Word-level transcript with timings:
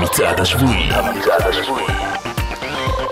המצעד 0.00 0.40
השבועי. 0.40 0.88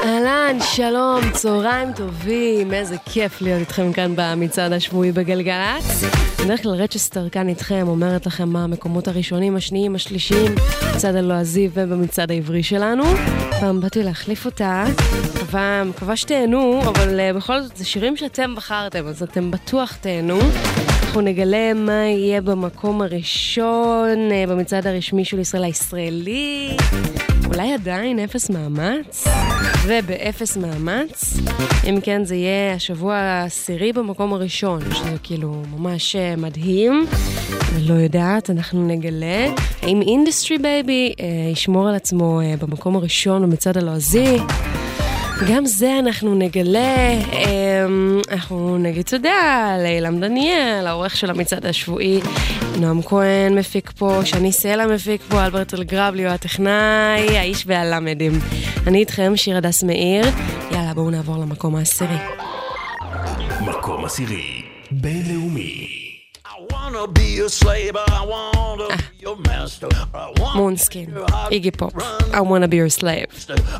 אהלן, 0.05 0.57
שלום, 0.61 1.31
צהריים 1.33 1.93
טובים, 1.93 2.75
איזה 2.75 2.97
כיף 3.05 3.43
להיות 3.43 3.61
איתכם 3.61 3.93
כאן 3.93 4.13
במצעד 4.17 4.73
השבועי 4.73 5.13
בגלגלצ. 5.13 6.05
בדרך 6.45 6.63
כלל 6.63 6.73
רצ'סטר 6.73 7.29
כאן 7.29 7.49
איתכם, 7.49 7.85
אומרת 7.89 8.27
לכם 8.27 8.49
מה 8.49 8.65
המקומות 8.65 9.09
הראשונים, 9.09 9.57
השניים, 9.57 9.95
השלישיים, 9.95 10.55
בצד 10.95 11.15
הלועזי 11.15 11.69
ובמצעד 11.75 12.31
העברי 12.31 12.63
שלנו. 12.63 13.05
פעם 13.61 13.81
באתי 13.81 14.03
להחליף 14.03 14.47
אותה, 14.47 14.85
מקווה, 15.85 16.17
שתהנו, 16.17 16.83
אבל 16.89 17.21
uh, 17.21 17.37
בכל 17.37 17.61
זאת 17.63 17.77
זה 17.77 17.85
שירים 17.85 18.17
שאתם 18.17 18.55
בחרתם, 18.57 19.07
אז 19.07 19.23
אתם 19.23 19.51
בטוח 19.51 19.97
תהנו. 20.01 20.39
אנחנו 21.19 21.31
נגלה 21.31 21.75
מה 21.75 21.93
יהיה 21.93 22.41
במקום 22.41 23.03
הראשון 23.03 24.29
uh, 24.31 24.51
במצעד 24.51 24.87
הרשמי 24.87 25.25
של 25.25 25.39
ישראל 25.39 25.65
הישראלי. 25.65 26.77
אולי 27.47 27.73
עדיין 27.73 28.19
אפס 28.19 28.51
מאמץ? 28.51 29.25
ובאפס 29.87 30.57
מאמץ? 30.57 31.37
אם 31.89 32.01
כן, 32.03 32.25
זה 32.25 32.35
יהיה 32.35 32.75
השבוע 32.75 33.15
העשירי 33.15 33.93
במקום 33.93 34.33
הראשון, 34.33 34.81
שזה 34.95 35.17
כאילו 35.23 35.63
ממש 35.79 36.17
אה, 36.17 36.35
מדהים. 36.37 37.07
אני 37.75 37.89
לא 37.89 37.95
יודעת, 37.95 38.51
אנחנו 38.51 38.87
נגלה. 38.87 39.47
האם 39.83 40.03
Industry 40.03 40.59
Baby 40.59 41.15
אה, 41.21 41.51
ישמור 41.53 41.89
על 41.89 41.95
עצמו 41.95 42.41
אה, 42.41 42.55
במקום 42.61 42.97
הראשון 42.97 43.43
במצעד 43.43 43.79
הלועזי? 43.79 44.37
גם 45.47 45.67
זה 45.67 45.99
אנחנו 45.99 46.35
נגלה, 46.35 47.13
אמ, 47.33 48.21
אנחנו 48.31 48.79
נגיד 48.79 49.07
תודה 49.07 49.77
לאילם 49.83 50.21
דניאל, 50.21 50.87
העורך 50.87 51.17
של 51.17 51.31
המצעד 51.31 51.67
השבועי, 51.67 52.21
נועם 52.81 53.03
כהן 53.03 53.59
מפיק 53.59 53.91
פה, 53.91 54.21
שני 54.25 54.53
סלע 54.53 54.87
מפיק 54.87 55.23
פה, 55.23 55.45
אלברט 55.45 55.75
אלגרבלי 55.75 56.25
הוא 56.25 56.33
הטכנאי, 56.33 57.39
האיש 57.39 57.65
והלמדים. 57.67 58.33
אני 58.87 58.99
איתכם, 58.99 59.33
שיר 59.37 59.57
הדס 59.57 59.83
מאיר, 59.83 60.25
יאללה 60.71 60.95
בואו 60.95 61.11
נעבור 61.11 61.37
למקום 61.37 61.77
העשירי. 61.77 62.19
מקום 63.61 64.05
עשירי. 64.05 64.63
בינלאומי. 64.91 65.99
wanna 66.71 67.07
be 67.07 67.41
a 67.41 67.49
slave, 67.49 67.97
I 67.97 68.25
wanna. 68.25 68.85
I 68.85 68.97
wanna 68.97 69.18
Månskin, 69.37 71.13
Iggy 71.51 71.77
Pop, 71.77 71.93
I 72.33 72.41
wanna 72.41 72.69
be 72.69 72.77
your 72.77 72.89
slave. 72.89 73.27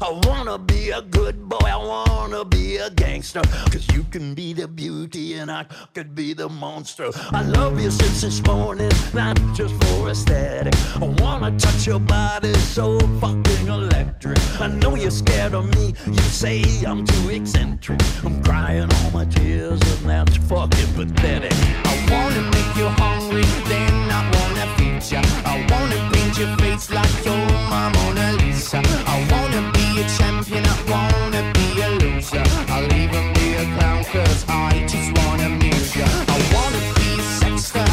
I 0.01 0.21
wanna 0.25 0.59
be 0.59 0.91
a 0.91 1.03
good 1.03 1.49
boy, 1.49 1.67
I 1.67 1.77
wanna 1.77 2.45
be 2.45 2.77
a 2.77 2.91
gangster. 2.91 3.43
Cause 3.71 3.87
you 3.95 4.05
can 4.11 4.35
be 4.35 4.53
the 4.53 4.69
beauty 4.69 5.35
and 5.35 5.51
I 5.51 5.65
could 5.95 6.15
be 6.15 6.35
the 6.35 6.49
monster. 6.49 7.11
I 7.33 7.43
love 7.43 7.81
you 7.81 7.91
since 7.91 8.21
this 8.21 8.43
morning, 8.47 8.91
not 9.15 9.39
just 9.55 9.75
for 9.85 10.11
aesthetic. 10.11 10.75
I 10.97 11.07
wanna 11.23 11.57
touch 11.59 11.87
your 11.87 12.01
body 12.01 12.53
so 12.55 12.99
fucking 13.21 13.67
electric. 13.67 14.39
I 14.61 14.69
know 14.69 14.95
you're 14.97 15.11
scared 15.11 15.55
of 15.55 15.75
me, 15.77 15.95
you 16.07 16.23
say 16.23 16.63
I'm 16.87 17.07
too 17.07 17.31
eccentric. 17.31 18.01
I'm 18.25 18.43
crying 18.43 18.89
all 18.93 19.11
my 19.13 19.25
tears 19.25 19.81
and 19.81 20.11
that's 20.11 20.37
fucking 20.49 20.93
pathetic. 20.95 21.53
I 21.85 21.95
wanna 22.11 22.43
make 22.51 22.77
you 22.77 22.89
hungry, 22.89 23.45
then 23.69 24.11
I 24.11 24.23
wanna 24.35 24.78
I 25.01 25.65
wanna 25.71 26.11
paint 26.13 26.39
your 26.39 26.57
face 26.57 26.91
like 26.91 27.25
you're 27.25 27.37
my 27.71 27.89
Mona 27.95 28.33
Lisa. 28.33 28.83
I 29.07 29.17
wanna 29.31 29.71
be 29.71 30.03
a 30.03 30.09
champion, 30.19 30.65
I 30.67 30.77
wanna 30.91 31.53
be 31.55 31.81
a 31.83 31.89
loser. 32.03 32.43
I'll 32.69 32.93
even 32.93 33.33
be 33.35 33.55
a 33.55 33.65
clown, 33.77 34.03
cause 34.07 34.45
I 34.49 34.85
just 34.89 35.17
wanna 35.17 35.47
amuse 35.47 35.95
ya. 35.95 36.05
I 36.05 36.39
wanna 36.53 36.83
be 36.99 37.09
a 37.15 37.23
sexter, 37.23 37.88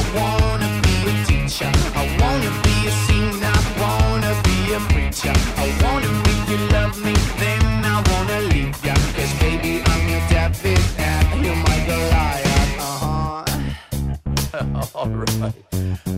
All 15.06 15.12
right. 15.12 15.54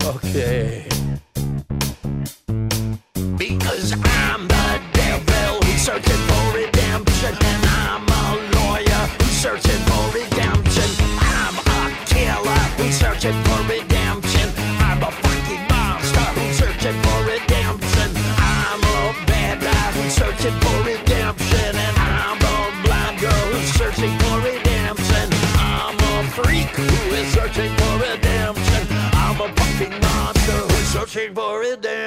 Okay. 0.02 0.88
Because 3.36 3.92
I'm 3.92 4.48
the 4.48 4.80
devil, 4.94 5.60
who 5.62 5.78
searches. 5.78 6.27
Searching 31.08 31.34
for 31.34 31.60
redemption. 31.60 31.97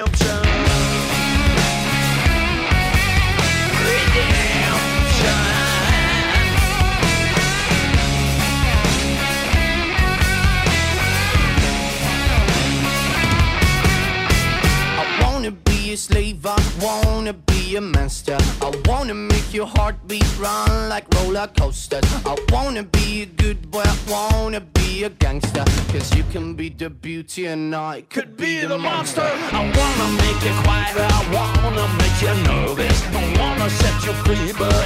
Slave, 16.02 16.46
I 16.46 16.58
wanna 16.82 17.34
be 17.34 17.76
a 17.76 17.82
master. 17.82 18.38
I 18.62 18.70
wanna 18.86 19.14
make 19.14 19.54
your 19.54 19.68
heartbeat 19.68 20.30
run 20.40 20.90
like 20.90 21.06
roller 21.16 21.48
coasters. 21.60 22.04
I 22.26 22.36
wanna 22.50 22.84
be 22.84 23.22
a 23.22 23.26
good 23.26 23.70
boy, 23.70 23.84
I 23.86 23.98
wanna 24.10 24.62
be 24.62 25.04
a 25.04 25.10
gangster. 25.10 25.64
Cause 25.94 26.10
you 26.16 26.24
can 26.32 26.56
be 26.56 26.70
the 26.70 26.90
beauty 26.90 27.46
and 27.46 27.76
I 27.76 28.02
could 28.10 28.36
be 28.36 28.66
the 28.66 28.78
monster. 28.78 29.30
I 29.60 29.62
wanna 29.78 30.08
make 30.24 30.42
you 30.48 30.56
quiet, 30.66 30.96
I 30.98 31.22
wanna 31.38 31.86
make 32.02 32.18
you 32.26 32.34
nervous. 32.50 33.00
I 33.20 33.24
wanna 33.40 33.70
set 33.70 33.98
you 34.06 34.14
free, 34.26 34.52
but 34.58 34.81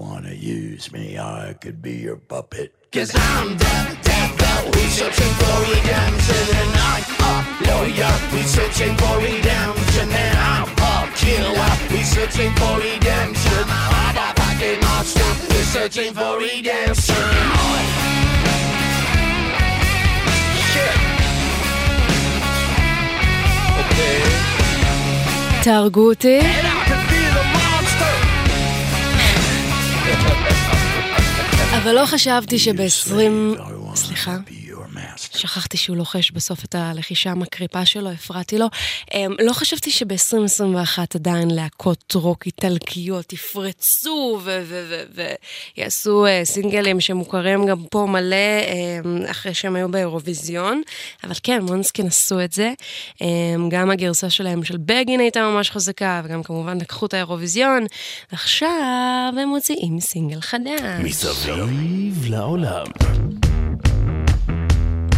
wanna 0.00 0.32
use 0.32 0.90
me, 0.92 1.18
I 1.18 1.54
could 1.60 1.82
be 1.82 1.96
your 1.96 2.16
puppet. 2.16 2.74
Cause 2.92 3.12
I'm 3.14 3.58
the 3.58 3.98
devil 4.02 4.72
who's 4.72 4.92
searching 4.92 5.34
for 5.40 5.56
redemption 5.68 6.44
And 6.60 6.72
I'm 6.90 7.04
a 7.20 7.34
lawyer 7.68 8.14
who's 8.30 8.46
searching 8.46 8.96
for 8.96 9.18
redemption 9.18 10.08
And 10.10 10.38
I'm 10.38 10.68
a 10.68 11.12
killer 11.14 11.72
who's 11.90 12.06
searching 12.06 12.52
for 12.54 12.78
redemption 12.78 13.64
I'm 13.68 14.16
a 14.16 14.32
fucking 14.40 14.80
monster 14.80 15.30
who's 15.52 15.66
searching 15.66 16.14
for 16.14 16.38
redemption 16.38 17.26
Shit 20.72 20.96
Okay 23.80 24.46
תהרגו 25.66 26.02
אותי. 26.08 26.40
אבל 31.83 31.95
לא 31.95 32.05
חשבתי 32.05 32.59
שב-20... 32.59 33.11
I 33.11 33.59
wanna 33.59 33.95
סליחה? 33.95 34.37
Master 34.95 35.37
שכחתי 35.37 35.77
שהוא 35.77 35.97
לוחש 35.97 36.31
בסוף 36.31 36.65
את 36.65 36.75
הלחישה 36.75 37.31
המקריפה 37.31 37.85
שלו, 37.85 38.09
הפרעתי 38.09 38.57
לו. 38.57 38.65
אמ, 39.13 39.35
לא 39.39 39.53
חשבתי 39.53 39.91
שב-2021 39.91 40.99
עדיין 41.15 41.51
להקות 41.51 42.13
רוק 42.15 42.45
איטלקיות 42.45 43.33
יפרצו 43.33 44.41
ויעשו 45.77 46.25
אה, 46.25 46.41
סינגלים 46.43 47.01
שמוכרים 47.01 47.65
גם 47.65 47.83
פה 47.89 48.05
מלא 48.09 48.35
אמ, 48.35 49.25
אחרי 49.31 49.53
שהם 49.53 49.75
היו 49.75 49.91
באירוויזיון. 49.91 50.81
אבל 51.23 51.33
כן, 51.43 51.61
מונסקין 51.61 52.07
עשו 52.07 52.41
את 52.41 52.51
זה. 52.51 52.73
אמ, 53.21 53.69
גם 53.69 53.91
הגרסה 53.91 54.29
שלהם 54.29 54.63
של 54.63 54.77
בגין 54.77 55.19
הייתה 55.19 55.41
ממש 55.41 55.71
חזקה, 55.71 56.21
וגם 56.23 56.43
כמובן 56.43 56.77
לקחו 56.77 57.05
את 57.05 57.13
האירוויזיון. 57.13 57.85
ועכשיו 58.31 59.33
הם 59.41 59.49
מוציאים 59.49 59.99
סינגל 59.99 60.41
חדש. 60.41 60.81
מסביב 61.03 62.25
לעולם. 62.29 62.85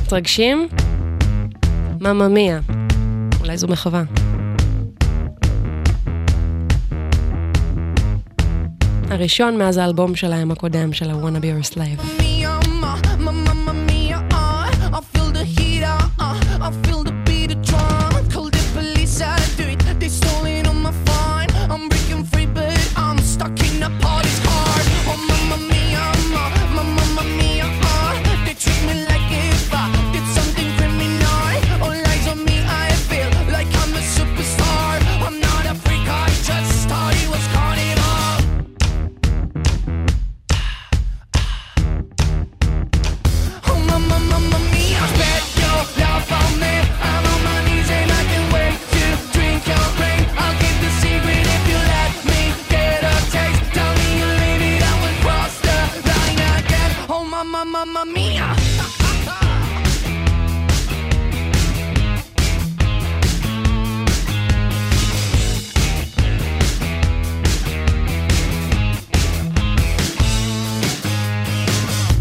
מתרגשים? 0.03 0.67
ממא 2.01 2.27
מיה. 2.27 2.59
אולי 3.39 3.57
זו 3.57 3.67
מחווה. 3.67 4.03
הראשון 9.09 9.57
מאז 9.57 9.77
האלבום 9.77 10.15
שלהם 10.15 10.51
הקודם, 10.51 10.93
של 10.93 11.09
ה-Wanna 11.09 11.39
Be 11.39 11.45
Your 11.45 11.75
Slave. 11.75 12.23
uh, 14.31 14.97
I 14.97 15.01
feel 15.11 15.29
the 15.37 15.45
uh, 15.83 16.09
uh, 16.19 16.67
I 16.67 16.71
feel 16.83 17.03
the 17.03 17.22
Mamma 57.85 58.05
Mia! 58.05 58.55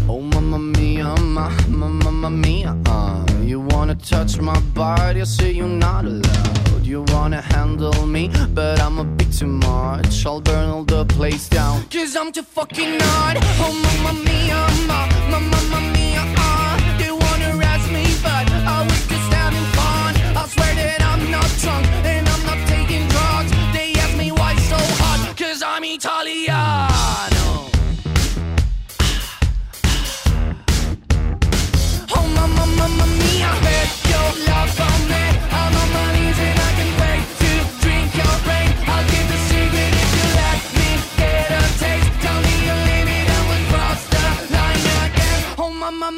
Oh, 0.09 0.19
Mamma 0.19 0.59
Mia, 0.59 1.15
ma, 1.21 1.49
Mamma 1.69 2.29
Mia, 2.29 2.75
uh, 2.85 3.25
you 3.41 3.61
wanna 3.61 3.95
touch 3.95 4.41
my 4.41 4.59
body, 4.73 5.21
I 5.21 5.23
say 5.23 5.53
you're 5.53 5.67
not 5.67 6.03
allowed. 6.03 6.72
You 6.93 7.01
wanna 7.07 7.41
handle 7.41 8.05
me, 8.05 8.29
but 8.53 8.79
I'm 8.79 8.99
a 8.99 9.03
bit 9.03 9.33
too 9.33 9.47
much. 9.47 10.27
I'll 10.27 10.39
burn 10.39 10.69
all 10.69 10.83
the 10.83 11.05
place 11.05 11.49
down. 11.49 11.85
Cause 11.89 12.15
I'm 12.15 12.31
too 12.31 12.43
fucking 12.43 12.99
hard. 12.99 13.37
Oh, 13.65 13.73
mamma 13.83 14.13
mia, 14.23 14.61
ma, 14.85 15.07
ma, 15.31 15.39
mamma 15.39 15.79
mia, 15.91 16.23
ah. 16.37 16.77
They 16.99 17.09
wanna 17.09 17.57
arrest 17.57 17.89
me, 17.89 18.05
but 18.21 18.45
I 18.75 18.85
was 18.85 19.07
just 19.07 19.33
having 19.33 19.67
fun. 19.73 20.13
I 20.37 20.45
swear 20.45 20.75
that 20.75 21.01
I'm 21.01 21.31
not 21.31 21.49
drunk 21.63 22.22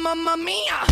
mamma 0.02 0.36
mia. 0.36 0.85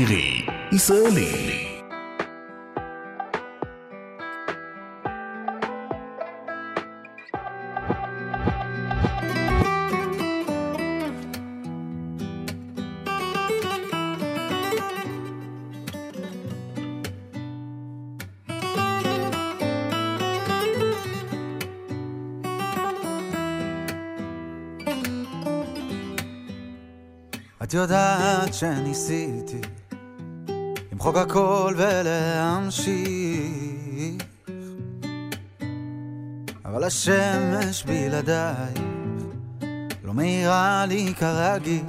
מקום 0.00 0.06
עשירי. 0.06 0.46
ישראלי. 0.72 1.66
את 27.62 27.74
יודעת 27.74 28.54
שניסיתי 28.54 29.60
למחוק 30.99 31.17
הכל 31.17 31.73
ולהמשיך 31.77 32.95
אבל 36.65 36.83
השמש 36.83 37.83
בלעדייך 37.83 38.81
לא 40.03 40.13
מאירה 40.13 40.85
לי 40.85 41.13
כרגיל 41.19 41.83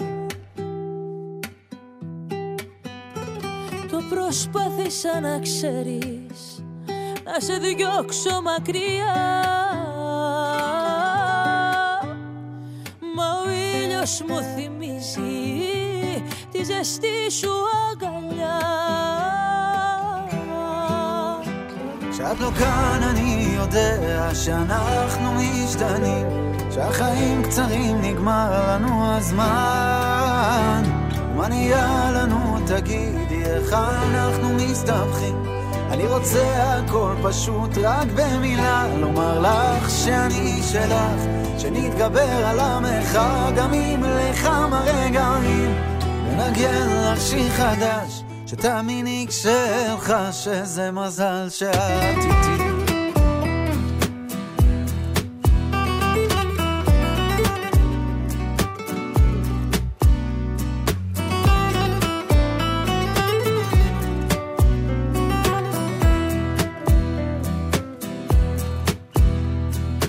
Το 3.90 3.98
προσπάθησα 4.10 5.20
να 5.20 5.38
ξέρεις 5.38 6.64
Να 7.24 7.40
σε 7.40 7.54
διώξω 7.54 8.42
μακριά 8.42 9.14
Μα 13.16 13.40
ο 13.44 13.50
ήλιος 13.50 14.22
μου 14.28 14.42
θυμίζει 14.42 15.56
Τη 16.52 16.64
ζεστή 16.64 17.30
σου 17.30 17.50
αγκαλιά 17.92 18.19
כשאת 22.11 22.39
לא 22.39 22.51
כאן 22.59 22.99
אני 23.03 23.47
יודע 23.55 24.29
שאנחנו 24.35 25.31
משתנים 25.33 26.27
שהחיים 26.71 27.43
קצרים 27.43 28.01
נגמר 28.01 28.51
לנו 28.67 29.15
הזמן. 29.15 30.83
מה 31.35 31.47
נהיה 31.47 32.11
לנו 32.11 32.57
תגידי 32.67 33.43
איך 33.45 33.73
אנחנו 33.73 34.49
מסתבכים? 34.49 35.43
אני 35.91 36.07
רוצה 36.07 36.73
הכל 36.73 37.15
פשוט 37.23 37.77
רק 37.77 38.07
במילה 38.15 38.87
לומר 38.97 39.39
לך 39.39 39.89
שאני 39.89 40.61
שלך 40.63 41.21
שנתגבר 41.57 42.45
על 42.45 42.59
המרחק 42.59 43.51
גם 43.55 43.73
אם 43.73 44.03
לכמה 44.03 44.81
רגעים 44.85 45.75
ונגן 46.27 46.87
לך 46.89 47.21
שיר 47.21 47.49
חדש 47.49 48.23
שתאמיני 48.51 49.25
כשלך 49.29 50.13
שזה 50.31 50.91
מזל 50.91 51.47
שאת 51.49 52.17
איתי. 52.17 52.63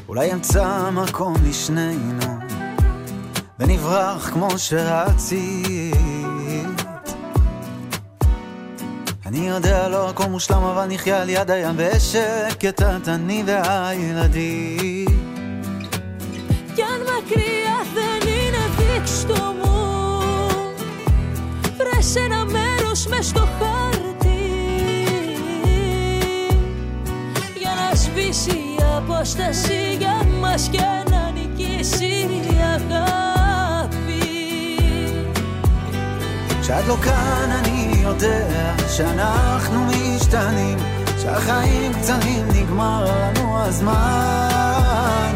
אולי 0.09 0.33
אמצא 0.33 0.91
מקום 0.91 1.35
לשנינו 1.49 2.39
ונברח 3.59 4.31
כמו 4.31 4.59
שרצית 4.59 6.22
אני 9.32 9.48
יודע 9.48 9.88
לא 9.88 10.10
הכל 10.10 10.26
מושלם 10.26 10.64
אבל 10.64 10.86
נחיה 10.86 11.22
על 11.22 11.30
יד 11.30 11.52
הים 11.52 11.76
בשקט 11.78 12.82
את 12.82 13.08
אני 13.08 13.44
והילדים 13.46 15.08
Κι 16.76 16.84
αν 16.84 17.02
μακριά 17.02 17.78
δεν 17.94 18.28
είναι 18.28 18.64
δείξτο 18.78 19.54
μου 19.64 19.78
Βρες 21.78 22.16
ένα 22.16 22.46
μέρος 22.46 23.08
μες 23.08 23.28
στο 23.28 23.48
χάρτη 23.60 24.40
Για 27.60 27.72
να 27.76 27.96
σβήσει 27.96 28.52
η 28.52 28.84
απόσταση 28.98 29.96
για 30.00 30.22
μας 30.40 30.61
כשאת 36.62 36.88
לא 36.88 36.96
כאן 37.02 37.50
אני 37.60 38.02
יודע 38.02 38.74
שאנחנו 38.96 39.86
משתנים 39.86 40.78
שהחיים 41.22 41.94
קצרים 41.94 42.48
נגמר 42.54 43.06
לנו 43.06 43.58
הזמן 43.58 45.34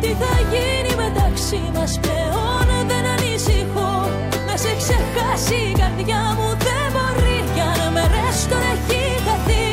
Τι 0.00 0.06
θα 0.06 0.34
γίνει 0.50 0.94
μεταξύ 1.04 1.62
μας 1.74 1.98
πλέον 2.00 2.86
δεν 2.88 3.04
ανησυχώ 3.14 4.08
Να 4.46 4.56
σε 4.56 4.72
ξεχάσει 4.80 5.54
η 5.54 5.72
καρδιά 5.80 6.22
μου 6.38 6.48
δεν 6.66 6.86
μπορεί 6.94 7.38
Για 7.54 7.70
να 7.78 7.90
με 7.90 8.00
ρέστον 8.14 8.62
έχει 8.72 9.02
χαθεί 9.24 9.68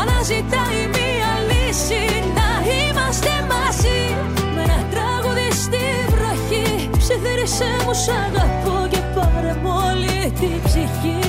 Αναζητάει 0.00 0.80
μία 0.96 1.32
λύση 1.48 2.04
να 2.38 2.48
είμαστε 2.76 3.32
μαζί 3.52 4.02
Με 4.54 4.62
ένα 4.62 4.80
τραγούδι 4.92 5.48
στη 5.62 5.84
βροχή 6.12 6.90
Ψιθύρισε 6.98 7.70
μου 7.84 7.94
σ' 8.04 8.08
αγαπώ 8.24 8.78
και 8.92 8.97
πάρε 9.38 9.54
μου 9.62 9.70
όλη 9.70 10.32
την 10.40 10.60
ψυχή 10.64 11.24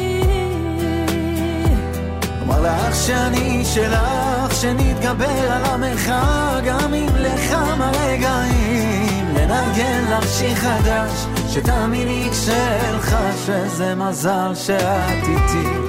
אומר 2.41 2.61
לך 2.61 2.95
שאני 2.95 3.65
שלך, 3.65 4.55
שנתגבר 4.61 5.51
על 5.51 5.65
המרחק 5.65 6.63
גם 6.65 6.93
אם 6.93 7.09
לכמה 7.15 7.91
רגעים 7.91 9.35
לנגן 9.35 10.03
לך 10.09 10.27
שיר 10.27 10.55
חדש, 10.55 11.25
שתאמיני 11.49 12.27
כשאין 12.31 12.95
לך 12.95 13.15
שזה 13.45 13.95
מזל 13.95 14.51
שאת 14.55 15.27
איתי 15.27 15.85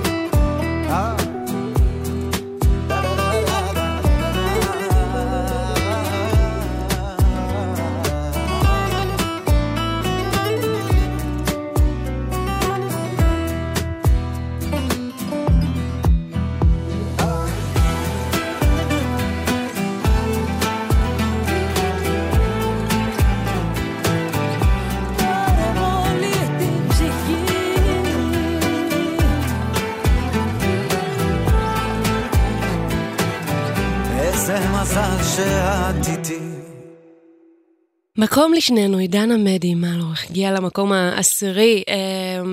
מקום 38.21 38.53
לשנינו, 38.53 38.97
עידן 38.97 39.31
עמדי 39.31 39.75
מלוך, 39.75 40.23
הגיע 40.29 40.51
למקום 40.51 40.91
העשירי 40.91 41.83
אה, 41.89 41.95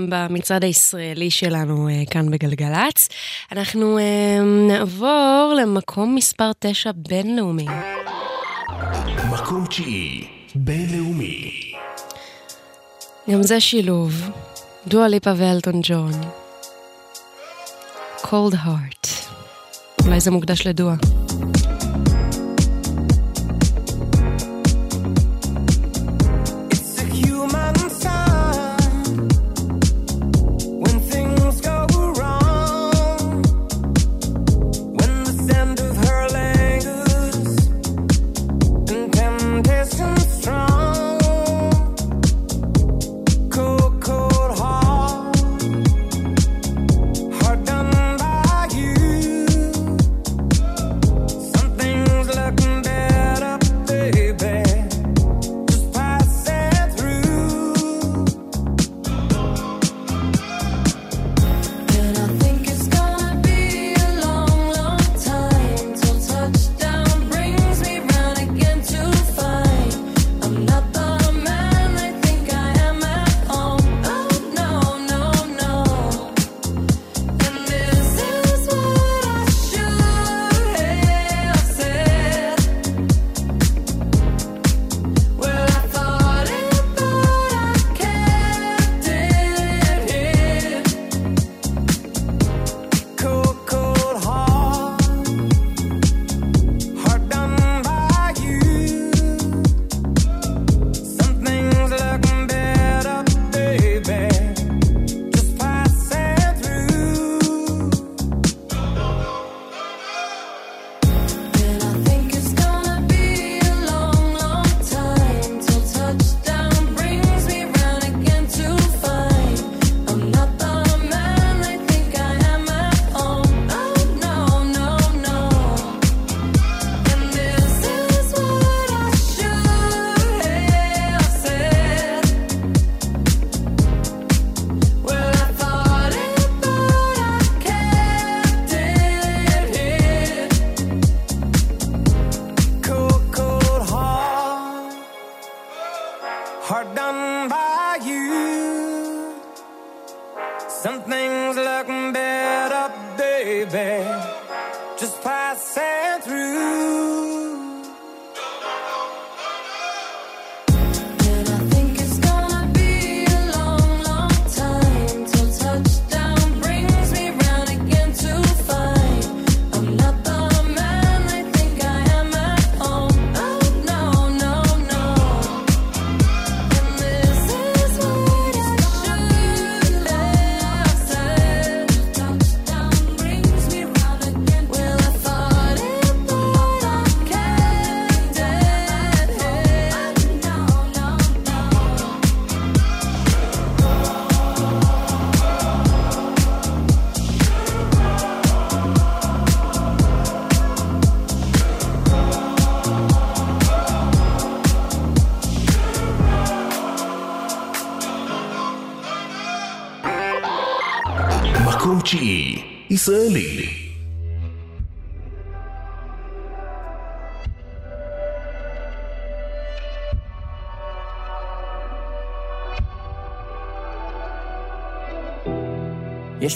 במצעד 0.09 0.65
הישראלי 0.65 1.31
שלנו 1.31 1.89
אה, 1.89 2.03
כאן 2.11 2.31
בגלגלצ. 2.31 3.09
אנחנו 3.53 3.99
אה, 3.99 4.05
נעבור 4.69 5.55
למקום 5.61 6.15
מספר 6.15 6.51
9 6.59 6.91
בינלאומי. 6.93 7.67
מקום 9.33 9.67
תשיעי, 9.67 10.25
בינלאומי. 10.55 11.51
גם 13.31 13.43
זה 13.43 13.61
שילוב, 13.61 14.31
דואה 14.87 15.09
ליפה 15.09 15.31
ואלטון 15.37 15.81
ג'ון. 15.83 16.13
Cold 18.23 18.55
Heart. 18.55 19.09
אולי 20.05 20.21
זה 20.21 20.31
מוקדש 20.31 20.67
לדואה. 20.67 20.95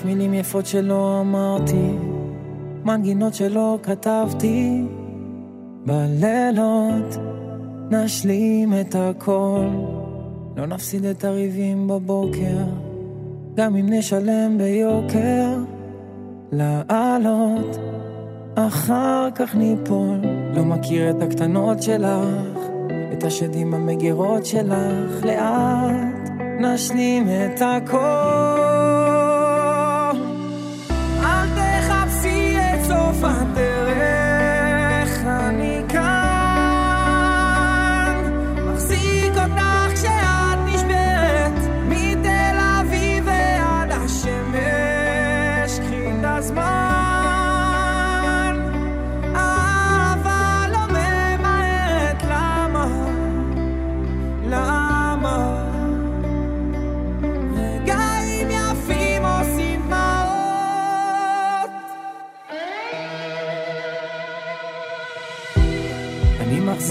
מילים 0.05 0.35
יפות 0.35 0.67
שלא 0.67 1.21
אמרתי, 1.21 1.97
מנגינות 2.85 3.35
שלא 3.35 3.79
כתבתי, 3.83 4.85
בלילות 5.87 7.17
נשלים 7.91 8.73
את 8.81 8.95
הכל, 8.99 9.67
לא 10.57 10.67
נפסיד 10.67 11.05
את 11.05 11.25
הריבים 11.25 11.89
בבוקר, 11.89 12.65
גם 13.55 13.77
אם 13.77 13.87
נשלם 13.89 14.59
ביוקר. 14.59 15.73
לעלות, 16.53 17.79
אחר 18.55 19.29
כך 19.35 19.55
ניפול. 19.55 20.19
לא 20.55 20.65
מכיר 20.65 21.11
את 21.11 21.23
הקטנות 21.23 21.83
שלך, 21.83 22.59
את 23.13 23.25
השדים 23.25 23.75
המגירות 23.75 24.47
שלך, 24.47 25.25
לאט, 25.25 26.31
נשלים 26.61 27.27
את 27.29 27.63
הכל. 27.63 28.52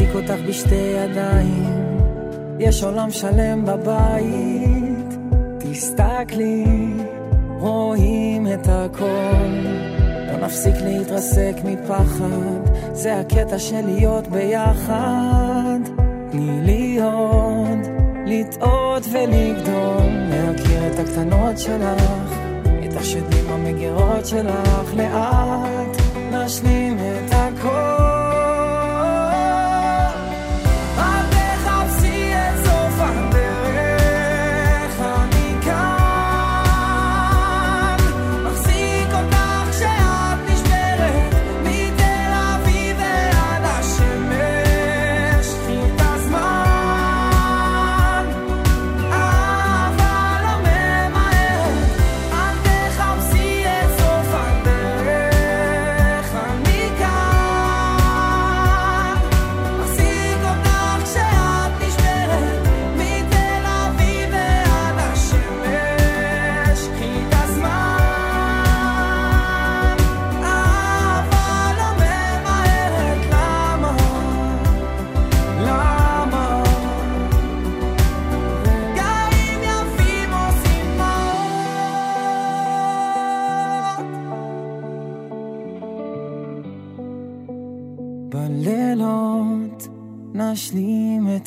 מחזיק 0.01 0.15
אותך 0.15 0.41
בשתי 0.47 0.75
ידיים, 0.75 1.97
יש 2.59 2.83
עולם 2.83 3.11
שלם 3.11 3.65
בבית. 3.65 5.17
תסתכלי, 5.57 6.65
רואים 7.49 8.47
את 8.53 8.67
הכל. 8.67 9.47
לא 10.27 10.45
נפסיק 10.45 10.75
להתרסק 10.83 11.53
מפחד, 11.63 12.73
זה 12.93 13.19
הקטע 13.19 13.59
של 13.59 13.85
להיות 13.85 14.27
ביחד. 14.27 15.79
תני 16.31 16.61
לי 16.61 16.99
עוד, 17.01 17.79
לטעות 18.25 19.03
ולגדול, 19.11 20.11
להכיר 20.29 20.87
את 20.93 20.99
הקטנות 20.99 21.57
שלך, 21.57 22.33
את 22.85 22.97
השדים 22.97 23.45
המגירות 23.49 24.25
שלך, 24.25 24.93
לאט 24.97 26.01
נשלים 26.31 26.80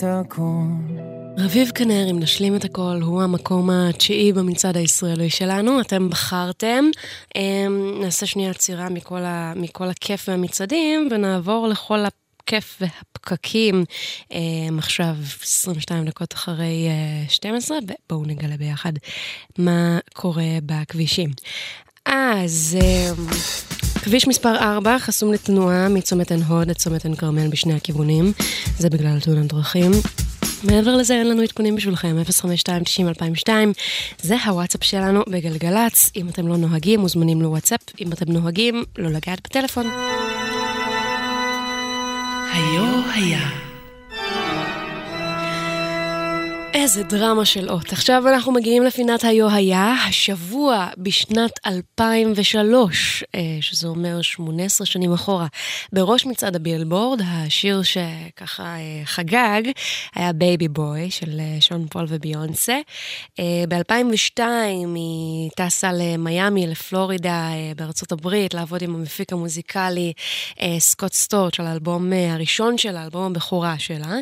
הכל. 0.06 0.64
רביב 1.38 1.70
כנר, 1.74 2.10
אם 2.10 2.18
נשלים 2.20 2.56
את 2.56 2.64
הכל, 2.64 2.98
הוא 3.02 3.22
המקום 3.22 3.70
התשיעי 3.70 4.32
במצעד 4.32 4.76
הישראלי 4.76 5.30
שלנו, 5.30 5.80
אתם 5.80 6.10
בחרתם. 6.10 6.84
אמ, 7.36 8.00
נעשה 8.00 8.26
שנייה 8.26 8.50
עצירה 8.50 8.88
מכל, 8.88 9.22
ה, 9.24 9.52
מכל 9.56 9.88
הכיף 9.88 10.28
והמצעדים, 10.28 11.08
ונעבור 11.10 11.68
לכל 11.68 11.98
הכיף 12.04 12.80
והפקקים. 12.80 13.84
אמ, 14.30 14.78
עכשיו 14.78 15.14
22 15.42 16.04
דקות 16.04 16.34
אחרי 16.34 16.86
אה, 16.88 17.28
12, 17.28 17.78
ובואו 17.78 18.24
נגלה 18.26 18.56
ביחד 18.56 18.92
מה 19.58 19.98
קורה 20.12 20.58
בכבישים. 20.66 21.30
אז... 22.06 22.78
כביש 24.04 24.28
מספר 24.28 24.56
4 24.56 24.98
חסום 24.98 25.32
לתנועה 25.32 25.88
מצומת 25.88 26.30
עין 26.30 26.42
הוד 26.42 26.70
לצומת 26.70 27.04
עין 27.04 27.14
כרמל 27.14 27.48
בשני 27.48 27.74
הכיוונים, 27.74 28.32
זה 28.78 28.90
בגלל 28.90 29.20
תאונת 29.20 29.52
דרכים. 29.52 29.90
מעבר 30.64 30.96
לזה 30.96 31.14
אין 31.14 31.28
לנו 31.28 31.42
עדכונים 31.42 31.76
בשבילכם, 31.76 32.16
052-90-2002, 33.46 33.48
זה 34.22 34.36
הוואטסאפ 34.44 34.84
שלנו 34.84 35.22
בגלגלצ. 35.28 36.10
אם 36.16 36.28
אתם 36.28 36.48
לא 36.48 36.56
נוהגים, 36.56 37.00
מוזמנים 37.00 37.42
לוואטסאפ. 37.42 37.80
אם 38.00 38.12
אתם 38.12 38.32
נוהגים, 38.32 38.84
לא 38.98 39.10
לגעת 39.10 39.40
בטלפון. 39.44 39.86
היו 42.52 43.00
היה. 43.14 43.63
איזה 46.74 47.02
דרמה 47.02 47.44
של 47.44 47.70
אות. 47.70 47.92
עכשיו 47.92 48.28
אנחנו 48.28 48.52
מגיעים 48.52 48.82
לפינת 48.82 49.24
היו 49.24 49.50
היה, 49.50 49.94
השבוע 50.08 50.88
בשנת 50.98 51.50
2003, 51.66 53.24
אה, 53.34 53.40
שזה 53.60 53.88
אומר 53.88 54.22
18 54.22 54.86
שנים 54.86 55.12
אחורה, 55.12 55.46
בראש 55.92 56.26
מצעד 56.26 56.56
הבילבורד, 56.56 57.20
השיר 57.26 57.82
שככה 57.82 58.62
אה, 58.62 59.00
חגג 59.04 59.62
היה 60.14 60.32
Baby 60.32 60.68
Boy 60.68 61.10
של 61.10 61.40
אה, 61.40 61.60
שון 61.60 61.86
פול 61.90 62.04
וביונסה. 62.08 62.78
ב-2002 63.68 64.40
היא 64.94 65.50
טסה 65.56 65.90
למיאמי, 65.92 66.66
לפלורידה, 66.66 67.48
בארצות 67.76 68.12
הברית, 68.12 68.54
לעבוד 68.54 68.82
עם 68.82 68.94
המפיק 68.94 69.32
המוזיקלי 69.32 70.12
סקוט 70.78 71.12
סטורץ' 71.12 71.54
של 71.54 71.62
האלבום 71.62 72.12
הראשון 72.12 72.78
שלה, 72.78 73.00
האלבום 73.00 73.22
הבכורה 73.24 73.78
שלה, 73.78 74.16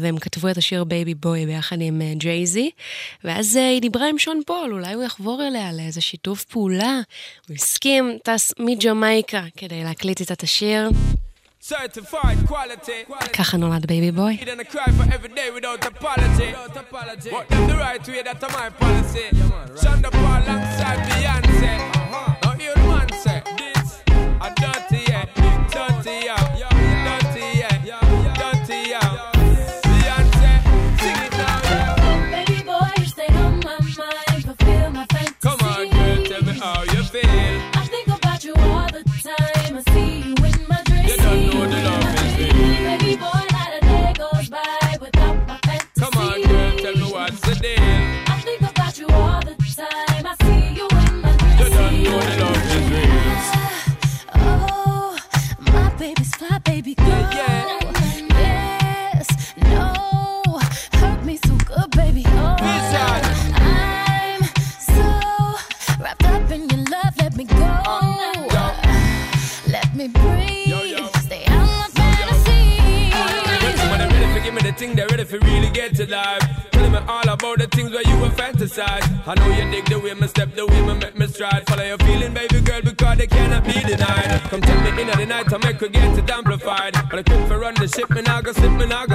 והם 0.00 0.18
כתבו 0.18 0.48
את 0.48 0.56
השיר 0.56 0.84
Baby 0.84 1.14
Boy 1.14 1.51
ביחד 1.52 1.76
עם 1.80 2.02
אה, 2.02 2.12
ג'ייזי, 2.14 2.70
ואז 3.24 3.56
אה, 3.56 3.68
היא 3.68 3.80
דיברה 3.80 4.08
עם 4.08 4.18
שון 4.18 4.40
פול, 4.46 4.72
אולי 4.72 4.92
הוא 4.92 5.04
יחבור 5.04 5.42
אליה 5.48 5.72
לאיזה 5.72 6.00
שיתוף 6.00 6.44
פעולה. 6.44 7.00
הוא 7.48 7.56
הסכים, 7.56 8.18
טס 8.24 8.52
מג'מייקה 8.58 9.42
כדי 9.56 9.84
להקליט 9.84 10.20
איתה 10.20 10.34
את 10.34 10.42
השיר. 10.42 10.90
ככה 13.32 13.56
נולד 13.56 13.86
Baby 13.86 14.10
Boy. 14.10 14.38
What 17.30 17.48
the 17.70 17.76
right 17.86 18.04
way, 18.08 18.22
that's 18.28 18.46
my 18.56 18.68
policy. 18.82 19.26
Sean 19.80 20.00
da 20.00 20.10
Paul 20.16 20.42
alongside 20.42 21.00
Beyonce. 21.08 21.72
Now 22.12 22.31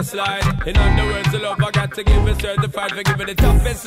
slide. 0.08 0.46
In 0.66 0.78
other 0.78 1.06
words, 1.06 1.32
the 1.32 1.40
love 1.40 1.62
I 1.62 1.72
got 1.72 1.94
to 1.96 2.04
give 2.04 2.28
is 2.28 2.38
certified 2.38 2.92
for 2.92 3.04
giving 3.04 3.28
the 3.28 3.36
toughest 3.36 3.86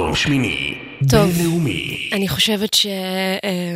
מקום 0.00 0.14
שמיני, 0.14 0.74
בינלאומי. 1.00 2.08
טוב, 2.10 2.16
אני 2.18 2.28
חושבת 2.28 2.74
ש... 2.74 2.86
אה, 2.86 3.69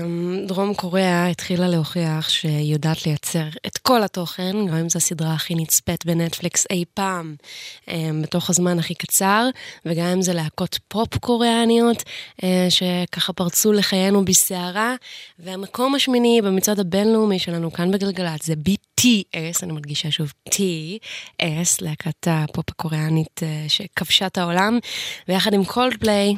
דרום 0.65 0.77
קוריאה 0.77 1.27
התחילה 1.27 1.69
להוכיח 1.69 2.29
שהיא 2.29 2.73
יודעת 2.73 3.07
לייצר 3.07 3.49
את 3.67 3.79
כל 3.79 4.03
התוכן, 4.03 4.67
גם 4.67 4.75
אם 4.75 4.89
זו 4.89 4.97
הסדרה 4.97 5.35
הכי 5.35 5.55
נצפית 5.55 6.07
בנטפליקס 6.07 6.67
אי 6.71 6.85
פעם, 6.95 7.35
אה, 7.89 8.11
בתוך 8.23 8.51
הזמן 8.51 8.79
הכי 8.79 8.95
קצר, 8.95 9.49
וגם 9.87 10.07
אם 10.07 10.23
זה 10.23 10.33
להקות 10.33 10.79
פופ 10.89 11.19
קוריאניות, 11.19 12.03
אה, 12.45 12.67
שככה 12.71 13.33
פרצו 13.33 13.73
לחיינו 13.73 14.25
בסערה. 14.25 14.95
והמקום 15.39 15.95
השמיני 15.95 16.41
במצעד 16.43 16.81
הבינלאומי 16.81 17.39
שלנו 17.39 17.73
כאן 17.73 17.91
בגלגלצ 17.91 18.43
זה 18.43 18.55
BTS, 18.69 19.59
אני 19.63 19.73
מדגישה 19.73 20.11
שוב 20.11 20.33
BTS, 20.51 21.79
להקת 21.81 22.29
הפופ 22.31 22.67
הקוריאנית 22.69 23.41
אה, 23.43 23.65
שכבשה 23.69 24.27
את 24.27 24.39
העולם, 24.39 24.79
ויחד 25.29 25.55
עם 25.55 25.65
קולדפליי, 25.65 26.35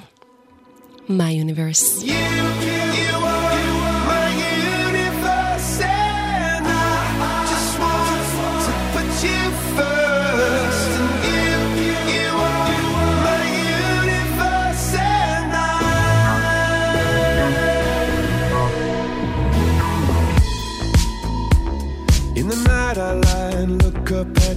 My 1.09 1.33
Universe. 1.45 2.03
You, 2.03 2.09
you, 2.09 3.21
you. 3.21 3.26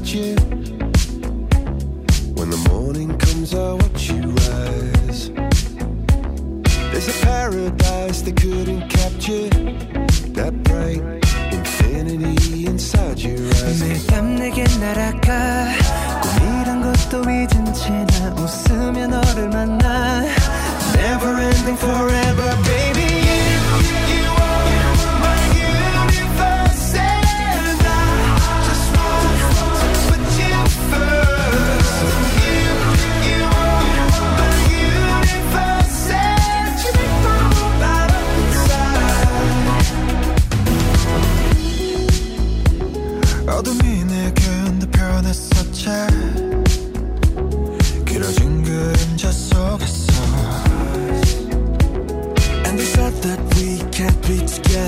When 0.09 0.25
the 2.49 2.57
morning 2.71 3.15
comes, 3.19 3.53
I 3.53 3.73
watch 3.73 4.09
you 4.09 4.31
rise. 4.31 5.29
There's 6.91 7.07
a 7.09 7.13
paradise 7.23 8.23
they 8.23 8.31
couldn't 8.31 8.89
capture. 8.89 9.49
That 10.33 10.63
bright 10.63 11.03
infinity 11.53 12.65
inside 12.65 13.19
your 13.19 13.37
eyes. 13.37 14.07
Never 20.95 21.37
ending 21.37 21.77
forever, 21.77 22.57
baby. 22.63 22.98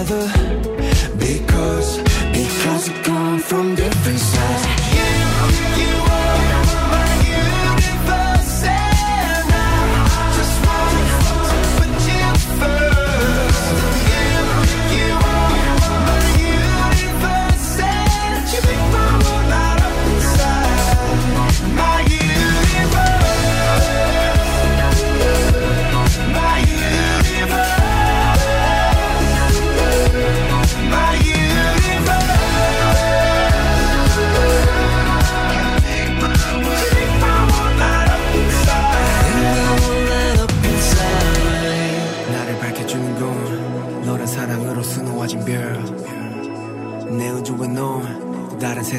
together. 0.03 0.27
Because 1.17 1.97
because 2.33 2.89
we 2.89 2.95
come 3.03 3.39
from 3.39 3.75
different 3.75 4.30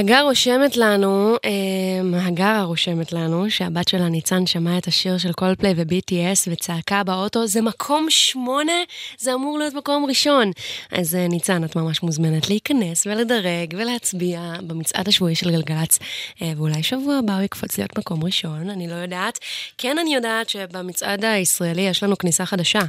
הגר 0.00 0.22
רושמת 0.22 0.76
לנו, 0.76 1.36
אה, 1.44 2.26
הגרה 2.26 2.62
רושמת 2.62 3.12
לנו, 3.12 3.50
שהבת 3.50 3.88
שלה 3.88 4.08
ניצן 4.08 4.46
שמעה 4.46 4.78
את 4.78 4.86
השיר 4.86 5.18
של 5.18 5.32
קולפליי 5.32 5.74
ו-BTS 5.76 6.48
וצעקה 6.52 7.04
באוטו, 7.04 7.46
זה 7.46 7.62
מקום 7.62 8.06
שמונה, 8.08 8.72
זה 9.18 9.34
אמור 9.34 9.58
להיות 9.58 9.74
מקום 9.74 10.04
ראשון. 10.08 10.50
אז 10.92 11.14
אה, 11.14 11.28
ניצן, 11.28 11.64
את 11.64 11.76
ממש 11.76 12.02
מוזמנת 12.02 12.48
להיכנס 12.48 13.06
ולדרג 13.06 13.74
ולהצביע 13.76 14.52
במצעד 14.66 15.08
השבועי 15.08 15.34
של 15.34 15.50
גלגלצ, 15.50 15.98
אה, 16.42 16.52
ואולי 16.56 16.82
שבוע 16.82 17.16
הבא 17.16 17.34
הוא 17.34 17.42
יקפוץ 17.42 17.78
להיות 17.78 17.98
מקום 17.98 18.24
ראשון, 18.24 18.70
אני 18.70 18.88
לא 18.88 18.94
יודעת. 18.94 19.38
כן 19.78 19.98
אני 19.98 20.14
יודעת 20.14 20.48
שבמצעד 20.48 21.24
הישראלי 21.24 21.82
יש 21.82 22.02
לנו 22.02 22.18
כניסה 22.18 22.46
חדשה. 22.46 22.80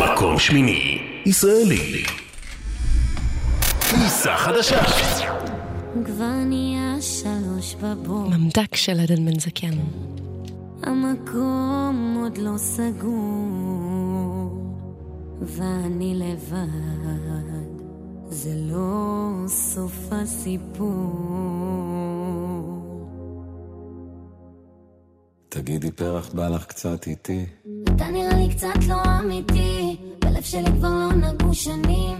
מקום 0.00 0.38
שמיני, 0.38 0.98
ישראלי. 1.26 2.04
כניסה 3.90 4.36
חדשה. 4.36 5.19
כבר 6.04 6.44
נהיה 6.46 6.96
שלוש 7.00 7.74
בבוקר, 7.74 8.36
ממתק 8.36 8.76
של 8.76 9.00
עדן 9.00 9.24
בן 9.24 9.38
זקן. 9.38 9.78
המקום 10.82 12.18
עוד 12.22 12.38
לא 12.38 12.56
סגור, 12.56 13.12
ואני 15.40 16.14
לבד, 16.14 16.66
זה 18.28 18.54
לא 18.56 19.30
סוף 19.46 20.12
הסיפור. 20.12 20.90
תגידי 25.48 25.90
פרח 25.90 26.32
בא 26.34 26.48
לך 26.48 26.64
קצת 26.64 27.06
איתי 27.06 27.46
אתה 28.00 28.10
נראה 28.10 28.34
לי 28.34 28.54
קצת 28.54 28.86
לא 28.88 28.96
אמיתי, 29.20 29.96
בלב 30.18 30.42
שלי 30.42 30.70
כבר 30.78 30.88
לא 30.88 31.12
נגעו 31.12 31.54
שנים. 31.54 32.16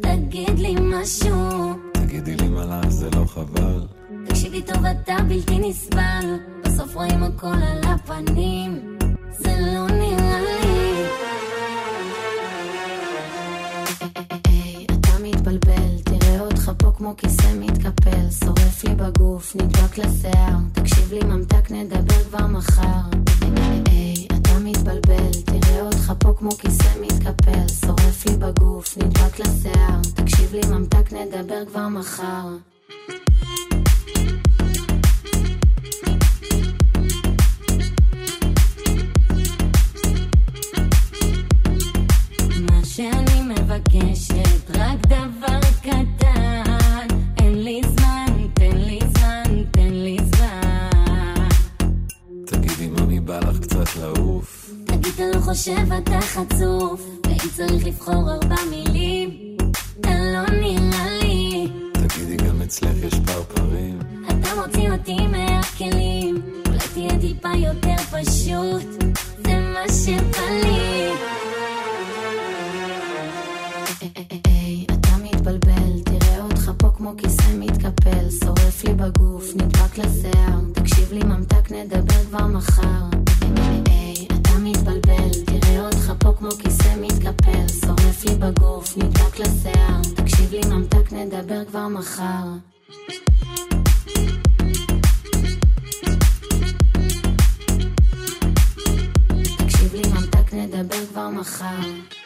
תגיד 0.00 0.58
לי 0.58 0.74
משהו, 0.80 1.70
תגידי 2.12 2.36
לי 2.36 2.48
מה 2.48 2.64
לך 2.64 2.88
זה 2.88 3.10
לא 3.10 3.24
חבל 3.24 3.86
תקשיבי 4.28 4.62
טוב 4.62 4.84
אתה 4.84 5.16
בלתי 5.28 5.58
נסבל, 5.58 6.36
בסוף 6.64 6.94
רואים 6.94 7.22
הכל 7.22 7.46
על 7.46 7.80
הפנים, 7.84 8.96
זה 9.30 9.56
לא 9.60 9.86
נראה 9.86 10.40
לי. 10.40 11.04
היי, 14.44 14.86
אתה 14.86 15.10
מתבלבל, 15.22 15.98
תראה 16.04 16.40
אותך 16.40 16.72
פה 16.78 16.92
כמו 16.96 17.14
כיסא 17.16 17.52
מתקפל, 17.58 18.30
שורף 18.44 18.84
לי 18.84 18.94
בגוף, 18.94 19.56
נדבק 19.56 19.98
לשיער, 19.98 20.56
תקשיב 20.72 21.12
לי 21.12 21.20
ממתק 21.24 21.70
נדבר 21.70 22.24
כבר 22.28 22.46
מחר. 22.46 23.00
היי, 23.56 24.11
אתה 24.52 24.60
מתבלבל, 24.60 25.30
תראה 25.44 25.80
אותך 25.80 26.12
פה 26.18 26.34
כמו 26.38 26.50
כיסא 26.50 26.88
מתקפל, 27.00 27.68
שורף 27.86 28.26
לי 28.26 28.36
בגוף, 28.36 28.98
נדבק 28.98 29.38
לשיער, 29.38 30.00
תקשיב 30.14 30.54
לי 30.54 30.60
ממתק 30.70 31.12
נדבר 31.12 31.64
כבר 31.66 31.88
מחר. 31.88 32.48
מה 42.60 42.84
שאני 42.84 43.42
מבקשת, 43.42 44.70
רק 44.70 45.06
דבר 45.06 45.60
קטן. 45.82 47.06
אין 47.38 47.64
לי 47.64 47.80
זמן, 47.82 48.01
קצת 53.84 53.96
לעוף 53.96 54.70
תגיד, 54.86 55.12
אתה 55.14 55.22
לא 55.34 55.40
חושב 55.40 55.92
אתה 55.92 56.20
חצוף, 56.20 57.00
ואם 57.26 57.50
צריך 57.54 57.86
לבחור 57.86 58.30
ארבע 58.30 58.56
מילים, 58.70 59.56
אתה 60.00 60.10
לא 60.10 60.46
נראה 60.60 61.18
לי. 61.22 61.68
תגידי 62.08 62.36
גם 62.36 62.62
אצלך 62.62 62.96
יש 63.02 63.14
פרפרים 63.26 63.98
אתה 64.28 64.48
מוציא 64.60 64.90
אותי 64.90 65.16
מהכלים, 65.26 66.42
אולי 66.66 66.78
תהיה 66.94 67.18
טיפה 67.20 67.48
יותר 67.56 67.96
פשוט, 68.10 69.02
זה 69.44 69.58
מה 69.74 69.84
שבא 69.88 70.50
לי. 70.64 71.12
כמו 77.02 77.14
כיסא 77.18 77.54
מתקפל, 77.58 78.30
שורף 78.44 78.84
לי 78.84 78.94
בגוף, 78.94 79.44
נדבק 79.54 79.98
לשיער, 79.98 80.60
תקשיב 80.74 81.12
לי 81.12 81.24
ממתק 81.24 81.70
נדבר 81.70 82.24
כבר 82.28 82.46
מחר. 82.46 83.02
היי, 83.56 84.26
אתה 84.26 84.50
מתבלבל, 84.58 85.30
תראה 85.46 85.86
אותך 85.86 86.12
פה 86.18 86.32
כמו 86.38 86.50
כיסא 86.50 86.94
מתקפל, 87.00 87.68
שורף 87.86 88.24
לי 88.24 88.34
בגוף, 88.34 88.96
נדבק 88.96 89.38
לשיער, 89.38 90.00
תקשיב 90.16 90.52
לי 90.52 90.60
ממתק 90.70 91.12
נדבר 91.12 91.64
כבר 91.64 91.88
מחר. 91.88 92.44
תקשיב 99.58 99.94
לי 99.94 100.02
ממתק 100.08 100.54
נדבר 100.54 101.06
כבר 101.12 101.28
מחר. 101.28 102.21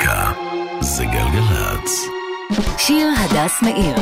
מוזיקה 0.00 0.32
זה 0.80 1.04
גלגלצ. 1.04 1.90
שיר 2.78 3.08
הדס 3.16 3.62
מאיר 3.62 3.96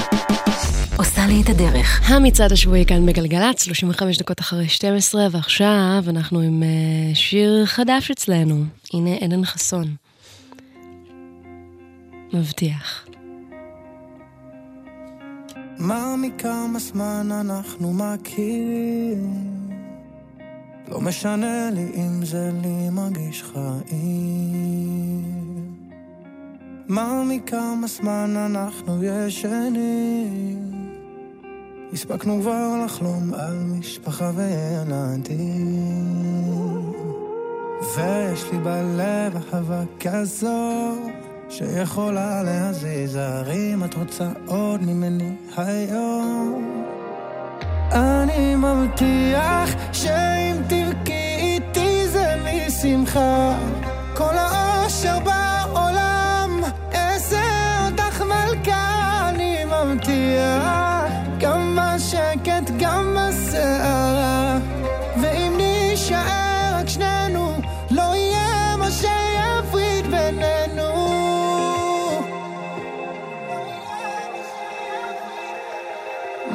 עושה 0.97 1.27
לי 1.27 1.43
את 1.43 1.49
הדרך. 1.49 2.11
המצעד 2.11 2.53
השבועי 2.53 2.87
כאן 2.87 3.07
בגלגלצ, 3.07 3.63
35 3.63 4.19
דקות 4.19 4.41
אחרי 4.41 4.69
12, 4.69 5.27
ועכשיו 5.31 6.03
אנחנו 6.09 6.41
עם 6.41 6.63
אה, 6.63 7.15
שיר 7.15 7.67
חדש 7.67 8.11
אצלנו. 8.11 8.65
הנה 8.95 9.11
עדן 9.21 9.45
חסון. 9.45 9.95
מבטיח. 12.33 13.07
מה 15.79 16.15
מכמה 16.17 16.79
זמן 16.79 17.29
אנחנו 17.33 17.93
מכירים 17.93 19.59
לא 20.89 21.01
משנה 21.01 21.71
לי 21.73 21.87
אם 21.95 22.25
זה 22.25 22.51
לי 22.63 22.91
מרגיש 22.91 23.43
חיים 23.43 24.59
מה 26.89 27.23
מכמה 27.25 27.87
זמן 27.87 28.35
אנחנו 28.37 29.05
ישנים. 29.05 30.89
הספקנו 31.93 32.41
כבר 32.41 32.83
לחלום 32.85 33.35
על 33.35 33.57
משפחה 33.79 34.31
וילדים 34.35 35.73
ויש 37.97 38.45
לי 38.53 38.59
בלב 38.59 39.37
אהבה 39.55 39.83
כזו 40.01 40.95
שיכולה 41.49 42.43
להזיז 42.43 43.17
הרים. 43.17 43.85
את 43.85 43.95
רוצה 43.95 44.29
עוד 44.47 44.83
ממני 44.83 45.33
היום? 45.57 46.85
אני 47.93 48.55
מבטיח 48.55 49.71
שאם 49.93 50.57
תבכי 50.69 51.37
איתי 51.39 52.09
זה 52.09 52.35
משמחה. 52.45 53.59
כל 54.15 54.35
האושר 54.37 55.19
בעולם 55.19 55.58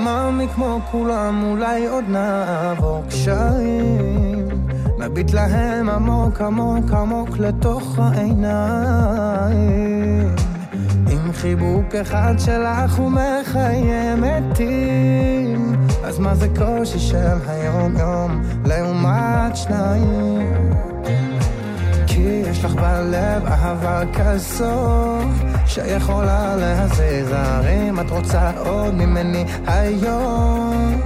מאמי 0.04 0.48
כמו 0.56 0.80
כולם, 0.92 1.44
אולי 1.44 1.88
עוד 1.88 2.04
נעבור 2.08 3.04
קשיים. 3.10 4.50
נביט 5.00 5.34
להם 5.34 5.90
עמוק 5.90 6.42
עמוק 6.42 6.92
עמוק 6.92 7.38
לתוך 7.38 8.00
העיניים. 8.00 9.56
עם 11.12 11.34
חיבוק 11.34 11.96
אחד 12.02 12.34
שלך 12.38 13.00
ומחיי 13.00 14.16
מתים. 14.18 15.76
אז 16.04 16.20
מה 16.20 16.36
זה 16.36 16.48
קושי 16.58 17.00
של 17.00 17.38
היום 17.48 17.98
יום 17.98 18.42
לעומת 18.66 19.56
שניים? 19.56 20.93
כי 22.24 22.30
יש 22.30 22.66
לך 22.66 22.74
בלב 22.76 23.46
אהבה 23.46 24.02
כזו 24.14 25.20
שיכולה 25.66 26.56
להזיז 26.56 27.28
הרים 27.32 28.00
את 28.00 28.10
רוצה 28.10 28.52
עוד 28.66 28.94
ממני 28.94 29.46
היום. 29.68 31.02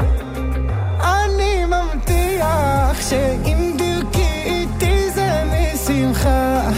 אני 1.02 1.66
מבטיח 1.66 3.02
שאם 3.10 3.72
תרקי 3.78 4.44
איתי 4.46 5.12
זה 5.12 5.44
משמחה 5.52 6.70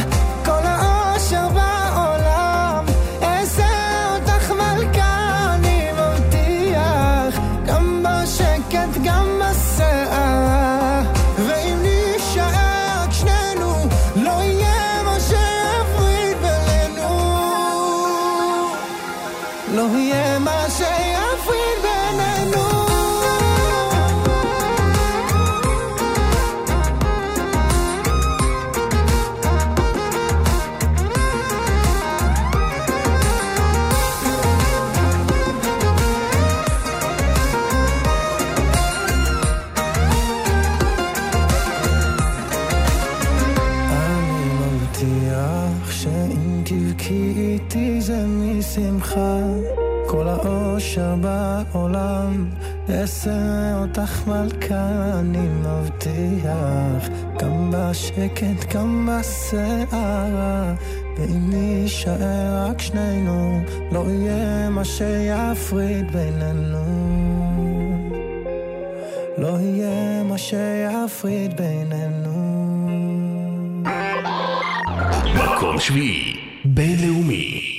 בעולם 51.73 52.49
אעשה 52.89 53.77
אותך 53.81 54.27
מלכה 54.27 55.19
אני 55.19 55.47
מבטיח. 55.47 57.09
גם 57.39 57.71
בשקט 57.73 58.75
גם 58.75 59.09
בסערה 59.09 60.73
ואם 61.17 61.49
נישאר 61.49 62.67
רק 62.69 62.81
שנינו 62.81 63.61
לא 63.91 64.05
יהיה 64.09 64.69
מה 64.69 64.85
שיפריד 64.85 66.11
בינינו. 66.11 66.79
לא 69.37 69.57
יהיה 69.59 70.23
מה 70.23 70.37
שיפריד 70.37 71.57
בינינו. 71.57 72.39
מקום 75.35 75.79
שביעי, 75.79 76.35
בינלאומי. 76.65 77.78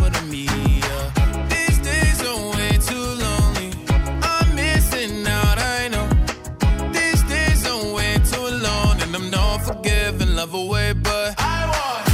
love 10.51 10.63
away, 10.65 10.93
but 10.93 11.35
I 11.37 11.65
want 11.71 12.07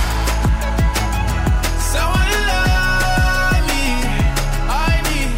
someone 1.94 2.28
to 2.34 2.40
love 2.52 3.62
me. 3.72 3.86
I 4.70 4.92
need 5.10 5.32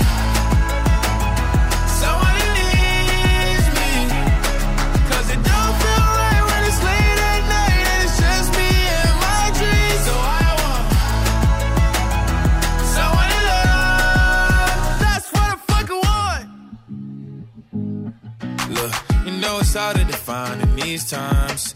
someone 2.01 2.35
who 2.39 2.47
needs 2.59 3.67
me. 3.79 3.91
'Cause 5.07 5.27
it 5.35 5.41
don't 5.49 5.75
feel 5.81 6.05
right 6.19 6.43
when 6.49 6.61
it's 6.69 6.81
late 6.87 7.19
at 7.31 7.41
night 7.55 7.83
and 7.91 7.99
it's 8.05 8.17
just 8.23 8.49
me 8.57 8.69
and 8.99 9.13
my 9.27 9.43
dreams. 9.59 10.01
So 10.07 10.13
I 10.15 10.49
want 10.61 10.85
someone 12.95 13.29
to 13.35 13.41
love. 13.51 14.77
That's 15.03 15.27
what 15.33 15.47
I 15.53 15.57
fucking 15.71 16.01
want. 16.07 16.45
Look, 18.75 18.93
you 19.25 19.31
know 19.41 19.53
it's 19.59 19.73
hard 19.73 19.95
to 19.97 20.03
define 20.05 20.57
in 20.61 20.75
these 20.75 21.03
times, 21.09 21.75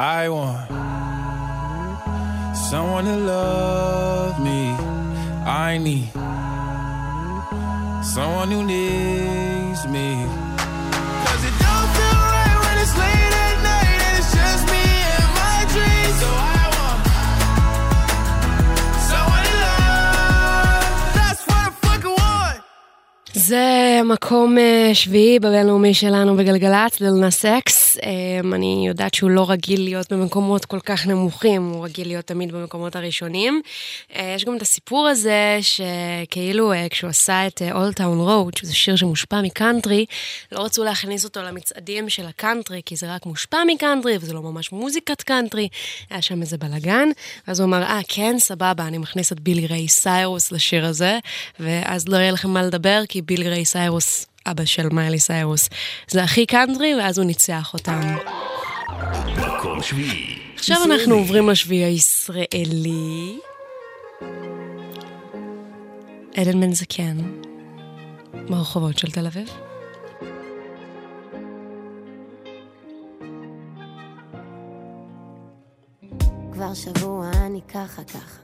I 0.00 0.28
want 0.28 0.68
someone 2.56 3.04
to 3.06 3.16
love 3.16 4.40
me. 4.40 4.70
I 5.44 5.76
need 5.78 6.12
someone 8.04 8.48
who 8.48 8.62
needs 8.62 9.88
me. 9.88 10.37
זה 23.48 24.00
מקום 24.04 24.58
אה, 24.58 24.90
שביעי 24.94 25.38
בבינלאומי 25.38 25.94
שלנו 25.94 26.36
בגלגלצ, 26.36 27.00
ללנה 27.00 27.30
סקס. 27.30 27.98
אה, 28.02 28.10
אני 28.52 28.84
יודעת 28.88 29.14
שהוא 29.14 29.30
לא 29.30 29.50
רגיל 29.50 29.82
להיות 29.82 30.12
במקומות 30.12 30.64
כל 30.64 30.80
כך 30.80 31.06
נמוכים, 31.06 31.68
הוא 31.68 31.84
רגיל 31.84 32.08
להיות 32.08 32.24
תמיד 32.24 32.52
במקומות 32.52 32.96
הראשונים. 32.96 33.62
אה, 34.16 34.32
יש 34.36 34.44
גם 34.44 34.56
את 34.56 34.62
הסיפור 34.62 35.08
הזה 35.08 35.58
שכאילו 35.60 36.72
כשהוא 36.90 37.10
עשה 37.10 37.46
את 37.46 37.62
Old 37.62 37.98
Town 37.98 38.28
Road, 38.28 38.58
שזה 38.58 38.74
שיר 38.74 38.96
שמושפע 38.96 39.42
מקאנטרי, 39.42 40.06
לא 40.52 40.64
רצו 40.64 40.84
להכניס 40.84 41.24
אותו 41.24 41.42
למצעדים 41.42 42.08
של 42.08 42.26
הקאנטרי, 42.26 42.80
כי 42.86 42.96
זה 42.96 43.14
רק 43.14 43.26
מושפע 43.26 43.58
מקאנטרי 43.66 44.16
וזה 44.20 44.32
לא 44.32 44.42
ממש 44.42 44.72
מוזיקת 44.72 45.22
קאנטרי, 45.22 45.68
היה 46.10 46.22
שם 46.22 46.40
איזה 46.42 46.58
בלאגן, 46.58 47.08
ואז 47.48 47.60
הוא 47.60 47.66
אמר, 47.66 47.82
אה, 47.82 48.00
כן, 48.08 48.36
סבבה, 48.38 48.86
אני 48.86 48.98
מכניס 48.98 49.32
את 49.32 49.40
בילי 49.40 49.66
ריי 49.66 49.88
סיירוס 49.88 50.52
לשיר 50.52 50.86
הזה, 50.86 51.18
ואז 51.60 52.08
לא 52.08 52.16
יהיה 52.16 52.32
לכם 52.32 52.50
מה 52.50 52.62
לדבר, 52.62 53.02
כי 53.08 53.22
בילי 53.22 53.37
ריי 53.46 53.64
סיירוס, 53.64 54.26
אבא 54.46 54.64
של 54.64 54.88
מיילי 54.88 55.18
סיירוס, 55.18 55.68
זה 56.08 56.22
הכי 56.22 56.46
קאנטרי, 56.46 56.94
ואז 56.94 57.18
הוא 57.18 57.26
ניצח 57.26 57.74
אותם. 57.74 58.00
מקום 59.36 59.82
שביעי. 59.82 60.38
עכשיו 60.54 60.76
ישראלי. 60.76 60.94
אנחנו 60.94 61.14
עוברים 61.14 61.48
לשביעי 61.48 61.84
הישראלי. 61.84 63.38
עדן 66.36 66.60
בן 66.60 66.72
זקן, 66.72 67.16
ברחובות 68.48 68.98
של 68.98 69.10
תל 69.10 69.26
אביב. 69.26 69.48
כבר 76.52 76.74
שבוע 76.74 77.30
אני 77.46 77.60
ככה 77.68 78.04
ככה 78.04 78.40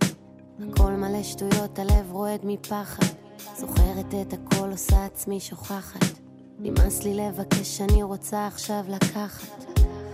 הכל 0.70 0.92
מלא 0.92 1.22
שטויות, 1.22 1.78
הלב 1.78 2.10
רועד 2.10 2.40
מפחד 2.44 3.23
זוכרת 3.56 4.14
את 4.22 4.32
הכל, 4.32 4.70
עושה 4.70 5.04
עצמי 5.04 5.40
שוכחת 5.40 6.04
נמאס 6.58 7.04
לי 7.04 7.14
לבקש, 7.14 7.80
אני 7.80 8.02
רוצה 8.02 8.46
עכשיו 8.46 8.84
לקחת 8.88 9.64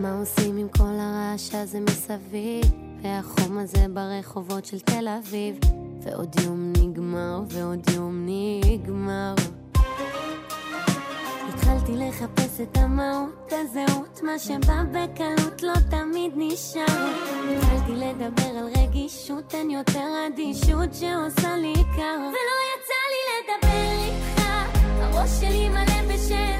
מה 0.00 0.18
עושים 0.18 0.56
עם 0.56 0.68
כל 0.68 0.98
הרעש 0.98 1.54
הזה 1.54 1.80
מסביב? 1.80 2.64
והחום 3.02 3.58
הזה 3.58 3.86
ברחובות 3.92 4.64
של 4.64 4.80
תל 4.80 5.08
אביב 5.08 5.58
ועוד 6.02 6.36
יום 6.44 6.72
נגמר, 6.82 7.42
ועוד 7.48 7.90
יום 7.90 8.26
נגמר 8.26 9.34
התחלתי 11.70 11.92
לחפש 11.96 12.60
את 12.60 12.76
המהות, 12.76 13.52
הזהות, 13.52 14.20
מה 14.22 14.38
שבא 14.38 14.82
בקלות 14.92 15.62
לא 15.62 15.72
תמיד 15.90 16.32
נשאר. 16.36 17.12
התחלתי 17.56 17.92
לדבר 17.92 18.58
על 18.58 18.68
רגישות, 18.76 19.54
אין 19.54 19.70
יותר 19.70 20.08
אדישות 20.26 20.94
שעושה 20.94 21.56
לי 21.56 21.74
קר. 21.74 22.18
ולא 22.18 22.56
הראש 25.20 25.30
שלי 25.40 25.68
מלא 25.68 26.02
בשאלות. 26.08 26.59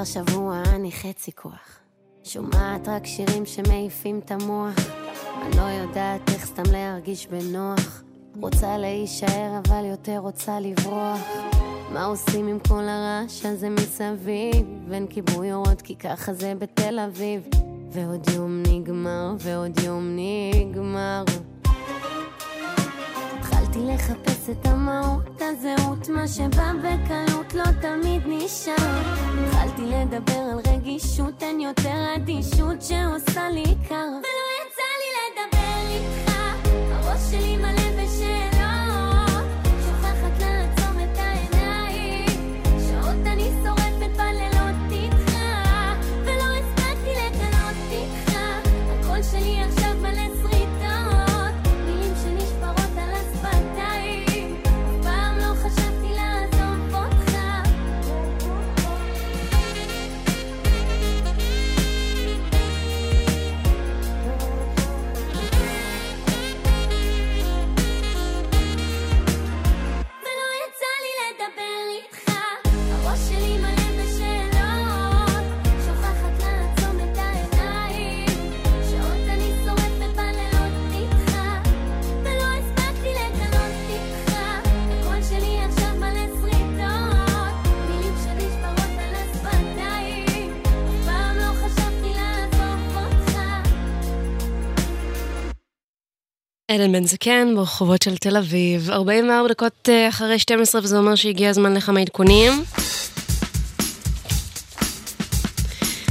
כבר 0.00 0.04
שבוע 0.04 0.62
אני 0.74 0.92
חצי 0.92 1.32
כוח. 1.32 1.80
שומעת 2.24 2.88
רק 2.88 3.06
שירים 3.06 3.46
שמעיפים 3.46 4.20
את 4.24 4.30
המוח. 4.30 4.74
אני 5.42 5.56
לא 5.56 5.62
יודעת 5.62 6.30
איך 6.30 6.46
סתם 6.46 6.62
להרגיש 6.72 7.26
בנוח. 7.26 8.02
רוצה 8.40 8.78
להישאר 8.78 9.60
אבל 9.64 9.84
יותר 9.84 10.18
רוצה 10.18 10.60
לברוח. 10.60 11.20
מה 11.92 12.04
עושים 12.04 12.46
עם 12.48 12.58
כל 12.68 12.82
הרעש 12.88 13.46
הזה 13.46 13.70
מסביב? 13.70 14.92
אין 14.92 15.06
כיבוי 15.06 15.52
אורות 15.52 15.82
כי 15.82 15.96
ככה 15.96 16.34
זה 16.34 16.54
בתל 16.58 16.98
אביב. 16.98 17.48
ועוד 17.92 18.30
יום 18.34 18.62
נגמר, 18.68 19.34
ועוד 19.38 19.80
יום 19.80 20.16
נגמר. 20.16 21.24
התחלתי 23.80 24.12
לחפש 24.12 24.50
את 24.50 24.66
המהות, 24.66 25.40
הזהות, 25.40 26.08
מה 26.08 26.28
שבא 26.28 26.72
בקלות 26.78 27.54
לא 27.54 27.64
תמיד 27.80 28.22
נשאר. 28.26 28.74
התחלתי 29.46 29.82
לדבר 29.82 30.40
על 30.52 30.60
רגישות, 30.74 31.42
אין 31.42 31.60
יותר 31.60 32.14
אדישות 32.16 32.82
שעושה 32.82 33.50
לי 33.50 33.64
קר. 33.88 33.94
ולא 33.94 34.46
יצא 34.60 34.88
לי 35.00 35.10
לדבר 35.26 35.90
איתך, 35.90 36.32
הראש 36.90 37.20
שלי 37.30 37.56
מלא 37.56 38.02
בשאלות. 38.04 38.49
עדן 96.72 96.92
בן 96.92 97.04
זקן 97.04 97.52
ברחובות 97.56 98.02
של 98.02 98.16
תל 98.16 98.36
אביב, 98.36 98.90
44 98.90 99.48
דקות 99.48 99.88
אה, 99.88 100.08
אחרי 100.08 100.38
12 100.38 100.80
וזה 100.84 100.98
אומר 100.98 101.14
שהגיע 101.14 101.50
הזמן 101.50 101.74
לכמה 101.74 102.00
עדכונים. 102.00 102.52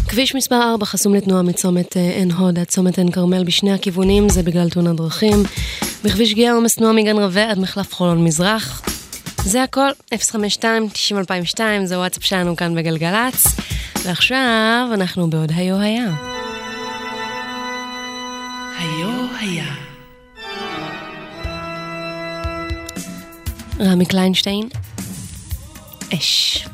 כביש 0.07 0.36
מספר 0.36 0.62
4 0.72 0.86
חסום 0.86 1.16
לתנועה 1.16 1.41
מצומת 1.41 1.97
אה, 1.97 2.01
עין 2.01 2.32
הוד 2.32 2.60
עד 2.60 2.66
צומת 2.66 2.97
עין 2.97 3.12
כרמל 3.12 3.43
בשני 3.43 3.74
הכיוונים, 3.74 4.30
זה 4.30 4.43
בגלל 4.43 4.70
תאונת 4.70 4.95
דרכים. 4.95 5.43
בכביש 6.03 6.34
גאה 6.34 6.53
עומס 6.53 6.76
תנועה 6.76 6.93
מגן 6.93 7.18
רווה 7.18 7.51
עד 7.51 7.60
מחלף 7.60 7.93
חולון 7.93 8.24
מזרח. 8.24 8.82
זה 9.43 9.64
הכל, 9.64 9.89
052-90-2002, 10.16 11.60
זה 11.86 11.97
וואטסאפ 11.97 12.24
שלנו 12.24 12.55
כאן 12.55 12.76
בגלגלצ. 12.76 13.43
ועכשיו 14.03 14.89
אנחנו 14.93 15.30
בעוד 15.30 15.51
היו 15.55 15.80
היה. 15.80 16.05
היו 18.80 19.26
היה. 19.39 19.89
רמי 23.80 24.06
קליינשטיין, 24.06 24.70
אש. 26.14 26.68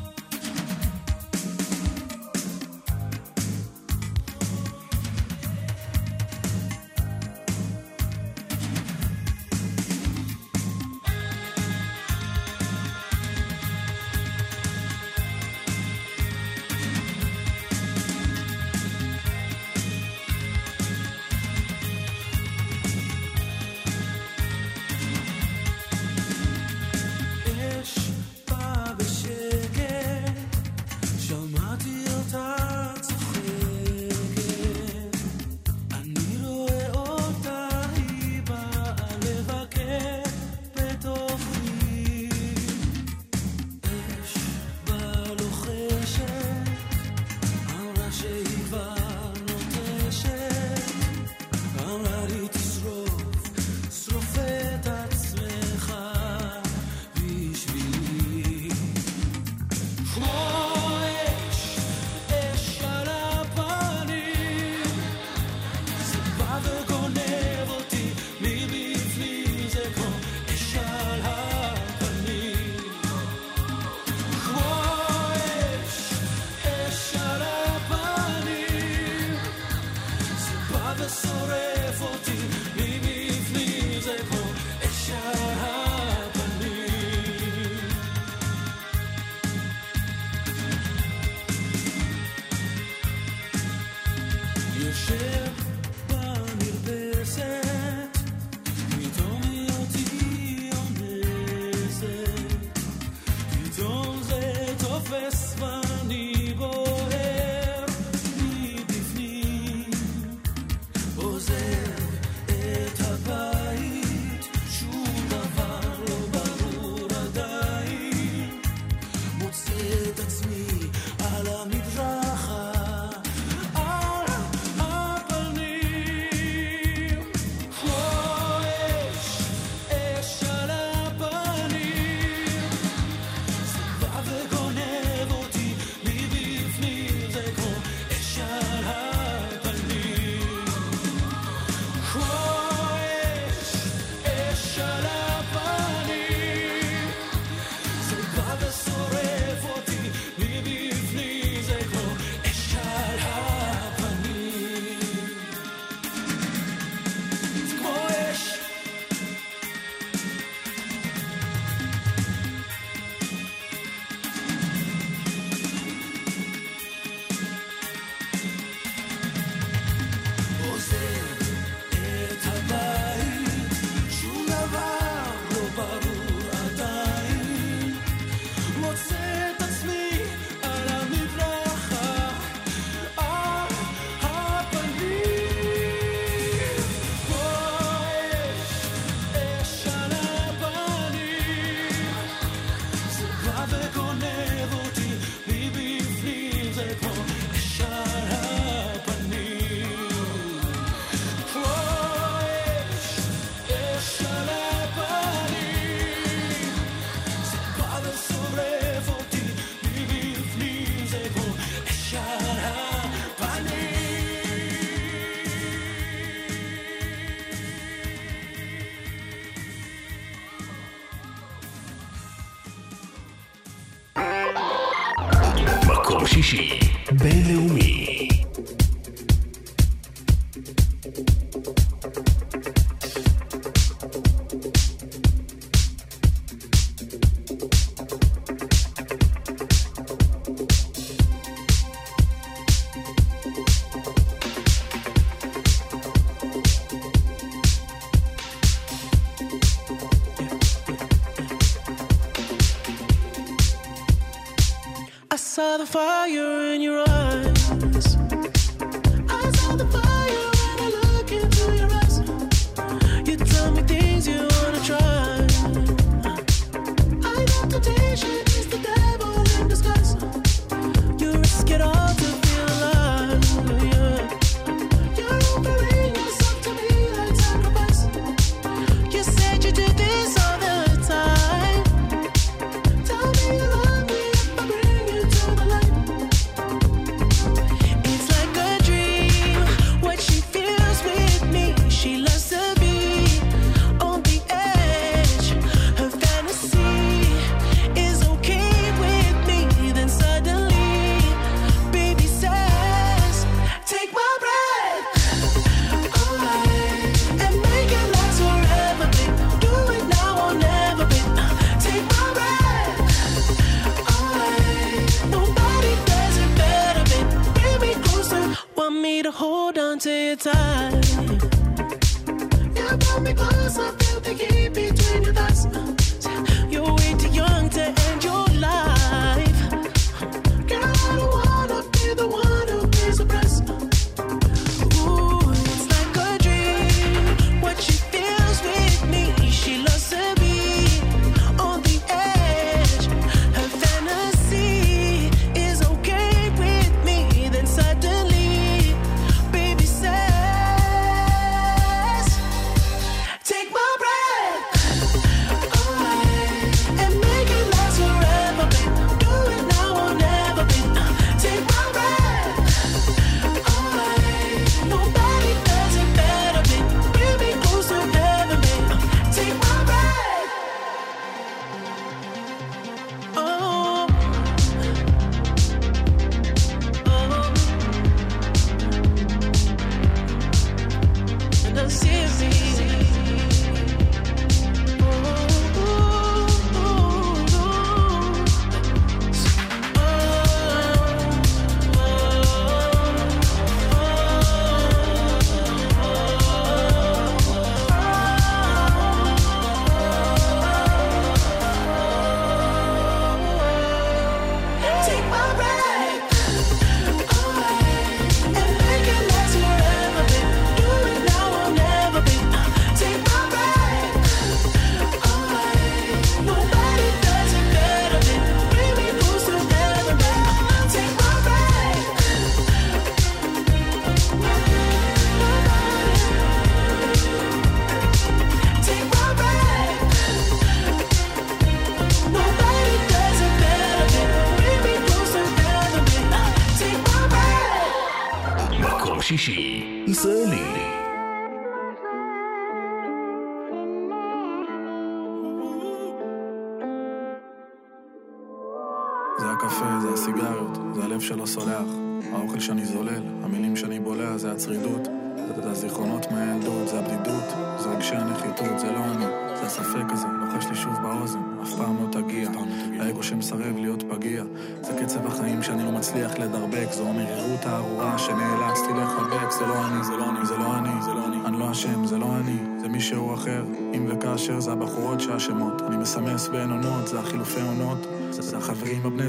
the 255.78 255.84
fire. 255.84 256.55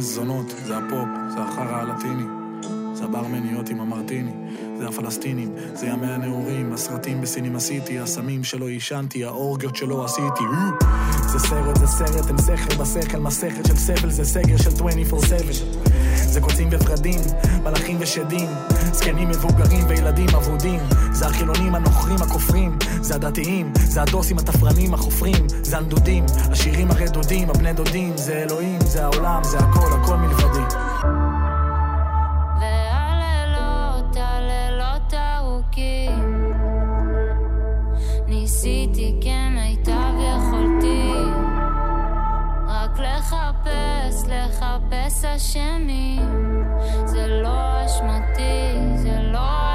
זונות, 0.07 0.53
זה 0.65 0.77
הפופ, 0.77 1.09
זה 1.29 1.39
החרא 1.39 1.75
הלטיני, 1.75 2.23
זה 2.93 3.03
הברמניות 3.03 3.69
עם 3.69 3.81
המרטיני. 3.81 4.31
זה 4.79 4.87
הפלסטינים, 4.87 5.51
זה 5.73 5.87
ימי 5.87 6.07
הנעורים, 6.07 6.73
הסרטים 6.73 7.21
בסינימה 7.21 7.59
סיטי, 7.59 7.99
הסמים 7.99 8.43
שלא 8.43 8.67
עישנתי, 8.67 9.25
האורגיות 9.25 9.75
שלא 9.75 10.05
עשיתי. 10.05 10.43
זה 11.27 11.39
סרט, 11.39 11.75
זה 11.75 11.87
סרט, 11.87 12.27
אין 12.27 12.37
סכר 12.37 12.83
בשכל, 12.83 13.17
מסכת 13.17 13.65
של 13.67 13.75
סבל, 13.75 14.09
זה 14.09 14.25
סגר 14.25 14.57
של 14.57 14.69
24/7. 14.69 15.87
זה 16.15 16.41
קוצים 16.41 16.69
ורדים, 16.71 17.19
מלאכים 17.63 17.97
ושדים, 17.99 18.49
זקנים 18.91 19.29
מבוגרים 19.29 19.85
וילדים 19.87 20.29
אבודים, 20.29 20.79
זה 21.11 21.25
החילונים 21.25 21.75
הנוכרים 21.75 22.17
הכופרים, 22.21 22.77
זה 23.01 23.15
הדתיים, 23.15 23.73
זה 23.75 24.01
הדוסים 24.01 24.37
התפרנים 24.37 24.93
החופרים, 24.93 25.47
זה 25.63 25.77
הנדודים, 25.77 26.25
השירים 26.51 26.91
הרדודים, 26.91 27.49
הבני 27.49 27.73
דודים, 27.73 28.17
זה 28.17 28.33
אלוהים, 28.33 28.79
זה 28.81 29.05
העולם, 29.05 29.43
זה 29.43 29.57
הכל, 29.57 29.89
הכל 30.01 30.17
מלבדי. 30.17 30.75
thank 31.01 31.21
you 31.21 31.26
ניסיתי 38.57 39.15
כן, 39.21 39.53
כמיטב 39.55 40.13
יכולתי 40.19 41.11
רק 42.67 42.99
לחפש, 42.99 44.23
לחפש 44.27 45.25
אשמים. 45.25 46.63
זה 47.05 47.27
לא 47.27 47.85
אשמתי, 47.85 48.95
זה 48.95 49.19
לא... 49.21 49.39
אשמתי 49.39 49.66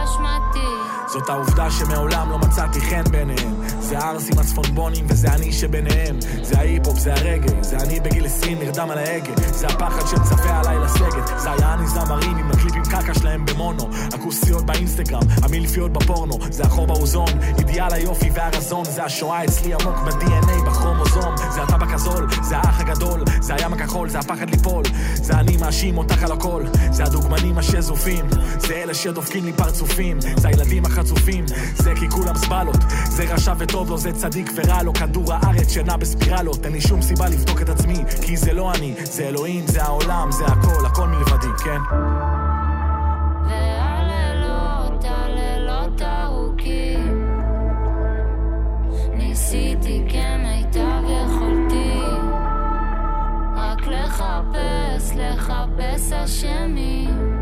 זאת 1.13 1.29
העובדה 1.29 1.71
שמעולם 1.71 2.31
לא 2.31 2.39
מצאתי 2.39 2.81
חן 2.81 3.03
בעיניהם. 3.11 3.55
זה 3.81 3.99
הערסים 3.99 4.39
הצפונבונים 4.39 5.07
וזה 5.09 5.29
אני 5.29 5.53
שביניהם. 5.53 6.21
זה 6.43 6.59
ההיפ-הופ, 6.59 6.99
זה 6.99 7.15
הרגל, 7.15 7.63
זה 7.63 7.77
אני 7.77 8.01
בגיל 8.01 8.27
20 8.27 8.59
נרדם 8.59 8.91
על 8.91 8.99
ההגה. 8.99 9.33
זה 9.53 9.67
הפחד 9.67 10.07
שמצפה 10.07 10.61
עליי 10.61 10.79
לסגת. 10.79 11.39
זה 11.39 11.53
היה 11.53 11.75
אני 11.75 11.87
זמרים 11.87 12.37
עם 12.37 12.51
הקליפים 12.51 12.83
קקה 12.83 13.15
שלהם 13.15 13.47
במונו. 13.47 13.89
הכוסיות 14.15 14.67
באינסטגרם, 14.67 15.23
המילפיות 15.43 15.93
בפורנו. 15.93 16.39
זה 16.51 16.63
החור 16.63 16.87
באוזון, 16.87 17.29
אידיאל 17.59 17.93
היופי 17.93 18.31
והרזון. 18.35 18.85
זה 18.85 19.05
השואה 19.05 19.45
אצלי 19.45 19.75
עמוק 19.75 19.97
ב-DNA, 19.97 20.65
בכרומוזום. 21.13 21.53
זה 21.55 21.63
הטבק 21.63 21.95
הזול, 21.95 22.27
זה 22.43 22.57
האח 22.57 22.81
הגדול. 22.81 23.25
זה 23.41 23.55
הים 23.55 23.73
הכחול, 23.73 24.09
זה 24.09 24.19
הפחד 24.19 24.51
ליפול. 24.51 24.85
זה 25.15 25.33
אני 25.33 25.57
מאשים 25.57 25.99
אותך 25.99 26.23
על 26.23 26.33
הכל. 26.33 26.63
זה 26.91 27.05
הדוגמנים 27.05 27.59
השזופים. 27.59 28.27
זה 28.59 28.75
אלה 28.75 28.95
שדופקים 28.95 29.45
לי 29.45 29.53
פרצופים. 29.53 30.21
זה 30.37 30.49
הילדים 30.49 30.85
החצופים. 30.85 31.45
זה 31.77 31.93
כי 32.01 32.11
כולם 32.11 32.37
זבלות. 32.37 32.77
זה 33.05 33.25
רשע 33.25 33.53
וטוב 33.59 33.91
לו, 33.91 33.99
זה 33.99 34.13
צדיק 34.13 34.51
ורע 34.57 34.83
לו. 34.83 34.95
כדור 34.95 35.33
הארץ 35.33 35.73
שנע 35.73 35.97
בספירלות. 35.97 36.65
אין 36.65 36.73
לי 36.73 36.81
שום 36.81 37.03
סיבה 37.03 37.29
לבדוק 37.29 37.63
את 37.63 37.69
עצמי. 37.69 38.05
כי 38.23 38.37
זה 38.37 38.53
לא 38.53 38.73
אני, 38.73 38.95
זה 39.05 39.29
אלוהים, 39.29 39.67
זה 39.67 39.83
העולם, 39.83 40.33
זה 40.33 40.45
הכל, 40.45 40.87
הכל 40.87 41.07
מלבדי, 41.07 41.63
כן? 41.65 42.32
לחפש 55.35 56.13
אשמים 56.13 57.33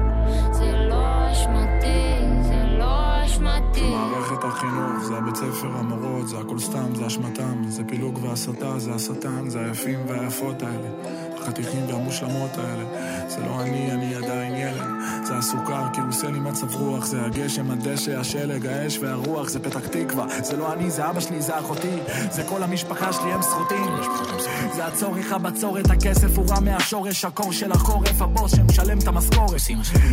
זה 0.53 0.73
לא 0.73 1.33
אשמתי, 1.33 2.15
זה 2.43 2.65
לא 2.79 3.25
אשמתי. 3.25 3.91
מערכת 3.91 4.45
החינוך, 4.45 5.05
זה 5.05 5.17
הבית 5.17 5.37
ספר, 5.37 5.69
המורות, 5.79 6.29
זה 6.29 6.39
הכל 6.39 6.59
סתם, 6.59 6.95
זה 6.95 7.07
אשמתם, 7.07 7.63
זה 7.69 7.83
פילוג 7.85 8.19
והסתה, 8.23 8.79
זה 8.79 8.95
השטן, 8.95 9.49
זה 9.49 9.61
היפים 9.65 9.99
והיפות 10.09 10.63
האלה, 10.63 10.89
החתיכים 11.43 11.87
והמושלמות 11.89 12.51
האלה, 12.59 12.85
זה 13.29 13.41
לא 13.41 13.63
אני, 13.63 13.93
אני 13.93 14.15
עדיין 14.15 14.55
ילד, 14.55 14.83
זה 15.25 15.35
הסוכר, 15.37 15.83
כי 15.93 16.01
הוא 16.01 16.09
עושה 16.09 16.31
לי 16.31 16.41
מצב 16.41 16.75
רוח, 16.75 17.05
זה 17.05 17.25
הגשם, 17.25 17.71
הדשא, 17.71 18.19
השלג, 18.19 18.67
האש 18.67 18.99
והרוח, 18.99 19.49
זה 19.49 19.61
פתח 19.61 19.87
תקווה, 19.87 20.27
זה 20.43 20.57
לא 20.57 20.73
אני, 20.73 20.91
זה 20.91 21.11
אבא 21.11 21.21
שלי, 21.21 21.43
זה 21.43 21.59
אחותי, 21.59 21.97
זה 22.31 22.43
כל 22.49 22.63
המשפחה 22.63 23.13
שלי, 23.13 23.33
הם 23.33 23.43
סחוטים, 23.43 23.87
זה 24.75 24.87
הצורך, 24.87 25.33
הבצורת, 25.33 25.91
הכסף 25.91 26.39
הוא 26.39 26.47
רע 26.49 26.61
מהשורש, 26.61 27.25
הקור 27.25 27.53
של 27.53 27.73
החורף, 27.73 28.23
הבוס 28.23 28.57
שמשלם 28.57 28.99
את 28.99 29.09
המשכורת, 29.09 29.61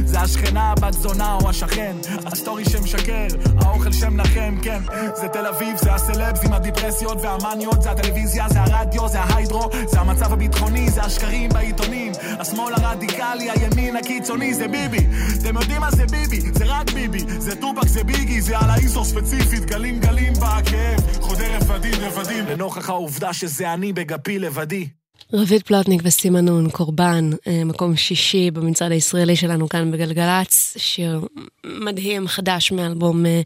זה 0.05 0.19
השכנה, 0.19 0.71
הבת 0.71 0.93
זונה 0.93 1.37
או 1.41 1.49
השכן, 1.49 1.95
הסטורי 2.25 2.65
שמשקר, 2.65 3.27
האוכל 3.61 3.91
שמנחם, 3.91 4.57
כן, 4.61 4.81
זה 5.15 5.27
תל 5.27 5.45
אביב, 5.45 5.77
זה 5.77 5.93
הסלבס 5.93 6.43
עם 6.43 6.53
הדיפרסיות 6.53 7.17
והמאניות, 7.21 7.81
זה 7.81 7.91
הטלוויזיה, 7.91 8.45
זה 8.49 8.61
הרדיו, 8.61 9.09
זה 9.09 9.19
ה 9.19 9.26
hydro, 9.26 9.69
זה 9.87 9.99
המצב 9.99 10.33
הביטחוני, 10.33 10.89
זה 10.89 11.01
השקרים 11.17 11.49
בעיתונים, 11.49 12.11
השמאל 12.39 12.73
הרדיקלי, 12.73 13.49
הימין 13.49 13.95
הקיצוני, 13.95 14.53
זה 14.53 14.67
ביבי, 14.67 15.07
אתם 15.39 15.55
יודעים 15.55 15.81
מה 15.81 15.91
זה 15.91 16.05
ביבי, 16.05 16.41
זה 16.41 16.65
רק 16.65 16.91
ביבי, 16.93 17.19
זה 17.39 17.55
טופאק, 17.55 17.87
זה 17.87 18.03
ביגי, 18.03 18.41
זה 18.41 18.57
על 18.57 18.69
האיסו 18.69 19.05
ספציפית, 19.05 19.65
גלים 19.65 19.99
גלים 19.99 20.33
בכאב, 20.33 21.21
חודר 21.21 21.57
רבדים 21.61 21.93
רבדים, 22.01 22.45
לנוכח 22.45 22.89
העובדה 22.89 23.33
שזה 23.33 23.73
אני 23.73 23.93
בגפי 23.93 24.39
לבדי. 24.39 24.96
רביד 25.33 25.63
פלוטניק 25.63 26.01
וסימנון, 26.03 26.69
קורבן, 26.69 27.29
אה, 27.47 27.63
מקום 27.63 27.95
שישי 27.95 28.51
במצעד 28.51 28.91
הישראלי 28.91 29.35
שלנו 29.35 29.69
כאן 29.69 29.91
בגלגלצ, 29.91 30.73
שיר 30.77 31.21
מדהים 31.65 32.27
חדש 32.27 32.71
מאלבום 32.71 33.25
אה, 33.25 33.41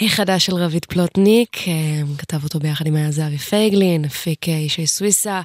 החדש 0.00 0.46
של 0.46 0.54
רביד 0.54 0.84
פלוטניק, 0.84 1.56
אה, 1.68 1.72
כתב 2.18 2.44
אותו 2.44 2.58
ביחד 2.58 2.86
עם 2.86 2.96
היה 2.96 3.10
זהבי 3.10 3.38
פייגלין, 3.38 4.04
הפיק 4.04 4.48
אישי 4.48 4.86
סוויסה, 4.86 5.42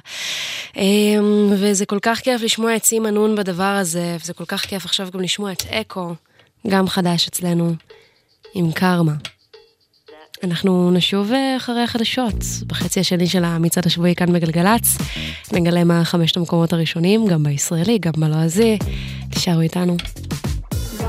וזה 1.56 1.86
כל 1.86 1.98
כך 2.02 2.20
כיף 2.20 2.42
לשמוע 2.42 2.76
את 2.76 2.84
סימנון 2.84 3.36
בדבר 3.36 3.62
הזה, 3.80 4.16
וזה 4.20 4.32
כל 4.32 4.44
כך 4.44 4.60
כיף 4.60 4.84
עכשיו 4.84 5.08
גם 5.12 5.20
לשמוע 5.20 5.52
את 5.52 5.62
אקו, 5.70 6.14
גם 6.66 6.88
חדש 6.88 7.28
אצלנו, 7.28 7.74
עם 8.54 8.72
קרמה. 8.72 9.12
אנחנו 10.44 10.90
נשוב 10.90 11.32
אה, 11.32 11.56
אחרי 11.56 11.82
החדשות, 11.82 12.34
בחצי 12.66 13.00
השני 13.00 13.26
של 13.26 13.44
המצעד 13.44 13.86
השבועי 13.86 14.14
כאן 14.14 14.32
בגלגלצ. 14.32 14.98
נגלה 15.52 15.84
מה 15.84 16.04
חמשת 16.04 16.36
המקומות 16.36 16.72
הראשונים, 16.72 17.26
גם 17.26 17.42
בישראלי, 17.42 17.98
גם 17.98 18.12
בלועזי. 18.18 18.78
תישארו 19.30 19.60
איתנו. 19.60 19.96
בוא 20.98 21.06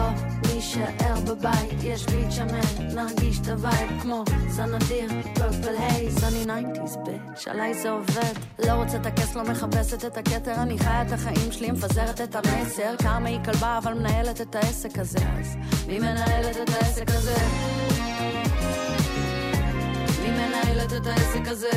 נישאר 0.55 1.15
בבית, 1.27 1.83
יש 1.83 2.05
ביט 2.05 2.31
שמן, 2.31 2.95
נרגיש 2.95 3.39
את 3.39 3.47
ה 3.47 3.58
vibe 3.58 4.01
כמו 4.01 4.23
זנדיר, 4.49 5.09
purple 5.33 5.73
haze, 5.79 6.23
אני 6.23 6.45
nineties 6.45 6.97
bitch, 7.05 7.47
עליי 7.47 7.73
זה 7.73 7.89
עובד. 7.89 8.33
לא 8.65 8.71
רוצה 8.71 8.97
את 8.97 9.05
הכס, 9.05 9.35
לא 9.35 9.43
מכבסת 9.43 10.05
את 10.05 10.17
הכתר, 10.17 10.53
אני 10.55 10.79
חיה 10.79 11.01
את 11.01 11.11
החיים 11.11 11.51
שלי, 11.51 11.71
מפזרת 11.71 12.21
את 12.21 12.35
המסר. 12.35 12.95
כמה 12.97 13.29
היא 13.29 13.39
כלבה, 13.45 13.77
אבל 13.83 13.93
מנהלת 13.93 14.41
את 14.41 14.55
העסק 14.55 14.99
הזה, 14.99 15.19
אז 15.39 15.55
מי 15.87 15.99
מנהלת 15.99 16.57
את 16.63 16.69
העסק 16.69 17.09
הזה? 17.09 17.35
מנהלת 20.35 20.93
את 20.93 21.07
העסק 21.07 21.47
הזה? 21.47 21.69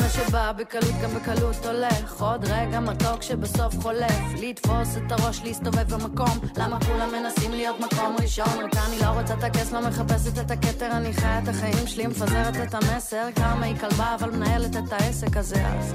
מה 0.00 0.08
שבא 0.08 0.52
בקלות 0.52 0.94
גם 1.02 1.10
בקלות 1.14 1.66
הולך. 1.66 2.22
עוד 2.22 2.44
רגע 2.44 2.80
מתוק 2.80 3.22
שבסוף 3.22 3.82
חולף. 3.82 4.22
לתפוס 4.40 4.96
את 4.96 5.12
הראש 5.12 5.40
להסתובב 5.44 5.94
במקום. 5.94 6.38
למה 6.56 6.80
כולם 6.80 7.08
מנסים 7.12 7.50
להיות 7.50 7.80
מקום 7.80 8.16
ראשון? 8.22 8.64
רק 8.64 8.76
אני 8.88 8.98
לא 9.00 9.06
רוצה 9.06 9.34
את 9.34 9.44
הכס 9.44 9.72
לא 9.72 9.80
מחפשת 9.80 10.38
את 10.38 10.50
הכתר. 10.50 10.90
אני 10.92 11.12
חיה 11.12 11.38
את 11.38 11.48
החיים 11.48 11.86
שלי 11.86 12.06
מפזרת 12.06 12.56
את 12.56 12.74
המסר. 12.74 13.28
כמה 13.34 13.66
היא 13.66 13.76
כלבה 13.76 14.14
אבל 14.14 14.30
מנהלת 14.30 14.76
את 14.76 14.92
העסק 14.92 15.36
הזה. 15.36 15.66
אז 15.66 15.94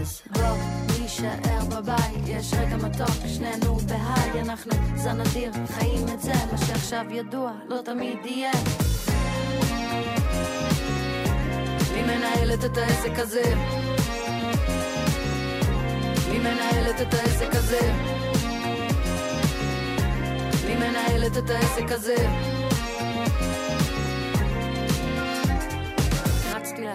אז 0.00 0.22
בוא 0.32 0.95
נישאר 1.06 1.64
בבית 1.68 2.26
יש 2.26 2.54
רגע 2.54 2.76
מתוק 2.76 3.26
שנינו 3.26 3.76
בהיי 3.76 4.40
אנחנו 4.40 4.72
זנדיר 4.96 5.52
חיים 5.66 6.08
את 6.14 6.22
זה 6.22 6.32
מה 6.52 6.58
שעכשיו 6.58 7.04
ידוע 7.10 7.52
לא 7.68 7.76
תמיד 7.84 8.18
יהיה 8.24 8.52
מי 11.94 12.02
מנהלת 12.02 12.64
את 12.64 12.76
העסק 12.76 13.18
הזה? 13.18 13.54
מי 16.30 16.38
מנהלת 16.38 17.00
את 17.00 17.14
העסק 17.14 17.54
הזה? 17.54 17.92
מי 20.66 20.74
מנהלת 20.74 21.36
את 21.36 21.50
העסק 21.50 21.92
הזה? 21.92 22.16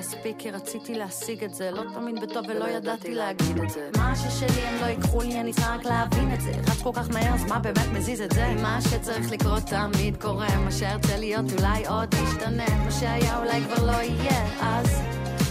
להספיק 0.02 0.36
כי 0.40 0.52
רציתי 0.52 0.96
להשיג 0.96 1.44
את 1.44 1.54
זה. 1.54 1.72
לא 1.72 1.84
תמיד 1.94 2.22
בטוב 2.22 2.46
ולא 2.48 2.66
ידעתי 2.66 3.16
להגיד 3.16 3.58
את 3.58 3.70
זה. 3.70 3.90
מה 3.98 4.16
ששלי 4.16 4.62
הם 4.62 4.82
לא 4.82 4.86
ייקחו 4.86 5.22
לי 5.22 5.40
אני 5.40 5.52
רק 5.62 5.86
להבין 5.86 6.34
את 6.34 6.42
זה. 6.42 6.52
רץ 6.52 6.82
כל 6.84 6.90
כך 6.94 7.10
מהר 7.10 7.34
אז 7.34 7.46
מה 7.46 7.60
באמת 7.60 7.88
מזיז 7.94 8.22
את 8.22 8.32
זה? 8.32 8.56
מה 8.62 8.80
שצריך 8.82 9.32
לקרות 9.32 9.64
תמיד 9.64 10.22
קורה. 10.22 10.58
מה 10.66 10.72
שארצה 10.72 11.18
להיות 11.18 11.46
אולי 11.58 11.88
עוד 11.88 12.14
ישתנה 12.14 12.86
מה 12.86 12.92
שהיה 12.92 13.40
אולי 13.40 13.62
כבר 13.62 13.86
לא 13.86 14.02
יהיה. 14.02 14.46
אז 14.62 15.02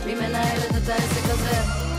מי 0.06 0.14
מנהלת 0.14 0.70
את 0.70 0.88
העסק 0.88 1.24
הזה? 1.24 1.89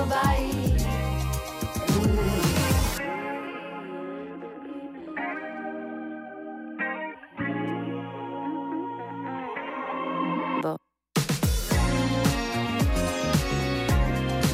בבית 0.00 0.82
בוא 10.62 10.76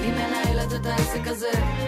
מי 0.00 0.10
מנהלת 0.10 0.72
את 0.80 0.86
העסק 0.86 1.26
הזה? 1.26 1.85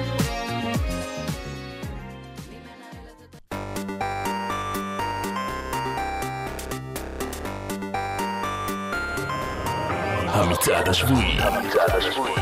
המצעד 10.39 10.89
השבועי. 10.89 11.37
המצעד 11.39 11.91
השבועי. 11.99 12.33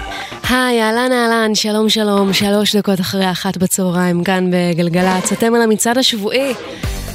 היי, 0.50 0.82
אהלן 0.82 1.12
אהלן, 1.12 1.54
שלום 1.54 1.88
שלום, 1.88 2.32
שלוש 2.32 2.76
דקות 2.76 3.00
אחרי 3.00 3.30
אחת 3.30 3.56
בצהריים, 3.56 4.24
כאן 4.24 4.50
בגלגלצ. 4.50 5.32
אתם 5.32 5.54
על 5.54 5.62
המצעד 5.62 5.98
השבועי. 5.98 6.54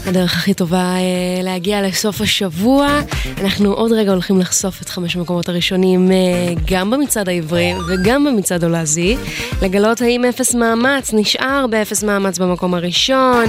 הדרך 0.06 0.38
הכי 0.38 0.54
טובה 0.54 0.95
אה, 0.95 1.43
להגיע 1.43 1.82
לסוף 1.82 2.22
השבוע. 2.22 2.99
אנחנו 3.41 3.74
עוד 3.74 3.91
רגע 3.91 4.12
הולכים 4.12 4.39
לחשוף 4.39 4.82
את 4.82 4.89
חמש 4.89 5.16
המקומות 5.16 5.49
הראשונים 5.49 6.12
אה, 6.12 6.18
גם 6.66 6.91
במצעד 6.91 7.30
העברי 7.30 7.74
וגם 7.88 8.26
במצעד 8.26 8.64
הלועזי. 8.64 9.18
לגלות 9.62 10.02
האם 10.02 10.26
אפס 10.26 10.56
מאמץ 10.56 11.14
נשאר 11.14 11.66
באפס 11.70 12.04
מאמץ 12.04 12.39
במקום 12.39 12.74
הראשון, 12.74 13.45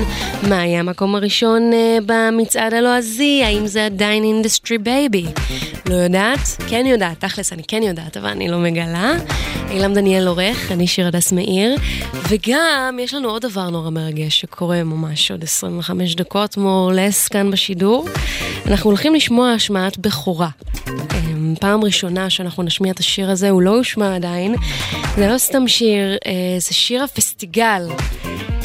מה 0.48 0.60
היה 0.60 0.80
המקום 0.80 1.14
הראשון 1.14 1.72
אה, 1.72 1.98
במצעד 2.06 2.74
הלועזי, 2.74 3.42
האם 3.44 3.66
זה 3.66 3.86
עדיין 3.86 4.24
Industry 4.24 4.78
Baby. 4.78 5.24
לא 5.86 5.94
יודעת? 5.94 6.38
כן 6.68 6.86
יודעת, 6.86 7.24
תכלס 7.24 7.52
אני 7.52 7.62
כן 7.68 7.82
יודעת, 7.82 8.16
אבל 8.16 8.28
אני 8.28 8.48
לא 8.48 8.58
מגלה. 8.58 9.12
אילם 9.70 9.94
דניאל 9.94 10.26
עורך, 10.26 10.72
אני 10.72 10.86
שיר 10.86 11.06
הדס 11.06 11.32
מאיר, 11.32 11.76
וגם 12.28 12.98
יש 13.00 13.14
לנו 13.14 13.28
עוד 13.28 13.42
דבר 13.42 13.70
נורא 13.70 13.90
מרגש 13.90 14.40
שקורה 14.40 14.84
ממש 14.84 15.30
עוד 15.30 15.42
25 15.42 16.16
דקות, 16.16 16.41
more 16.50 16.90
or 16.90 16.94
less, 16.94 17.28
כאן 17.30 17.50
בשידור. 17.50 18.08
אנחנו 18.66 18.90
הולכים 18.90 19.14
לשמוע 19.14 19.50
השמעת 19.50 19.98
בכורה. 19.98 20.48
אמ, 20.88 21.54
פעם 21.60 21.84
ראשונה 21.84 22.30
שאנחנו 22.30 22.62
נשמיע 22.62 22.92
את 22.92 22.98
השיר 22.98 23.30
הזה, 23.30 23.50
הוא 23.50 23.62
לא 23.62 23.76
הושמע 23.76 24.16
עדיין. 24.16 24.54
זה 25.16 25.28
לא 25.28 25.38
סתם 25.38 25.68
שיר, 25.68 26.16
אה, 26.26 26.32
זה 26.58 26.74
שיר 26.74 27.04
הפסטיגל 27.04 27.82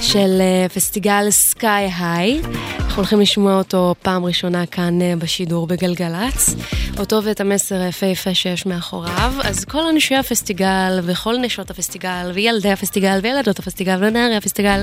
של 0.01 0.41
אה, 0.41 0.69
פסטיגל 0.69 1.29
סקאי 1.29 1.89
היי. 1.99 2.41
אנחנו 2.79 2.95
הולכים 2.95 3.19
לשמוע 3.19 3.57
אותו 3.57 3.95
פעם 4.01 4.25
ראשונה 4.25 4.65
כאן 4.65 5.01
אה, 5.01 5.13
בשידור 5.19 5.67
בגלגלצ. 5.67 6.55
אותו 6.99 7.23
ואת 7.23 7.41
המסר 7.41 7.75
היפהפה 7.75 8.33
שיש 8.33 8.65
מאחוריו. 8.65 9.33
אז 9.43 9.65
כל 9.65 9.87
אנשי 9.87 10.15
הפסטיגל 10.15 10.99
וכל 11.03 11.37
נשות 11.37 11.69
הפסטיגל 11.69 12.31
וילדי 12.33 12.71
הפסטיגל 12.71 13.19
וילדות 13.23 13.59
הפסטיגל 13.59 13.97
ונערי 14.03 14.35
הפסטיגל 14.35 14.81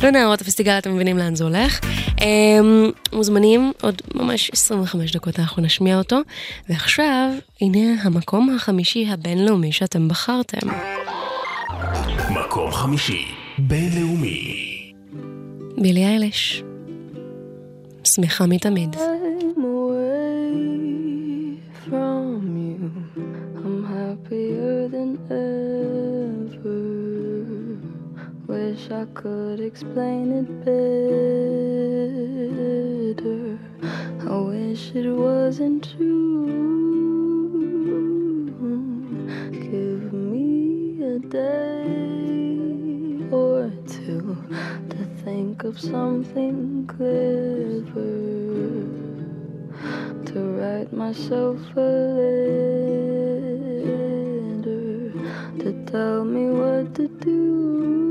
ונערות 0.00 0.40
הפסטיגל, 0.40 0.78
אתם 0.78 0.94
מבינים 0.94 1.18
לאן 1.18 1.34
זה 1.34 1.44
הולך. 1.44 1.80
אמ, 2.20 2.90
מוזמנים, 3.12 3.72
עוד 3.82 4.02
ממש 4.14 4.50
25 4.52 5.12
דקות 5.12 5.38
אנחנו 5.38 5.62
נשמיע 5.62 5.98
אותו. 5.98 6.18
ועכשיו, 6.68 7.30
הנה 7.60 8.02
המקום 8.02 8.56
החמישי 8.56 9.06
הבינלאומי 9.10 9.72
שאתם 9.72 10.08
בחרתם. 10.08 10.68
מקום 12.30 12.72
חמישי, 12.72 13.26
בינלאומי. 13.59 14.93
בילי 15.77 16.05
איילש. 16.05 16.63
שמחה 18.03 18.45
מתמיד. 18.45 18.95
I'm 18.95 19.63
away 19.63 20.35
from 21.85 22.41
you. 22.67 22.89
I'm 23.63 23.79
happier 23.83 24.87
than 24.93 25.11
ever. 25.29 26.83
Wish 28.47 28.83
I 29.01 29.05
could 29.19 29.59
explain 29.59 30.25
it 30.39 30.49
better. 30.65 31.01
I 34.33 34.37
wish 34.51 34.83
it 34.99 35.07
wasn't 35.25 35.81
true. 35.91 36.45
Give 39.67 40.03
me 40.31 40.49
a 41.13 41.15
day 41.19 41.85
or 41.85 42.68
two 42.68 42.68
to 44.50 45.04
think 45.24 45.62
of 45.62 45.78
something 45.78 46.84
clever 46.86 48.10
to 50.26 50.40
write 50.58 50.92
myself 50.92 51.58
a 51.76 51.80
letter 53.80 55.12
to 55.58 55.72
tell 55.86 56.24
me 56.24 56.50
what 56.50 56.94
to 56.96 57.06
do. 57.06 58.09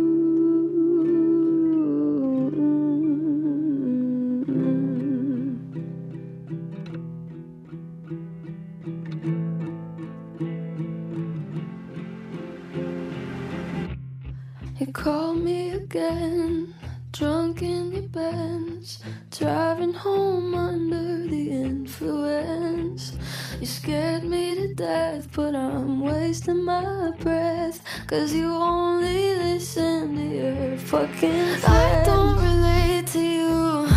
You 14.90 14.94
called 14.94 15.38
me 15.38 15.70
again, 15.70 16.74
drunk 17.12 17.62
in 17.62 17.92
your 17.92 18.10
Benz, 18.10 19.04
driving 19.30 19.94
home 19.94 20.56
under 20.56 21.28
the 21.28 21.52
influence. 21.52 23.16
You 23.60 23.68
scared 23.68 24.24
me 24.24 24.56
to 24.56 24.74
death, 24.74 25.28
but 25.32 25.54
I'm 25.54 26.02
wasting 26.02 26.66
my 26.66 27.12
breath. 27.20 27.84
Cause 28.08 28.34
you 28.34 28.52
only 28.52 29.36
listen 29.36 30.16
to 30.16 30.24
your 30.24 30.78
fucking 30.78 31.58
friends. 31.58 31.66
I 31.66 32.04
don't 32.04 32.38
relate 32.42 33.06
to 33.14 33.20
you. 33.20 33.88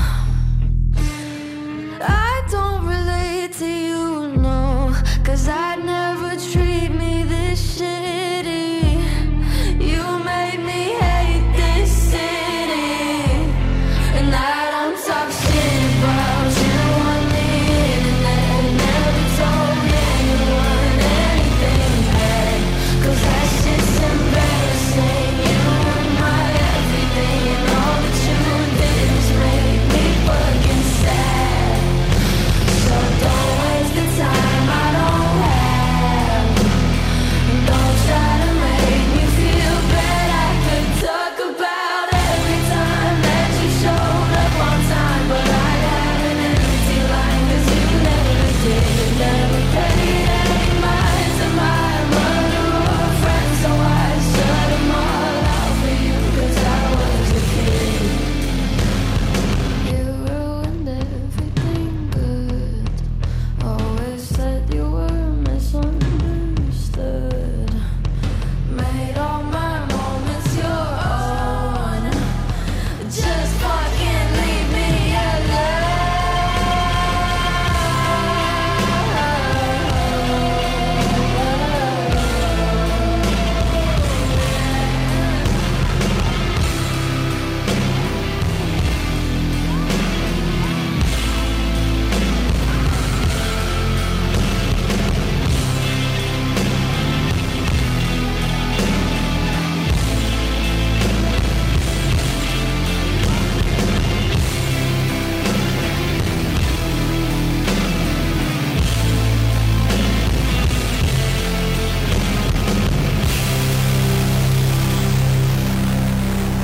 I 2.02 2.46
don't 2.50 2.84
relate 2.84 3.52
to 3.60 3.66
you, 3.66 4.36
no. 4.36 4.94
Cause 5.24 5.48
I'd 5.48 5.82
never 5.86 6.36
treat 6.52 6.90
me 6.90 7.22
this 7.22 7.80
shitty. 7.80 8.21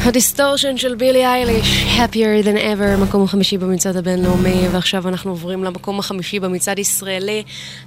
הדיסטורשן 0.09 0.77
של 0.77 0.95
בילי 0.95 1.27
אייליש, 1.27 1.85
happier 1.97 2.45
than 2.45 2.59
ever, 2.59 3.03
מקום 3.03 3.23
החמישי 3.23 3.59
במצעד 3.59 3.97
הבינלאומי, 3.97 4.69
ועכשיו 4.73 5.09
אנחנו 5.09 5.31
עוברים 5.31 5.65
למקום 5.65 5.99
החמישי 5.99 6.41
במצעד 6.41 6.79
ישראלי. 6.79 7.43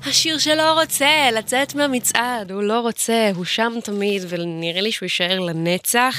השיר 0.06 0.38
שלא 0.38 0.80
רוצה 0.82 1.30
לצאת 1.34 1.76
מהמצעד, 1.76 2.52
הוא 2.52 2.64
לא 2.64 2.80
רוצה, 2.80 3.32
הוא 3.36 3.46
שם 3.46 3.74
תמיד, 3.84 4.24
ונראה 4.30 4.82
לי 4.82 4.92
שהוא 4.92 5.06
יישאר 5.06 5.40
לנצח. 5.40 6.16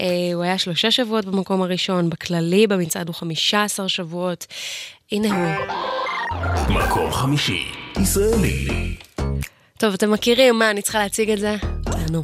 אה, 0.00 0.04
הוא 0.34 0.42
היה 0.42 0.58
שלושה 0.58 0.90
שבועות 0.90 1.24
במקום 1.24 1.62
הראשון, 1.62 2.10
בכללי 2.10 2.66
במצעד 2.66 3.08
הוא 3.08 3.14
חמישה 3.14 3.64
עשר 3.64 3.86
שבועות. 3.86 4.46
הנה 5.12 5.28
הוא. 5.28 5.66
מקום 6.68 7.12
חמישי, 7.12 7.62
ישראלי. 8.02 8.96
טוב, 9.78 9.94
אתם 9.94 10.10
מכירים 10.10 10.58
מה, 10.58 10.70
אני 10.70 10.82
צריכה 10.82 10.98
להציג 10.98 11.30
את 11.30 11.38
זה? 11.38 11.56
תענו. 11.84 12.22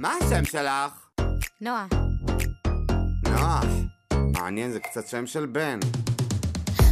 מה 0.00 0.14
השם 0.22 0.44
שלך? 0.44 0.92
נועה. 1.60 1.86
נוח. 3.28 3.64
מעניין, 4.12 4.72
זה 4.72 4.80
קצת 4.80 5.08
שם 5.08 5.26
של 5.26 5.46
בן. 5.46 5.78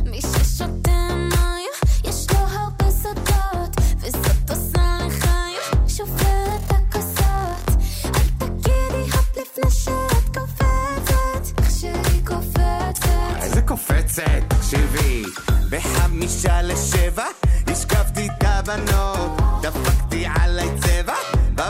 מי 0.04 0.20
ששותה 0.20 1.08
מים, 1.14 1.70
יש 2.04 2.26
לו 2.32 2.38
הרבה 2.38 2.90
סודות, 2.90 3.76
וזאת 4.00 4.50
עושה 4.50 4.98
לחיים, 5.06 5.88
שופרת 5.88 6.60
את 6.66 6.70
הכוסות. 6.70 7.76
אל 8.04 8.28
תגידי 8.38 9.10
הופ 9.12 9.36
לפני 9.36 9.70
שאת 9.70 10.36
קופצת, 10.38 11.58
איך 11.58 11.70
שהיא 11.70 12.26
קופצת. 12.26 13.08
איזה 13.42 13.62
קופצת, 13.62 14.42
תקשיבי. 14.48 15.22
בחמישה 15.70 16.62
לשבע, 16.62 17.26
השקפתי 17.66 18.26
את 18.26 18.44
הבנות, 18.44 19.40
דפקתי 19.62 20.26
עליי 20.26 20.68
צבע, 20.80 21.14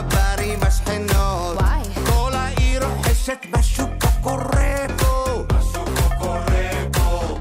בברים 0.01 0.59
השכנות. 0.63 1.57
כל 2.05 2.31
העיר 2.33 2.85
רוחשת 2.85 3.37
בשוק 3.51 4.03
הקורא 4.03 4.87
פה. 4.97 5.43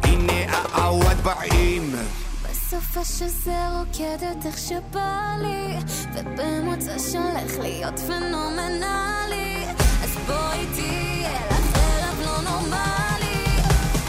הנה 0.02 0.52
העווד 0.52 1.16
באים. 1.16 1.94
בסופה 2.42 3.04
שזה 3.04 3.68
רוקדת 3.78 4.46
איך 4.46 4.58
שבא 4.58 5.36
לי, 5.42 5.76
ובמוצא 6.14 6.98
שהולך 6.98 7.58
להיות 7.58 7.98
פנומנלי. 7.98 9.64
אז 10.02 10.16
בואי 10.26 10.66
תהיה 10.74 11.40
לך 11.50 11.76
ערב 11.76 12.20
לא 12.20 12.50
נורמלי, 12.50 13.56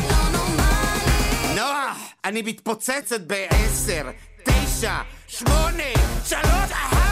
לא 0.10 0.30
נורמלי. 0.32 1.56
נוח, 1.56 1.98
אני 2.26 2.42
מתפוצצת 2.42 3.22
בעשר, 3.22 4.10
תשע, 4.44 4.96
שמונה, 5.28 5.94
שלוש, 6.26 6.72
אחת, 6.72 7.07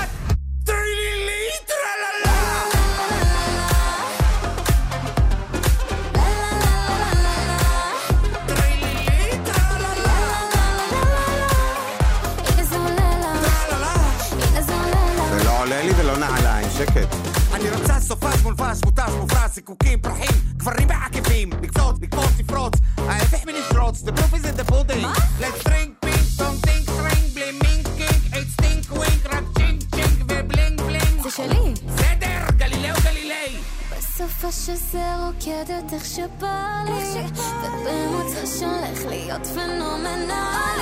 עולה 15.65 15.83
לי 15.83 15.91
ולא 15.97 16.17
נעליים, 16.17 16.67
שקט. 16.77 17.15
אני 17.53 17.69
רוצה 17.69 17.99
סופש 17.99 18.41
מולבש, 18.43 18.77
מותש, 18.85 19.11
מופרש, 19.19 19.51
זיקוקים, 19.53 20.01
פרחים, 20.01 20.41
גברים 20.57 20.87
בעקבים, 20.87 21.49
לקפוץ, 21.61 21.95
לקפוץ, 22.01 22.39
לפרוץ, 22.39 22.73
ההפך 22.97 23.45
מלשרוץ, 23.45 24.03
the 24.03 24.11
proof 24.11 24.33
is 24.33 24.45
in 24.45 24.59
the 24.59 24.71
pudding. 24.71 25.05
Let's 25.41 25.63
drink 25.63 26.05
pink, 26.05 26.25
don't 26.39 26.59
think, 26.67 26.89
string, 26.89 27.33
בלי 27.33 27.51
מינק, 27.51 27.87
קינק, 27.97 28.33
אייט 28.33 28.47
סטינק, 28.49 28.91
ווינק, 28.91 29.25
רק 29.25 29.43
צ'ינק, 29.57 29.81
צ'ינק 29.95 30.21
ובלינג 30.21 30.81
בלינג. 30.81 31.21
זה 31.23 31.29
שלי. 31.31 31.73
בסדר, 31.87 32.57
גלילאו 32.57 32.95
גלילי. 33.03 33.57
בסופה 33.91 34.51
שזה 34.51 35.03
רוקדת 35.25 35.93
איך 35.93 36.05
שבא 36.05 36.83
לי, 36.85 37.21
ובמוצא 37.63 38.45
שהולך 38.59 39.05
להיות 39.05 39.45
פנומנלי. 39.45 40.74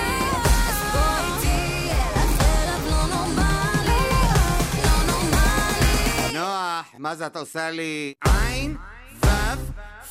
מה 7.03 7.15
זה 7.15 7.25
אתה 7.25 7.39
עושה 7.39 7.71
לי? 7.71 8.13
עין, 8.25 8.75
וו, 9.23 9.27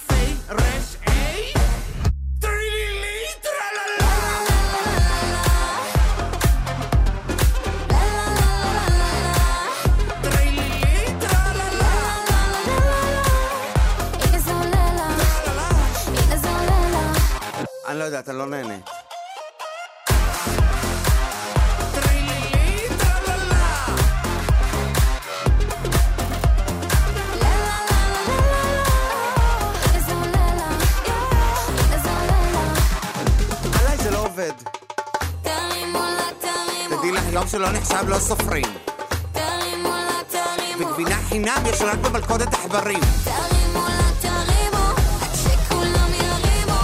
פי, 0.06 0.14
רש, 0.48 0.96
לה. 1.06 1.22
אני 17.88 17.98
לא 17.98 18.04
יודעת, 18.04 18.28
אני 18.28 18.38
לא 18.38 18.46
נהנה. 18.46 18.91
לך, 37.10 37.22
יום 37.32 37.48
שלא 37.48 37.72
נחשב 37.72 38.08
לא 38.08 38.18
סופרים. 38.18 38.64
וגבינה 40.78 41.16
חינם 41.28 41.62
יש 41.66 41.82
רק 41.82 41.98
במלכודת 41.98 42.54
עכברים. 42.54 43.00
תרימו 43.24 43.86
לה, 43.88 44.10
תרימו, 44.20 44.86
עד 45.22 45.34
שכולם 45.34 46.10
ירימו, 46.14 46.80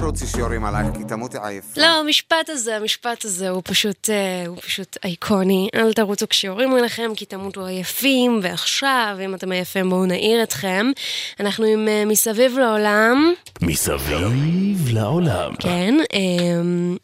תרוצי 0.00 0.26
שיורים 0.26 0.64
עלייך, 0.64 0.86
כי 0.98 1.04
תמותי 1.04 1.36
עייף. 1.42 1.64
לא, 1.76 1.86
המשפט 1.86 2.48
הזה, 2.48 2.76
המשפט 2.76 3.24
הזה 3.24 3.48
הוא 3.48 3.62
פשוט, 3.64 4.10
אה, 4.10 4.46
הוא 4.46 4.56
פשוט 4.60 4.96
אייקוני. 5.04 5.68
אל 5.74 5.92
תרוצו 5.92 6.28
כשיורים 6.28 6.74
עליכם, 6.74 7.10
כי 7.16 7.24
תמותו 7.24 7.66
עייפים, 7.66 8.40
ועכשיו, 8.42 9.16
אם 9.24 9.34
אתם 9.34 9.52
עייפים, 9.52 9.90
בואו 9.90 10.06
נעיר 10.06 10.42
אתכם. 10.42 10.90
אנחנו 11.40 11.64
עם 11.64 11.88
אה, 11.88 12.04
מסביב 12.04 12.58
לעולם. 12.58 13.34
מסביב 13.62 14.88
לעולם. 14.92 15.54
כן, 15.58 15.94
אמ, 16.12 16.96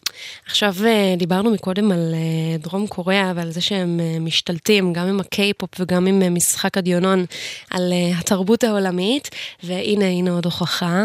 עכשיו 0.52 0.74
אה, 0.84 1.14
דיברנו 1.18 1.50
מקודם 1.50 1.92
על 1.92 2.14
אה, 2.14 2.56
דרום 2.58 2.86
קוריאה 2.86 3.32
ועל 3.36 3.50
זה 3.50 3.60
שהם 3.60 4.00
אה, 4.00 4.18
משתלטים 4.20 4.92
גם 4.92 5.06
עם 5.06 5.20
הקיי-פופ 5.20 5.70
וגם 5.78 6.06
עם 6.06 6.34
משחק 6.34 6.78
הדיונון 6.78 7.24
על 7.70 7.92
התרבות 8.18 8.64
העולמית, 8.64 9.30
והנה, 9.62 10.04
הנה 10.04 10.30
עוד 10.30 10.44
הוכחה. 10.44 11.02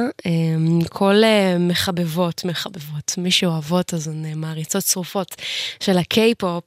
כל 0.89 1.21
מחבבות, 1.59 2.45
מחבבות, 2.45 3.15
מי 3.17 3.31
שאוהבות 3.31 3.93
אז 3.93 4.07
הן 4.07 4.25
מעריצות 4.35 4.83
צרופות 4.83 5.35
של 5.79 5.97
הקיי-פופ, 5.97 6.63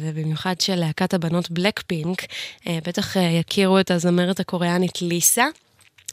ובמיוחד 0.00 0.60
של 0.60 0.74
להקת 0.74 1.14
הבנות 1.14 1.50
בלק 1.50 1.82
פינק, 1.86 2.22
בטח 2.68 3.16
יכירו 3.16 3.80
את 3.80 3.90
הזמרת 3.90 4.40
הקוריאנית 4.40 5.02
ליסה. 5.02 5.46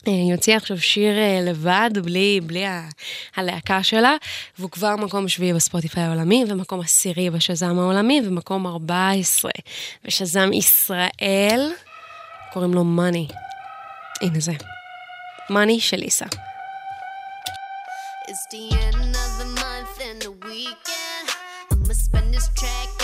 אה, 0.07 0.11
היא 0.13 0.33
הוציאה 0.33 0.57
עכשיו 0.57 0.81
שיר 0.81 1.17
אה, 1.17 1.39
לבד, 1.43 1.89
בלי, 2.03 2.39
בלי 2.43 2.65
ה- 2.65 2.89
הלהקה 3.35 3.83
שלה, 3.83 4.15
והוא 4.59 4.71
כבר 4.71 4.95
מקום 4.95 5.27
שביעי 5.29 5.53
בספוטיפיי 5.53 6.03
העולמי, 6.03 6.45
ומקום 6.49 6.79
עשירי 6.81 7.29
בשזם 7.29 7.79
העולמי, 7.79 8.21
ומקום 8.25 8.67
14 8.67 9.51
בשזם 10.05 10.49
ישראל, 10.53 11.71
קוראים 12.53 12.73
לו 12.73 12.83
מאני. 12.83 13.27
הנה 14.21 14.39
זה. 14.39 14.51
מאני 15.49 15.79
של 15.79 15.97
ליסה. 15.97 16.25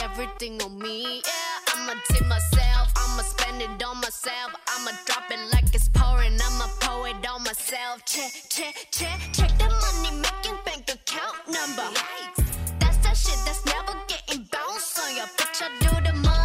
Everything 0.06 0.56
on 0.66 0.74
me. 0.84 0.98
Yeah, 1.26 1.55
I'ma 1.76 1.94
tip 2.08 2.26
myself, 2.28 2.88
I'ma 2.96 3.24
spend 3.24 3.62
it 3.62 3.84
on 3.84 3.98
myself. 3.98 4.52
I'ma 4.68 4.92
drop 5.06 5.30
it 5.30 5.40
like 5.52 5.76
it's 5.76 5.90
pouring, 5.90 6.40
I'ma 6.40 6.68
pour 6.80 7.08
it 7.10 7.28
on 7.28 7.44
myself. 7.44 8.06
Check, 8.06 8.32
check, 8.50 8.88
check, 8.92 9.20
check 9.34 9.52
the 9.58 9.68
money 9.84 10.16
making 10.24 10.58
bank 10.66 10.90
account 10.90 11.36
number. 11.48 11.90
That's 12.80 12.98
that 13.04 13.18
shit 13.18 13.40
that's 13.46 13.66
never 13.66 13.94
getting 14.08 14.48
bounced 14.52 15.00
on 15.00 15.16
your 15.18 15.28
bitch. 15.38 15.62
I 15.62 15.70
do 15.82 16.12
the 16.12 16.14
money 16.14 16.45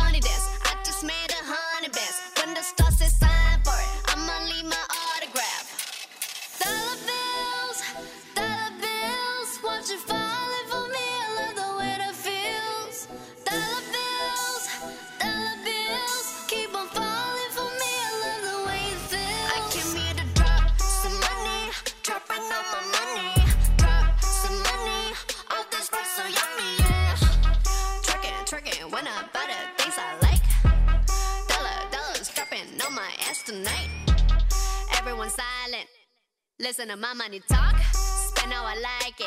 and 36.81 36.93
a 36.93 36.97
mama 36.97 37.29
need 37.29 37.43
talk. 37.47 37.77
Spend 37.93 38.53
how 38.53 38.65
I 38.65 38.75
like 38.75 39.21
it. 39.21 39.27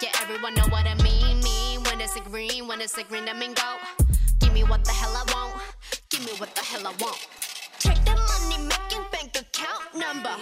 Yeah, 0.00 0.10
everyone 0.22 0.54
know 0.54 0.68
what 0.68 0.86
I 0.86 0.94
mean. 1.02 1.40
Mean 1.42 1.82
when 1.82 2.00
it's 2.00 2.14
a 2.14 2.20
green, 2.20 2.68
when 2.68 2.80
it's 2.80 2.96
a 2.96 3.02
green, 3.02 3.28
I 3.28 3.32
mean 3.32 3.54
go. 3.54 3.76
Give 4.38 4.52
me 4.52 4.62
what 4.62 4.84
the 4.84 4.92
hell 4.92 5.10
I 5.10 5.24
want. 5.32 5.62
Give 6.10 6.20
me 6.20 6.32
what 6.38 6.54
the 6.54 6.60
hell 6.62 6.86
I 6.86 6.94
want. 7.02 7.18
Check 7.80 7.96
the 8.04 8.14
money 8.14 8.68
making 8.68 9.04
bank 9.10 9.34
account 9.34 9.82
number. 9.94 10.34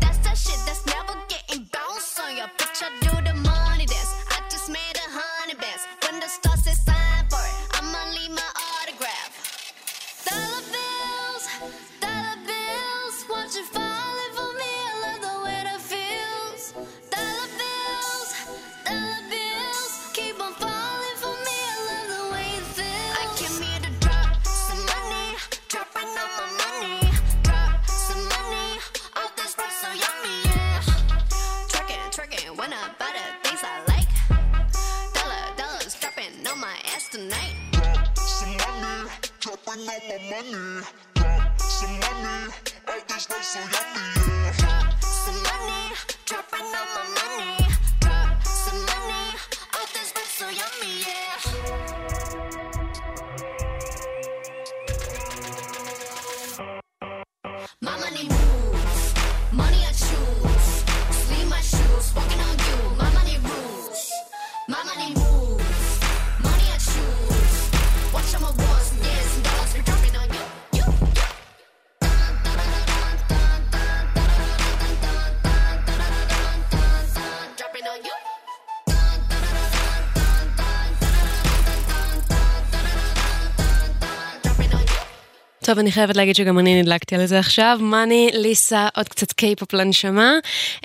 That's 0.00 0.18
that 0.18 0.38
shit 0.38 0.58
that's 0.64 0.86
never 0.86 1.14
getting 1.28 1.68
bounced 1.70 2.18
on 2.20 2.36
your 2.36 2.48
picture. 2.56 3.09
טוב, 85.70 85.78
אני 85.78 85.92
חייבת 85.92 86.16
להגיד 86.16 86.36
שגם 86.36 86.58
אני 86.58 86.82
נדלקתי 86.82 87.14
על 87.14 87.26
זה 87.26 87.38
עכשיו. 87.38 87.78
מאני, 87.80 88.30
ליסה, 88.32 88.88
עוד 88.96 89.08
קצת 89.08 89.32
קיי-פופ 89.32 89.72
לנשמה. 89.72 90.32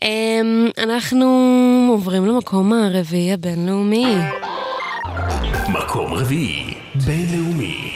אמ, 0.04 0.70
אנחנו 0.78 1.26
עוברים 1.92 2.26
למקום 2.26 2.74
הרביעי 2.74 3.34
הבינלאומי. 3.34 4.16
מקום 5.70 6.14
רביעי, 6.14 6.74
בינלאומי. 7.06 7.92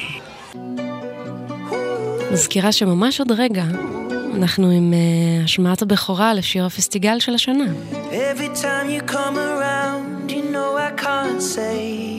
מזכירה 2.32 2.72
שממש 2.72 3.20
עוד 3.20 3.32
רגע 3.32 3.64
אנחנו 4.36 4.70
עם 4.70 4.94
uh, 4.94 5.44
השמעת 5.44 5.82
הבכורה 5.82 6.34
לשיר 6.34 6.66
הפסטיגל 6.66 7.20
של 7.20 7.34
השנה. 7.34 7.66
Every 8.12 8.62
time 8.62 8.90
you 8.90 9.12
come 9.12 9.38
around, 9.38 10.32
you 10.32 10.54
know 10.54 10.78
I 10.78 11.02
can't 11.02 11.42
say 11.42 12.19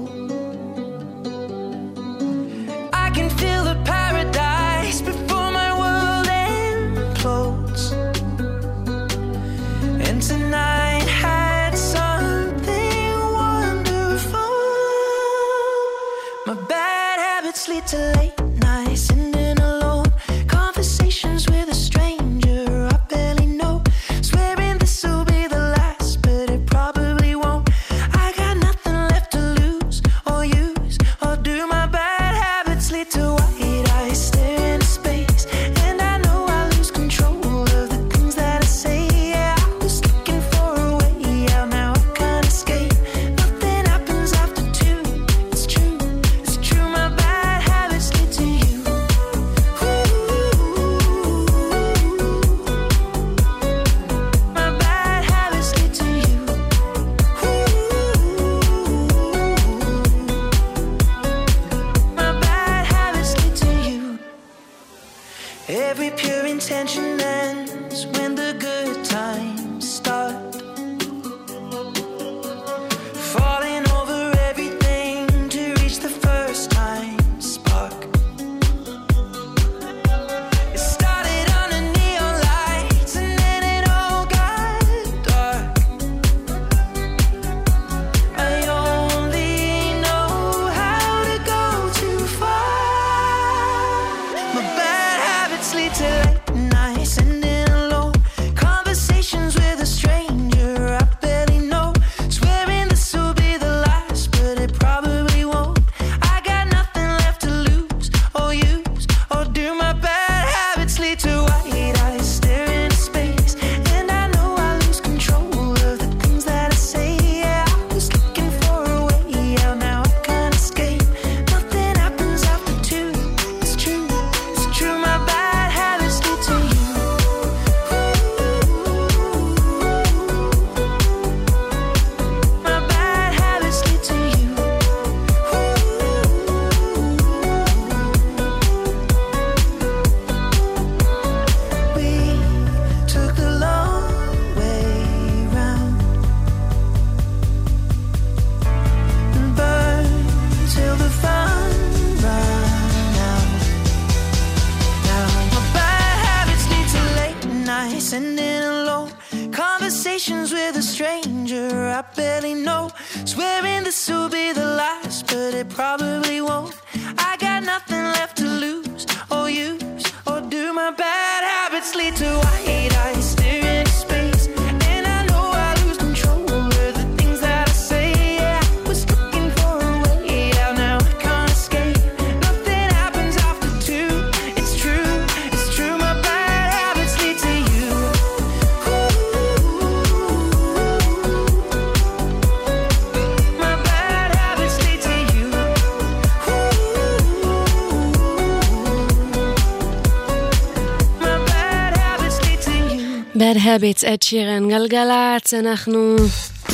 Habits, 203.77 204.13
את 204.13 204.23
שירן 204.23 204.69
גלגלצ, 204.69 205.53
אנחנו 205.53 206.15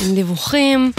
עם 0.02 0.14
דיווחים. 0.14 0.92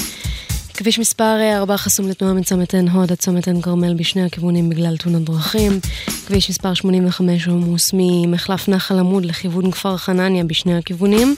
כביש 0.74 1.00
מספר 1.00 1.38
4 1.56 1.78
חסום 1.78 2.08
לתנועה 2.08 2.34
מצומת 2.34 2.74
עין 2.74 2.88
הוד 2.88 3.12
עד 3.12 3.18
צומת 3.18 3.48
עין 3.48 3.62
כרמל 3.62 3.94
בשני 3.94 4.26
הכיוונים 4.26 4.70
בגלל 4.70 4.98
תאונות 4.98 5.24
דרכים. 5.24 5.80
כביש 6.28 6.50
מספר 6.50 6.74
85 6.74 7.48
עמוס 7.48 7.90
ממחלף 7.94 8.68
נחל 8.68 9.00
עמוד 9.00 9.26
לכיוון 9.26 9.72
כפר 9.72 9.98
חנניה 9.98 10.44
בשני 10.44 10.78
הכיוונים. 10.78 11.36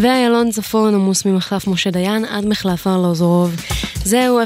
ואיילון 0.00 0.50
צפון 0.50 0.94
עמוס 0.94 1.24
ממחלף 1.24 1.66
משה 1.66 1.90
דיין 1.90 2.24
עד 2.24 2.46
מחלף 2.46 2.86
ארלוזורוב. 2.86 3.56
זהו 4.04 4.40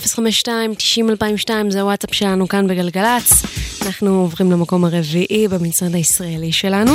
052-90-2002, 1.46 1.50
זה 1.70 1.80
הוואטסאפ 1.80 2.14
שלנו 2.14 2.48
כאן 2.48 2.66
בגלגלצ. 2.66 3.42
אנחנו 3.86 4.20
עוברים 4.20 4.52
למקום 4.52 4.84
הרביעי 4.84 5.48
במצעד 5.48 5.94
הישראלי 5.94 6.52
שלנו. 6.52 6.92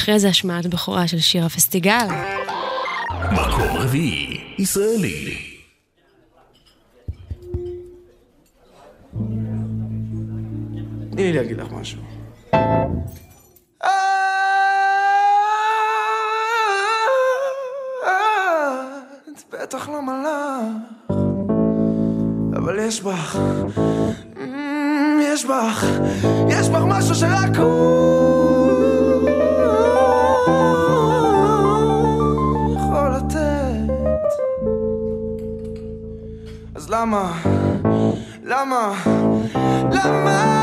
ואחרי 0.00 0.18
זה 0.18 0.28
השמעת 0.28 0.66
בכורה 0.66 1.08
של 1.08 1.18
שיר 1.18 1.44
הפסטיגל. 1.44 2.06
מקום 3.32 3.76
רביעי, 3.76 4.40
ישראלי. 4.58 5.36
תני 11.10 11.22
לי 11.22 11.32
להגיד 11.32 11.56
לך 11.56 11.66
משהו. 11.72 12.00
את 19.28 19.44
בטח 19.52 19.88
לא 19.88 20.02
מלאך, 20.02 21.16
אבל 22.56 22.78
יש 22.78 23.00
בך, 23.00 23.38
יש 25.22 25.44
בך, 25.44 25.84
יש 26.48 26.68
בך 26.68 26.82
משהו 26.86 27.14
שרק 27.14 27.56
הוא... 27.56 28.39
יכול 32.76 33.14
לתת. 33.16 33.90
אז 36.74 36.90
למה? 36.90 37.32
למה? 38.44 38.94
למה? 39.92 40.56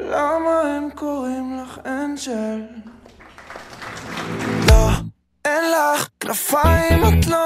למה 0.00 0.60
הם 0.76 0.88
קוראים 0.94 1.58
לך 1.62 1.78
אנג'ל? 1.86 2.60
לא, 4.68 4.88
אין 5.44 5.64
לך 5.70 6.08
כנפיים, 6.20 7.04
את 7.04 7.26
לא... 7.26 7.41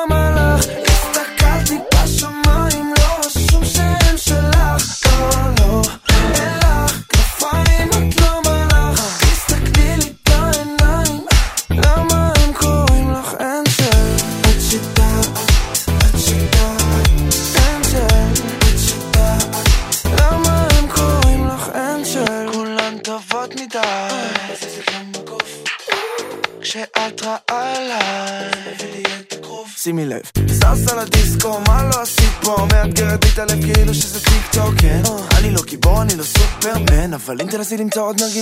All 37.98 38.12
me 38.12 38.35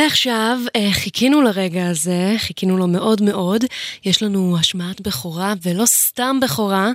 ועכשיו 0.00 0.58
אה, 0.76 0.88
חיכינו 0.92 1.42
לרגע 1.42 1.88
הזה, 1.88 2.34
חיכינו 2.38 2.76
לו 2.76 2.86
מאוד 2.86 3.22
מאוד. 3.22 3.64
יש 4.04 4.22
לנו 4.22 4.56
השמעת 4.60 5.00
בכורה, 5.00 5.54
ולא 5.62 5.86
סתם 5.86 6.40
בכורה, 6.42 6.90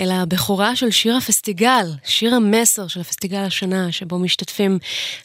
אלא 0.00 0.24
בכורה 0.28 0.76
של 0.76 0.90
שיר 0.90 1.16
הפסטיגל, 1.16 1.86
שיר 2.04 2.34
המסר 2.34 2.88
של 2.88 3.00
הפסטיגל 3.00 3.38
השנה, 3.38 3.92
שבו 3.92 4.18
משתתפים 4.18 4.78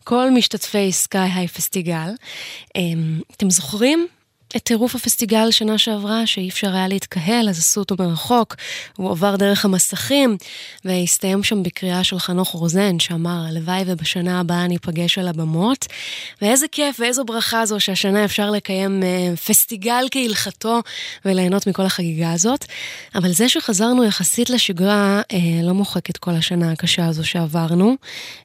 כל 0.03 0.31
משתתפי 0.31 0.91
סקיי 0.91 1.29
היי 1.33 1.47
פסטיגל. 1.47 2.09
אמ, 2.75 3.21
אתם 3.31 3.49
זוכרים? 3.49 4.07
את 4.55 4.63
טירוף 4.63 4.95
הפסטיגל 4.95 5.51
שנה 5.51 5.77
שעברה, 5.77 6.27
שאי 6.27 6.49
אפשר 6.49 6.73
היה 6.73 6.87
להתקהל, 6.87 7.49
אז 7.49 7.59
עשו 7.59 7.79
אותו 7.79 7.95
מרחוק, 7.99 8.55
הוא 8.97 9.11
עבר 9.11 9.35
דרך 9.35 9.65
המסכים, 9.65 10.37
והסתיים 10.85 11.43
שם 11.43 11.63
בקריאה 11.63 12.03
של 12.03 12.19
חנוך 12.19 12.49
רוזן, 12.49 12.99
שאמר, 12.99 13.45
הלוואי 13.49 13.83
ובשנה 13.85 14.39
הבאה 14.39 14.67
ניפגש 14.67 15.17
על 15.17 15.27
הבמות. 15.27 15.85
ואיזה 16.41 16.67
כיף 16.71 16.99
ואיזו 16.99 17.25
ברכה 17.25 17.65
זו 17.65 17.79
שהשנה 17.79 18.25
אפשר 18.25 18.51
לקיים 18.51 19.03
אה, 19.03 19.35
פסטיגל 19.35 20.05
כהלכתו 20.11 20.79
וליהנות 21.25 21.67
מכל 21.67 21.83
החגיגה 21.83 22.31
הזאת. 22.31 22.65
אבל 23.15 23.31
זה 23.31 23.49
שחזרנו 23.49 24.03
יחסית 24.03 24.49
לשגרה, 24.49 25.21
אה, 25.33 25.37
לא 25.63 25.73
מוחק 25.73 26.09
את 26.09 26.17
כל 26.17 26.31
השנה 26.31 26.71
הקשה 26.71 27.05
הזו 27.05 27.27
שעברנו. 27.27 27.95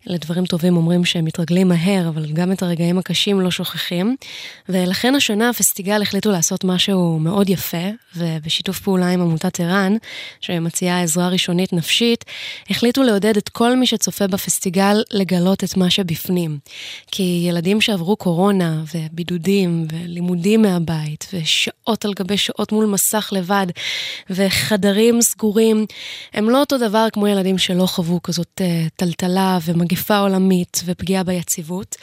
לדברים 0.07 0.47
טובים 0.47 0.77
אומרים 0.77 1.05
שהם 1.05 1.24
מתרגלים 1.24 1.69
מהר, 1.69 2.09
אבל 2.09 2.32
גם 2.32 2.53
את 2.53 2.62
הרגעים 2.62 2.99
הקשים 2.99 3.41
לא 3.41 3.51
שוכחים. 3.51 4.16
ולכן 4.69 5.15
השנה 5.15 5.49
הפסטיגל 5.49 5.99
החליטו 6.02 6.31
לעשות 6.31 6.64
משהו 6.64 7.18
מאוד 7.18 7.48
יפה, 7.48 7.89
ובשיתוף 8.16 8.81
פעולה 8.81 9.10
עם 9.10 9.20
עמותת 9.20 9.60
ער"ן, 9.60 9.97
שמציעה 10.40 11.02
עזרה 11.02 11.28
ראשונית 11.28 11.72
נפשית, 11.72 12.24
החליטו 12.70 13.02
לעודד 13.02 13.36
את 13.36 13.48
כל 13.48 13.77
מי 13.77 13.86
שצופה 13.86 14.27
בפסטיגל 14.27 15.02
לגלות 15.12 15.64
את 15.64 15.77
מה 15.77 15.90
שבפנים. 15.90 16.59
כי 17.10 17.44
ילדים 17.48 17.81
שעברו 17.81 18.16
קורונה, 18.16 18.82
ובידודים, 18.94 19.86
ולימודים 19.93 20.62
מהבית, 20.62 21.27
ושעות 21.32 22.05
על 22.05 22.12
גבי 22.14 22.36
שעות 22.36 22.72
מול 22.72 22.86
מסך 22.86 23.28
לבד, 23.32 23.66
וחדרים 24.31 25.22
סגורים, 25.22 25.86
הם 26.32 26.51
לא 26.51 26.60
אותו 26.60 26.78
דבר 26.78 27.06
כמו 27.12 27.27
ילדים 27.27 27.59
שלא 27.59 27.86
חוו 27.86 28.22
כזאת 28.22 28.60
אה, 28.60 28.86
טלטלה 28.97 29.59
ומגפה 29.64 30.18
עולמית 30.18 30.82
ופגיעה 30.85 31.22
ביציבות. 31.22 31.97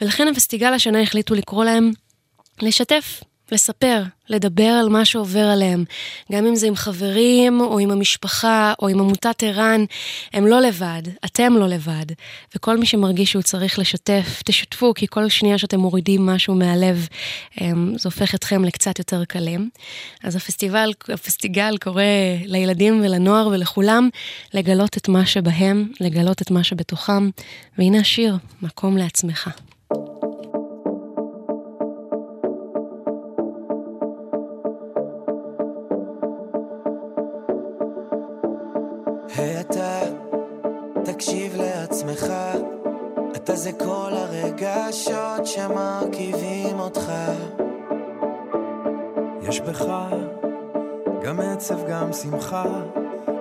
ולכן 0.00 0.28
הפסטיגל 0.28 0.72
השנה 0.72 1.02
החליטו 1.02 1.34
לקרוא 1.34 1.64
להם 1.64 1.90
לשתף, 2.62 3.22
לספר, 3.52 4.02
לדבר 4.28 4.64
על 4.64 4.88
מה 4.88 5.04
שעובר 5.04 5.44
עליהם. 5.44 5.84
גם 6.32 6.46
אם 6.46 6.56
זה 6.56 6.66
עם 6.66 6.76
חברים, 6.76 7.60
או 7.60 7.78
עם 7.78 7.90
המשפחה, 7.90 8.72
או 8.82 8.88
עם 8.88 9.00
עמותת 9.00 9.42
ער"ן, 9.42 9.84
הם 10.32 10.46
לא 10.46 10.60
לבד, 10.60 11.02
אתם 11.24 11.56
לא 11.56 11.66
לבד. 11.66 12.06
וכל 12.56 12.78
מי 12.78 12.86
שמרגיש 12.86 13.30
שהוא 13.30 13.42
צריך 13.42 13.78
לשתף, 13.78 14.42
תשתפו, 14.44 14.94
כי 14.94 15.06
כל 15.10 15.28
שנייה 15.28 15.58
שאתם 15.58 15.80
מורידים 15.80 16.26
משהו 16.26 16.54
מהלב, 16.54 17.08
אמ, 17.60 17.98
זה 17.98 18.08
הופך 18.08 18.34
אתכם 18.34 18.64
לקצת 18.64 18.98
יותר 18.98 19.24
קלים. 19.24 19.70
אז 20.24 20.36
הפסטיבל, 20.36 20.92
הפסטיגל 21.08 21.76
קורא 21.80 22.02
לילדים 22.44 23.00
ולנוער 23.04 23.48
ולכולם 23.48 24.08
לגלות 24.54 24.96
את 24.96 25.08
מה 25.08 25.26
שבהם, 25.26 25.92
לגלות 26.00 26.42
את 26.42 26.50
מה 26.50 26.64
שבתוכם. 26.64 27.30
והנה 27.78 28.00
השיר, 28.00 28.36
מקום 28.62 28.96
לעצמך. 28.96 29.67
אתה 43.48 43.56
זה 43.56 43.72
כל 43.72 44.10
הרגשות 44.12 45.46
שמרכיבים 45.46 46.80
אותך. 46.80 47.12
יש 49.42 49.60
בך 49.60 49.84
גם 51.22 51.40
עצב, 51.40 51.86
גם 51.90 52.12
שמחה. 52.12 52.64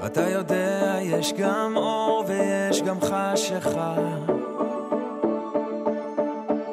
אתה 0.05 0.29
יודע, 0.29 0.97
יש 1.01 1.33
גם 1.33 1.77
אור 1.77 2.23
ויש 2.27 2.81
גם 2.81 2.97
חשיכה. 3.01 3.95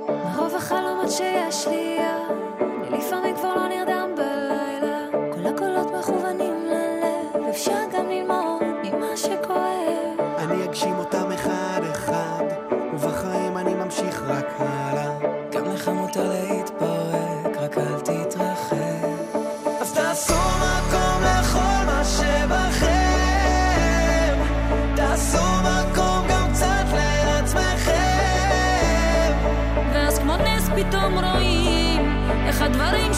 מרוב 0.08 0.54
החלומות 0.54 1.10
שיש 1.10 1.68
לי, 1.68 1.98
אני 2.88 2.98
לפעמים 2.98 3.36
כבר 3.36 3.54
לא 3.54 3.68
נרדם 3.68 3.93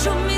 הדברים 0.06 0.30
שוב 0.30 0.35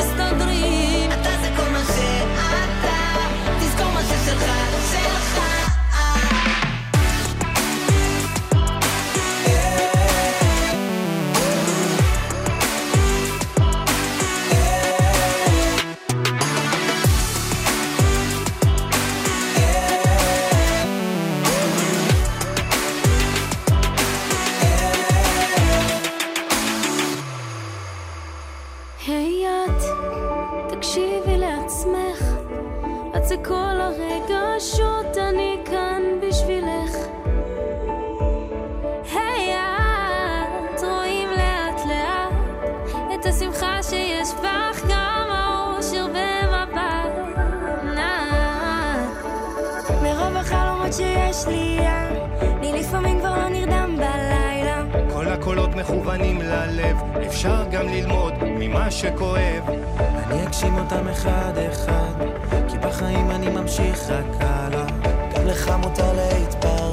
שיש 51.18 51.46
לי, 51.46 51.78
אני 52.58 52.72
לפעמים 52.80 53.18
כבר 53.20 53.36
לא 53.36 53.48
נרדם 53.48 53.96
בלילה. 53.96 54.82
כל 55.12 55.28
הקולות 55.28 55.74
מכוונים 55.74 56.40
ללב, 56.42 56.96
אפשר 57.26 57.64
גם 57.70 57.88
ללמוד 57.88 58.34
ממה 58.42 58.90
שכואב. 58.90 59.70
אני 59.98 60.46
אגשים 60.46 60.74
אותם 60.78 61.08
אחד-אחד, 61.08 62.12
כי 62.68 62.78
בחיים 62.78 63.30
אני 63.30 63.50
ממשיך 63.50 64.10
רק 64.10 64.36
הלאה. 64.40 64.86
גם 65.34 65.46
לך 65.46 65.70
מותר 65.82 66.12
להתפרק, 66.12 66.87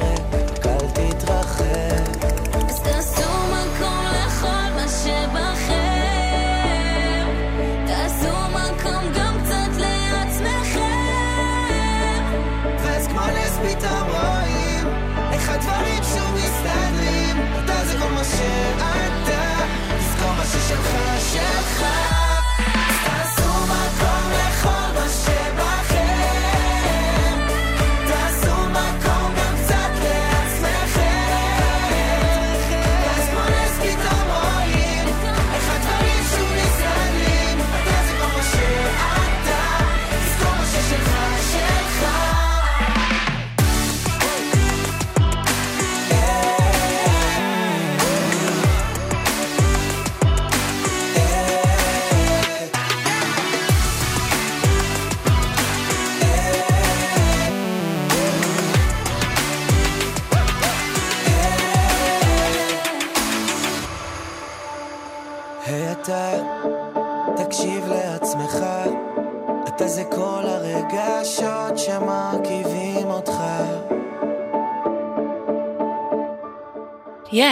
ששלך, 21.35 21.79
שלך. 21.79 22.04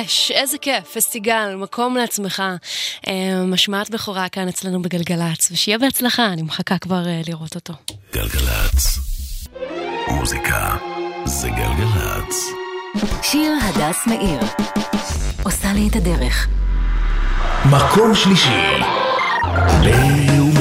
יש, 0.06 0.32
איזה 0.32 0.58
כיף, 0.58 0.84
פסטיגל, 0.94 1.56
מקום 1.56 1.98
לעצמך. 1.98 2.44
אה, 3.08 3.44
משמעת 3.46 3.90
בכורה 3.90 4.30
כאן 4.30 4.48
אצלנו 4.48 4.82
בגלגלצ, 4.82 5.52
ושיהיה 5.52 5.78
בהצלחה, 5.78 6.26
אני 6.26 6.42
מחכה 6.42 6.78
כבר 6.78 7.08
אה, 7.08 7.22
לראות 7.28 7.56
אותו. 7.56 7.74
גלגלצ. 8.14 9.00
מוזיקה 10.08 10.76
זה 11.26 11.50
גלגלצ. 11.50 12.36
שיר 13.22 13.54
הדס 13.62 14.08
מאיר. 14.08 14.40
עושה 15.44 15.74
לי 15.74 15.88
את 15.88 15.96
הדרך. 15.96 16.48
מקום 17.66 18.16
שלישי. 18.16 18.50
בינלאומי. 19.84 20.53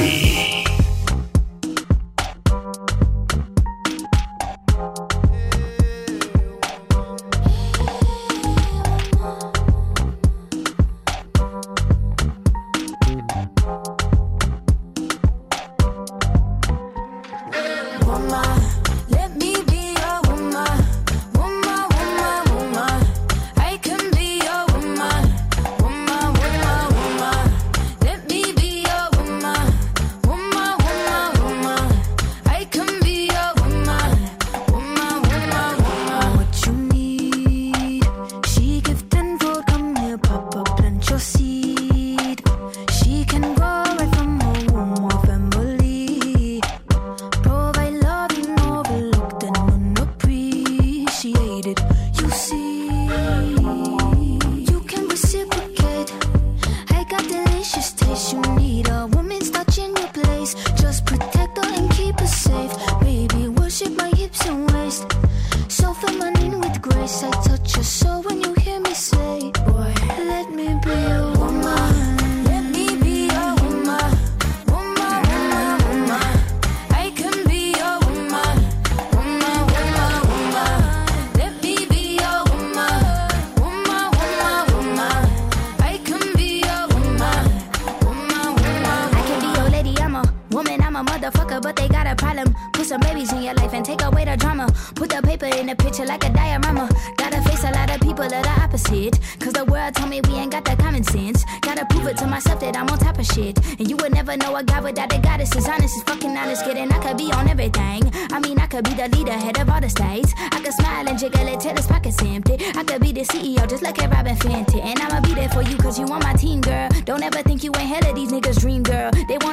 Picture 95.75 96.05
like 96.05 96.23
a 96.25 96.29
diorama. 96.29 96.89
Gotta 97.17 97.41
face 97.41 97.63
a 97.63 97.71
lot 97.71 97.89
of 97.89 98.01
people 98.01 98.27
that 98.27 98.45
are 98.45 98.63
opposite. 98.63 99.19
Cause 99.39 99.53
the 99.53 99.65
world 99.65 99.95
told 99.95 100.09
me 100.09 100.21
we 100.27 100.35
ain't 100.35 100.51
got 100.51 100.65
that 100.65 100.79
common 100.79 101.03
sense. 101.03 101.43
Gotta 101.61 101.85
prove 101.85 102.07
it 102.07 102.17
to 102.17 102.27
myself 102.27 102.59
that 102.61 102.75
I'm 102.75 102.89
on 102.89 102.97
top 102.97 103.19
of 103.19 103.25
shit. 103.25 103.57
And 103.79 103.89
you 103.89 103.95
would 103.97 104.13
never 104.13 104.35
know 104.37 104.55
a 104.55 104.63
guy 104.63 104.81
without 104.81 105.13
a 105.13 105.19
goddess 105.19 105.55
is 105.55 105.67
honest, 105.67 105.97
is 105.97 106.03
fucking 106.03 106.35
honest. 106.35 106.65
Kidding, 106.65 106.91
I 106.91 106.99
could 106.99 107.17
be 107.17 107.31
on 107.31 107.47
everything. 107.47 108.01
I 108.31 108.39
mean, 108.39 108.59
I 108.59 108.67
could 108.67 108.83
be 108.83 108.93
the 108.93 109.07
leader, 109.15 109.33
head 109.33 109.59
of 109.59 109.69
all 109.69 109.81
the 109.81 109.89
states. 109.89 110.33
I 110.37 110.59
could 110.63 110.73
smile 110.73 111.07
and 111.07 111.17
jiggle 111.17 111.47
it 111.47 111.59
till 111.59 111.75
his 111.75 111.87
pockets 111.87 112.21
empty. 112.21 112.57
I 112.75 112.83
could 112.83 113.01
be 113.01 113.11
the 113.11 113.21
CEO, 113.21 113.67
just 113.69 113.83
like 113.83 114.01
a 114.01 114.07
Robin 114.09 114.35
Fenty. 114.35 114.83
And 114.83 114.99
I'ma 114.99 115.21
be 115.21 115.33
there 115.33 115.49
for 115.49 115.61
you, 115.61 115.77
cause 115.77 115.99
you 115.99 116.05
on 116.07 116.21
my 116.21 116.33
team, 116.33 116.61
girl. 116.61 116.89
Don't 117.05 117.23
ever 117.23 117.41
think 117.43 117.63
you 117.63 117.71
ain't 117.77 117.89
hell 117.89 118.09
of 118.09 118.15
these 118.15 118.31
niggas' 118.31 118.59
dream, 118.59 118.83
girl. 118.83 119.11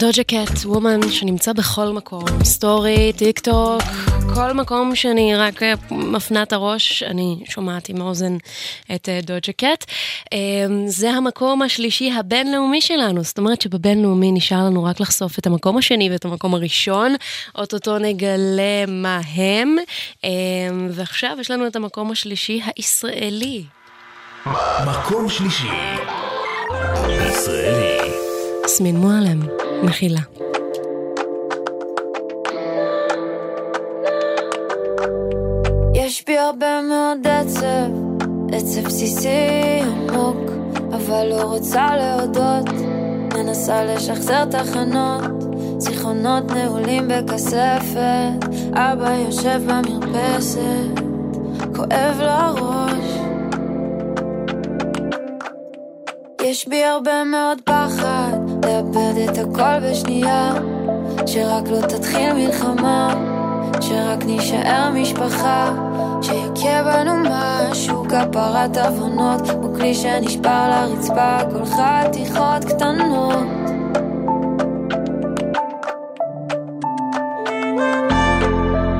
דוג'ה 0.00 0.22
קט, 0.24 0.64
Woman 0.64 1.10
שנמצא 1.10 1.52
בכל 1.52 1.88
מקום, 1.88 2.44
סטורי, 2.44 3.12
טיק 3.16 3.38
טוק, 3.38 3.82
כל 4.34 4.52
מקום 4.52 4.96
שאני 4.96 5.36
רק 5.36 5.62
אה, 5.62 5.74
מפנה 5.90 6.42
את 6.42 6.52
הראש, 6.52 7.02
אני 7.02 7.36
שומעת 7.48 7.88
עם 7.88 8.00
האוזן 8.00 8.36
את 8.94 9.08
אה, 9.08 9.20
דוג'ה 9.22 9.52
קט. 9.52 9.84
אה, 10.32 10.38
זה 10.86 11.10
המקום 11.10 11.62
השלישי 11.62 12.12
הבינלאומי 12.12 12.80
שלנו, 12.80 13.22
זאת 13.22 13.38
אומרת 13.38 13.60
שבבינלאומי 13.60 14.32
נשאר 14.32 14.64
לנו 14.64 14.84
רק 14.84 15.00
לחשוף 15.00 15.38
את 15.38 15.46
המקום 15.46 15.76
השני 15.76 16.10
ואת 16.10 16.24
המקום 16.24 16.54
הראשון, 16.54 17.14
אוטוטו 17.58 17.98
נגלה 17.98 18.86
מה 18.88 19.20
הם, 19.34 19.76
ועכשיו 20.90 21.36
יש 21.40 21.50
לנו 21.50 21.66
את 21.66 21.76
המקום 21.76 22.10
השלישי 22.10 22.60
הישראלי. 22.76 23.64
מקום 24.86 25.28
שלישי. 25.28 25.68
ישראלי. 27.08 28.10
יסמין 28.64 28.96
מועלם, 28.96 29.40
מחילה. 29.82 30.20
יש 35.94 36.24
בי 36.26 36.38
הרבה 36.38 36.80
מאוד 36.88 37.26
עצב, 37.26 37.90
עצב 38.52 38.84
בסיסי 38.84 39.28
עמוק, 39.82 40.50
אבל 40.92 41.26
לא 41.26 41.42
רוצה 41.42 41.86
להודות, 41.96 42.70
מנסה 43.34 43.84
לשחזר 43.84 44.44
תחנות, 44.44 45.22
זיכרונות 45.78 46.50
נעולים 46.50 47.08
בכספת, 47.08 48.44
אבא 48.72 49.14
יושב 49.26 49.60
במרפסת, 49.66 51.00
כואב 51.76 52.20
לו 52.20 52.28
הראש. 52.28 53.39
יש 56.42 56.68
בי 56.68 56.84
הרבה 56.84 57.24
מאוד 57.24 57.60
פחד, 57.64 58.38
לאבד 58.64 59.14
את 59.24 59.38
הכל 59.38 59.80
בשנייה, 59.82 60.52
שרק 61.26 61.68
לא 61.68 61.80
תתחיל 61.80 62.32
מלחמה. 62.32 63.14
שרק 63.80 64.24
נישאר 64.24 64.90
משפחה, 64.94 65.72
שיכה 66.22 66.82
בנו 66.82 67.12
משהו, 67.24 68.04
כפרת 68.04 68.76
עוונות, 68.76 69.40
כמו 69.50 69.74
כלי 69.74 69.94
שנשבר 69.94 70.68
לרצפה, 70.70 71.38
כל 71.52 71.64
חתיכות 71.64 72.64
קטנות. 72.64 73.46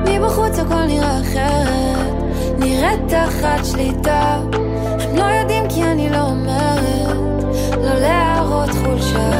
מבחוץ 0.05 0.59
הכל 0.59 0.85
נראה 0.87 1.21
אחרת, 1.21 2.13
נראית 2.59 2.99
תחת 3.07 3.65
שליטה. 3.65 4.39
הם 4.99 5.15
לא 5.15 5.23
יודעים 5.23 5.63
כי 5.69 5.83
אני 5.83 6.09
לא 6.09 6.21
אומרת, 6.21 6.70
להראות 8.01 8.69
חולשה. 8.69 9.31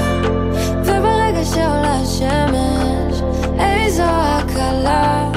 וברגע 0.81 1.45
שעולה 1.45 1.93
השמש, 1.93 3.21
איזו 3.59 4.03
הקלה 4.03 5.31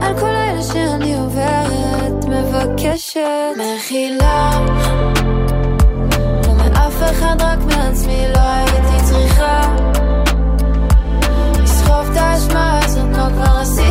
על 0.00 0.18
כל 0.20 0.26
אלה 0.26 0.62
שאני 0.62 1.18
עוברת, 1.18 2.24
מבקשת 2.24 3.20
מחילה. 3.56 4.50
לא 6.46 6.54
מאף 6.54 7.02
אחד, 7.10 7.36
רק 7.40 7.58
מעצמי, 7.64 8.26
לא 8.34 8.40
הייתי 8.40 9.04
צריכה 9.04 9.60
לסחוב 11.62 12.10
את 12.12 12.16
האשמה 12.16 12.80
הזאת, 12.84 13.16
לא 13.16 13.28
כבר 13.28 13.58
עשיתי 13.60 13.87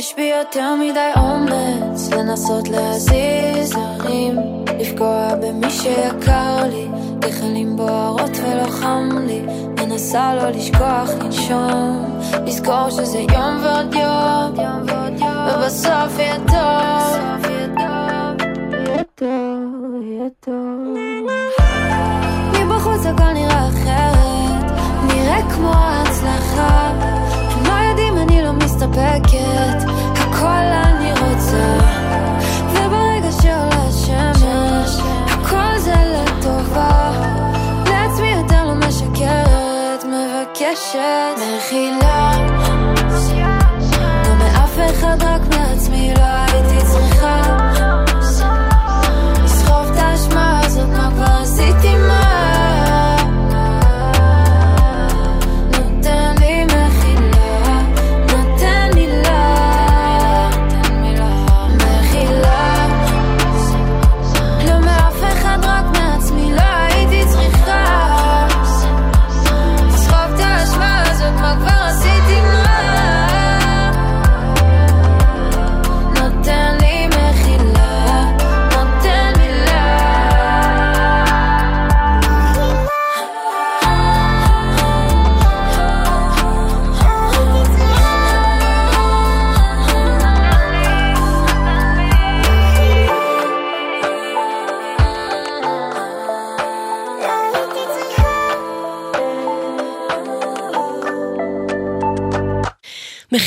יש 0.00 0.14
בי 0.16 0.32
יותר 0.38 0.74
מדי 0.74 1.10
אומץ 1.16 2.10
לנסות 2.10 2.68
להזיז 2.68 3.72
הרים, 3.76 4.34
לפגוע 4.78 5.34
במי 5.42 5.70
שיקר 5.70 6.56
לי, 6.72 6.88
גחלים 7.18 7.76
בוערות 7.76 8.30
ולא 8.36 8.70
חם 8.70 9.08
לי, 9.26 9.42
מנסה 9.78 10.34
לא 10.34 10.50
לשכוח 10.50 11.10
לנשום, 11.20 12.20
לזכור 12.46 12.90
שזה 12.90 13.18
יום 13.18 13.58
ועוד 13.62 13.94
יום, 13.94 14.86
ובסוף 15.48 16.18
יהיה 16.18 16.36
טוב, 16.36 17.09
מבקשת 40.90 41.99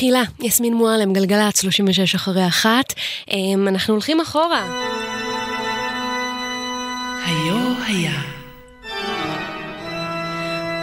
מחילה, 0.04 0.24
יסמין 0.40 0.74
מועלם, 0.74 1.14
גלגלצ, 1.14 1.62
36 1.62 2.16
אחרי 2.16 2.48
אחת. 2.48 2.94
אמ, 3.32 3.68
אנחנו 3.68 3.94
הולכים 3.94 4.22
אחורה. 4.22 4.64
היו 7.26 7.74
היה. 7.88 8.22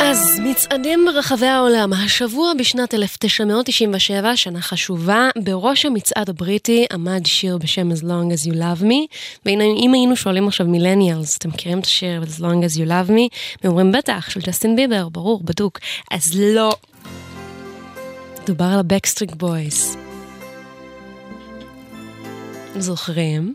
אז 0.01 0.40
מצעדים 0.44 1.06
ברחבי 1.06 1.47
העולם, 1.47 1.92
השבוע 1.92 2.52
בשנת 2.59 2.94
1997, 2.94 4.36
שנה 4.36 4.60
חשובה, 4.60 5.28
בראש 5.44 5.86
המצעד 5.86 6.30
הבריטי 6.30 6.86
עמד 6.92 7.26
שיר 7.26 7.59
בשם 7.59 7.92
As 7.92 8.02
Long 8.02 8.34
As 8.34 8.51
You 8.51 8.55
Love 8.55 8.82
Me, 8.82 9.16
והנה 9.47 9.64
אם 9.64 9.94
היינו 9.94 10.16
שואלים 10.16 10.48
עכשיו 10.48 10.66
מילניאלס, 10.66 11.36
אתם 11.36 11.48
מכירים 11.48 11.78
את 11.78 11.84
השיר 11.84 12.22
As 12.22 12.40
Long 12.40 12.42
As 12.42 12.76
You 12.76 12.88
Love 12.88 13.10
Me? 13.10 13.36
הם 13.62 13.70
אומרים 13.70 13.92
בטח, 13.92 14.30
של 14.30 14.40
ג'סטין 14.40 14.76
ביבר, 14.76 15.09
ברור, 15.09 15.40
בדוק. 15.44 15.78
אז 16.10 16.32
לא. 16.40 16.72
דובר 18.46 18.64
על 18.64 18.78
הבקסטריק 18.78 19.34
בויס. 19.34 19.96
זוכרים? 22.78 23.54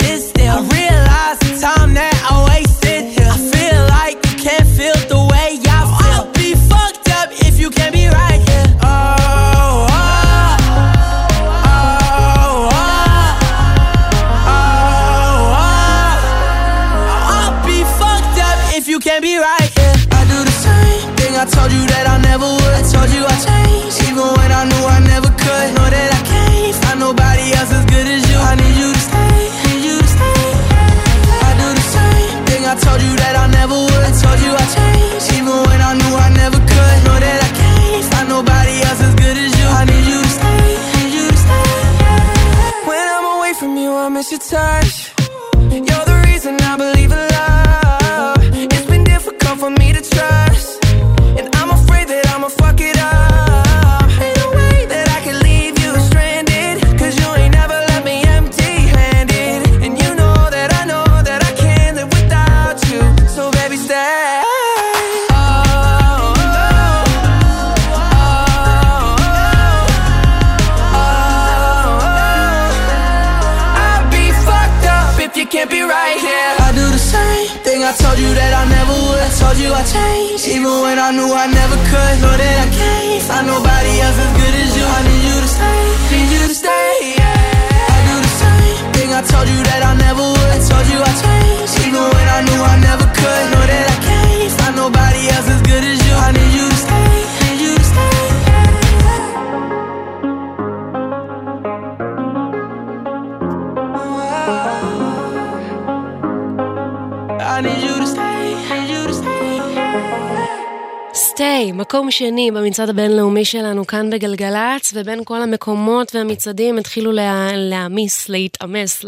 שני 112.11 112.51
במצעד 112.51 112.89
הבינלאומי 112.89 113.45
שלנו 113.45 113.87
כאן 113.87 114.09
בגלגלצ, 114.09 114.93
ובין 114.93 115.21
כל 115.23 115.41
המקומות 115.41 116.15
והמצעדים 116.15 116.77
התחילו 116.77 117.11
לה, 117.11 117.47
להעמיס, 117.55 118.29
להתעמס, 118.29 119.05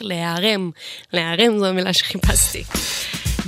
להיערם. 0.00 0.70
להיערם 1.12 1.58
זו 1.58 1.66
המילה 1.66 1.92
שחיפשתי. 1.92 2.62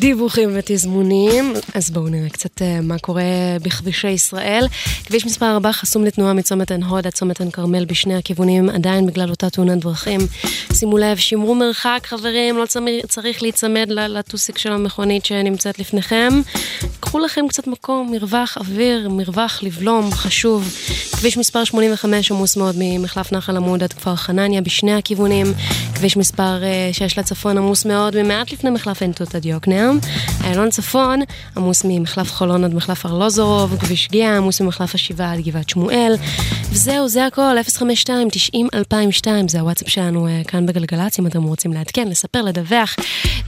דיווחים 0.03 0.51
ותזמונים, 0.55 1.53
אז 1.75 1.91
בואו 1.91 2.09
נראה 2.09 2.29
קצת 2.29 2.63
אה, 2.63 2.81
מה 2.81 2.99
קורה 2.99 3.23
בכבישי 3.63 4.09
ישראל. 4.09 4.67
כביש 5.05 5.27
מספר 5.27 5.47
4 5.55 5.73
חסום 5.73 6.05
לתנועה 6.05 6.33
מצומת 6.33 6.71
עין 6.71 6.83
הוד 6.83 7.07
עד 7.07 7.13
צומת 7.13 7.41
עין 7.41 7.51
כרמל 7.51 7.85
בשני 7.85 8.15
הכיוונים, 8.15 8.69
עדיין 8.71 9.07
בגלל 9.07 9.31
אותה 9.31 9.51
תאונת 9.51 9.79
דרכים. 9.79 10.21
שימו 10.73 10.99
לב, 10.99 11.17
שמרו 11.17 11.55
מרחק 11.55 12.01
חברים, 12.05 12.57
לא 12.57 12.65
צריך 13.09 13.43
להיצמד 13.43 13.87
לטוסיק 13.89 14.59
של 14.59 14.73
המכונית 14.73 15.25
שנמצאת 15.25 15.79
לפניכם. 15.79 16.41
קחו 17.01 17.19
לכם 17.19 17.49
קצת 17.49 17.67
מקום, 17.67 18.13
מרווח 18.13 18.57
אוויר, 18.57 19.09
מרווח 19.09 19.63
לבלום, 19.63 20.13
חשוב. 20.13 20.69
כביש 21.23 21.39
מספר 21.39 21.65
85 21.65 22.33
עמוס 22.33 22.57
מאוד 22.57 22.75
ממחלף 22.79 23.33
נחל 23.33 23.57
עמוד 23.57 23.83
עד 23.83 23.93
כפר 23.93 24.17
חנניה 24.17 24.61
בשני 24.61 24.93
הכיוונים. 24.93 25.47
כביש 25.95 26.17
מספר 26.17 26.65
אה, 26.65 26.91
6 26.93 27.19
לצפון 27.19 27.59
עמוס 27.59 27.85
מאוד 27.85 28.23
ממעט 28.23 28.53
לפני 28.53 28.71
מחלף 28.71 29.03
עין 29.03 29.13
תות 29.13 29.35
עד 29.35 29.45
יוקנעם. 29.45 29.99
איילון 30.45 30.71
צפון 30.71 31.21
עמוס 31.57 31.83
ממחלף 31.85 32.33
חולון 32.33 32.65
עד 32.65 32.75
מחלף 32.75 33.07
ארלוזורוב. 33.07 33.77
כביש 33.81 34.09
גאה 34.13 34.37
עמוס 34.37 34.61
ממחלף 34.61 34.95
השבעה 34.95 35.33
עד 35.33 35.41
גבעת 35.41 35.69
שמואל. 35.69 36.15
וזהו, 36.71 37.09
זה 37.09 37.27
הכל, 37.27 37.57
052 37.79 38.29
90 38.31 38.69
2002 38.75 39.49
זה 39.49 39.61
הוואטסאפ 39.61 39.89
שלנו 39.89 40.27
אה, 40.27 40.43
כאן 40.49 40.67
בגלגלצ, 40.67 41.19
אם 41.19 41.27
אתם 41.27 41.43
רוצים 41.43 41.73
לעדכן, 41.73 42.09
לספר, 42.09 42.43
לדווח, 42.43 42.97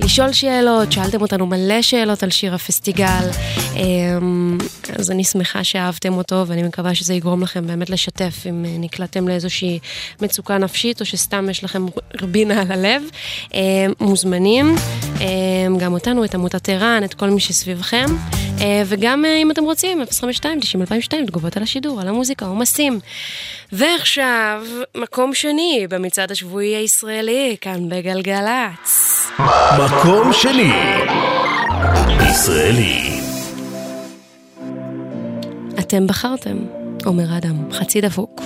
לשאול 0.01 0.33
שאלות, 0.33 0.93
שאלתם 0.93 1.21
אותנו 1.21 1.47
מלא 1.47 1.83
שאלות 1.83 2.23
על 2.23 2.31
שיר 2.31 2.55
הפסטיגל, 2.55 3.29
אמ, 3.77 4.59
אז 4.99 5.11
אני 5.11 5.25
שמחה 5.25 5.65
שאהבתם 5.65 6.15
אותו, 6.15 6.45
ואני 6.47 6.63
מקווה 6.63 6.95
שזה 6.95 7.15
יגרום 7.15 7.43
לכם 7.43 7.64
באמת 7.67 7.91
לשתף 7.91 8.47
אם 8.49 8.65
אה, 8.65 8.71
נקלעתם 8.79 9.29
לאיזושהי 9.29 9.79
מצוקה 10.23 10.59
נפשית, 10.59 11.01
או 11.01 11.07
שסתם 11.07 11.51
יש 11.51 11.65
לכם 11.65 11.87
רבינה 12.21 12.61
על 12.61 12.73
הלב. 12.73 13.03
אמ, 13.55 13.61
מוזמנים, 14.01 14.75
אמ, 15.21 15.79
גם 15.79 15.93
אותנו, 15.93 16.25
את 16.25 16.35
עמותת 16.35 16.69
ער"ן, 16.69 17.01
את 17.05 17.15
כל 17.15 17.31
מי 17.31 17.41
שסביבכם, 17.41 18.07
אה, 18.61 18.83
וגם 18.87 19.25
אה, 19.25 19.37
אם 19.37 19.51
אתם 19.51 19.65
רוצים, 19.65 20.05
052 20.11 20.61
90 20.61 20.81
2002 20.81 21.27
תגובות 21.27 21.57
על 21.57 21.63
השידור, 21.63 22.01
על 22.01 22.09
המוזיקה, 22.09 22.47
עומסים. 22.47 23.01
ועכשיו, 23.73 24.63
מקום 24.97 25.35
שני 25.35 25.87
במצעד 25.91 26.31
השבועי 26.31 26.77
הישראלי, 26.77 27.57
כאן 27.61 27.89
בגלגלצ. 27.89 29.15
מקום 29.79 30.33
שני. 30.33 30.73
ישראלי. 32.31 33.21
אתם 35.79 36.07
בחרתם, 36.07 36.57
אומר 37.07 37.39
אדם, 37.39 37.73
חצי 37.73 38.01
דפוק. 38.01 38.41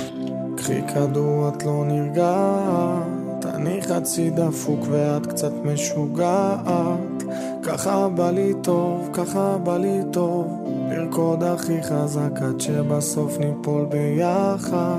קחי 0.57 0.83
כדור 0.89 1.49
את 1.49 1.65
לא 1.65 1.85
נרגעת, 1.87 3.47
אני 3.55 3.83
חצי 3.83 4.31
דפוק 4.31 4.81
ואת 4.91 5.27
קצת 5.27 5.53
משוגעת. 5.65 7.23
ככה 7.63 8.09
בא 8.09 8.31
לי 8.31 8.53
טוב, 8.63 9.09
ככה 9.13 9.59
בא 9.63 9.77
לי 9.77 10.01
טוב, 10.13 10.47
לרקוד 10.91 11.43
הכי 11.43 11.83
חזק 11.83 12.43
עד 12.43 12.61
שבסוף 12.61 13.39
ניפול 13.39 13.85
ביחד. 13.85 14.99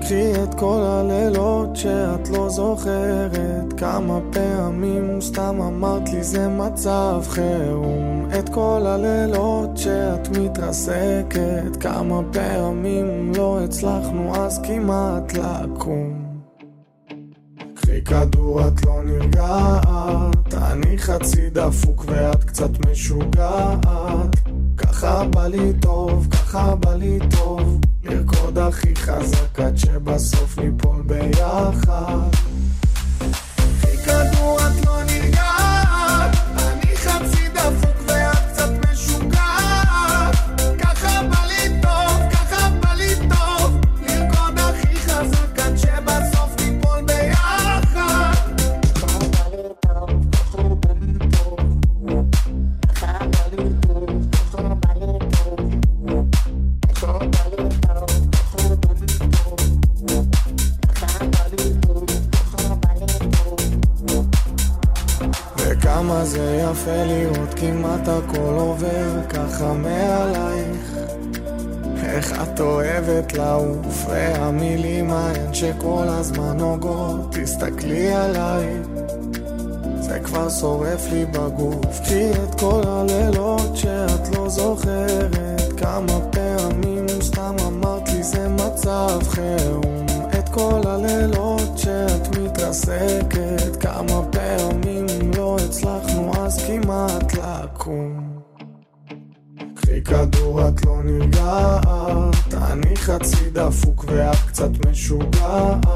קחי 0.00 0.42
את 0.42 0.54
כל 0.54 0.80
הלילות 0.82 1.76
שאת 1.76 2.28
לא 2.28 2.48
זוכרת 2.48 3.72
כמה 3.76 4.18
פעמים 4.32 5.20
סתם 5.20 5.60
אמרת 5.60 6.08
לי 6.08 6.24
זה 6.24 6.48
מצב 6.48 7.22
חירום 7.28 8.28
כל 8.56 8.82
הלילות 8.86 9.76
שאת 9.76 10.28
מתרסקת 10.28 11.76
כמה 11.80 12.20
פעמים 12.32 13.32
לא 13.36 13.60
הצלחנו 13.64 14.36
אז 14.36 14.60
כמעט 14.62 15.32
לקום. 15.32 16.40
קחי 17.74 18.04
כדור 18.04 18.68
את 18.68 18.86
לא 18.86 19.02
נרגעת 19.04 20.54
אני 20.54 20.98
חצי 20.98 21.50
דפוק 21.50 22.04
ואת 22.08 22.44
קצת 22.44 22.86
משוגעת. 22.86 24.36
ככה 24.76 25.24
בא 25.24 25.46
לי 25.46 25.72
טוב, 25.80 26.26
ככה 26.30 26.74
בא 26.74 26.94
לי 26.94 27.18
טוב 27.30 27.80
לרקוד 28.04 28.58
הכי 28.58 28.96
חזק 28.96 29.60
עד 29.60 29.76
שבסוף 29.76 30.58
ניפול 30.58 31.02
ביחד. 31.06 32.28
קחי 33.80 33.96
כדור 33.96 34.58
את 34.58 34.86
לא 34.86 35.02
נרגעת 35.04 35.25
יפה 66.86 67.04
לראות 67.04 67.54
כמעט 67.56 68.08
הכל 68.08 68.54
עובר 68.56 69.22
ככה 69.28 69.72
מעלייך. 69.72 70.96
איך 72.04 72.32
את 72.42 72.60
אוהבת 72.60 73.32
לעוף 73.32 74.06
והמילים 74.08 75.10
ההן 75.10 75.54
שכל 75.54 76.04
הזמן 76.06 76.56
נוגעות 76.56 77.20
תסתכלי 77.32 78.12
עליי. 78.12 78.66
זה 80.00 80.20
כבר 80.24 80.48
שורף 80.48 81.12
לי 81.12 81.26
בגוף 81.26 82.00
כי 82.04 82.30
את 82.30 82.60
כל 82.60 82.82
הלילות 82.86 83.76
שאת 83.76 84.36
לא 84.36 84.48
זוכרת. 84.48 85.72
כמה 85.76 86.20
פעמים 86.30 87.06
סתם 87.22 87.56
אמרת 87.66 88.08
לי 88.08 88.22
זה 88.22 88.48
מצב 88.48 89.20
חירום. 89.28 90.06
את 90.38 90.48
כל 90.48 90.80
הלילות 90.86 91.78
שאת 91.78 92.36
מתרסקת 92.36 93.76
כמה 93.80 94.22
פעמים 94.30 94.85
לקום 97.86 98.40
קחי 99.74 100.02
כדור 100.04 100.68
את 100.68 100.86
לא 100.86 101.02
נרגעת 101.04 102.54
אני 102.54 102.96
חצי 102.96 103.50
דפוק 103.52 104.04
ואת 104.08 104.36
קצת 104.48 104.86
משוגעת. 104.86 105.86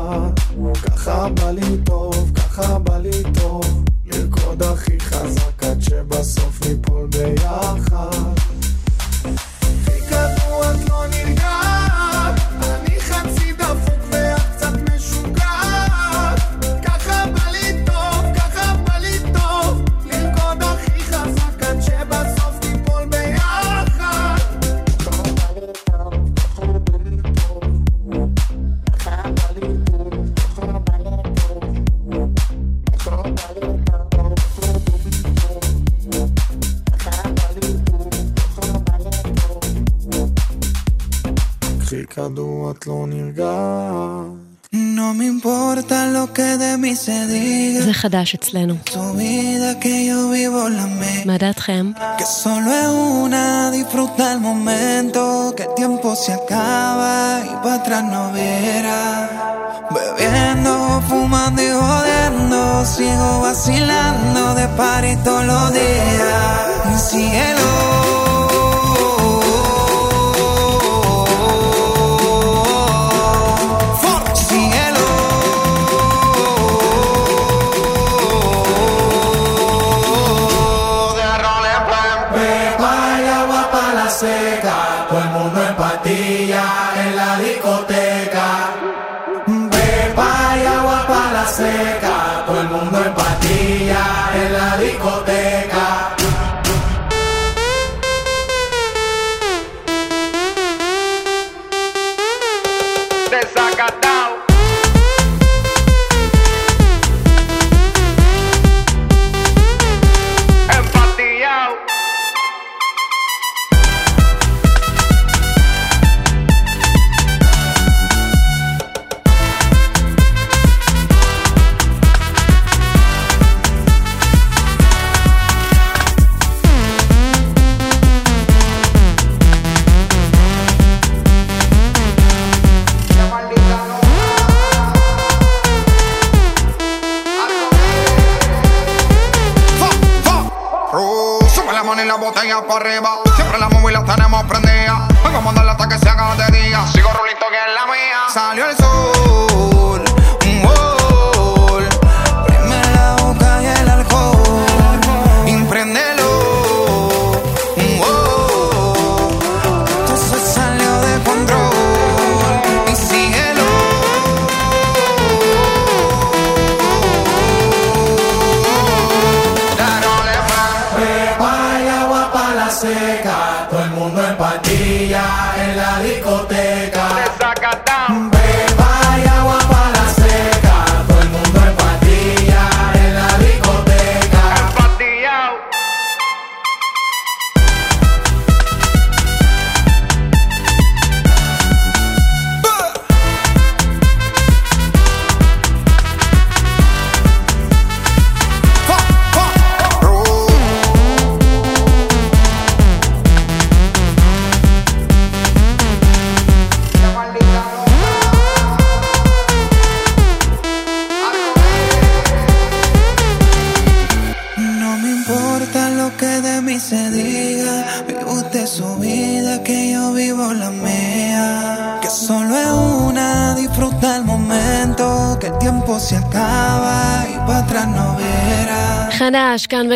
ככה 0.86 1.28
בא 1.28 1.50
לי 1.50 1.78
טוב, 1.84 2.32
ככה 2.34 2.78
בא 2.78 2.98
לי 2.98 3.22
טוב 3.40 3.84
לרקוד 4.06 4.62
הכי 4.62 5.00
חזק 5.00 5.64
עד 5.64 5.80
שבסוף 5.82 6.66
ניפול 6.66 7.06
ביחד. 7.06 8.34
קחי 9.84 10.00
כדור 10.00 10.62
את 10.70 10.88
לא 10.90 11.04
נרגעת 11.06 11.89
כדור 42.30 42.70
את 42.70 42.86
לא 42.86 43.04
נרגעת 43.06 44.50
No 44.72 45.14
me 45.18 45.26
importa 45.26 46.06
lo 46.16 46.32
que 46.32 46.56
de 46.62 46.76
mí 46.76 46.94
se 46.94 47.26
diga. 47.30 47.82
זה 47.84 47.92
חדש 47.92 48.34
אצלנו. 48.34 48.74
מה 51.26 51.38
דעתכם? 51.38 51.92
Y. 51.96 52.22
Bebiendo, 59.94 61.02
fumando 61.08 61.60
y 61.68 61.70
jodiendo, 61.80 62.60
sigo 62.94 63.30
vacilando 63.40 64.54
de 64.54 64.66
party 64.78 65.16
todos 65.24 65.44
los 65.46 65.72
días. 65.72 67.00
Cielo. 67.08 67.99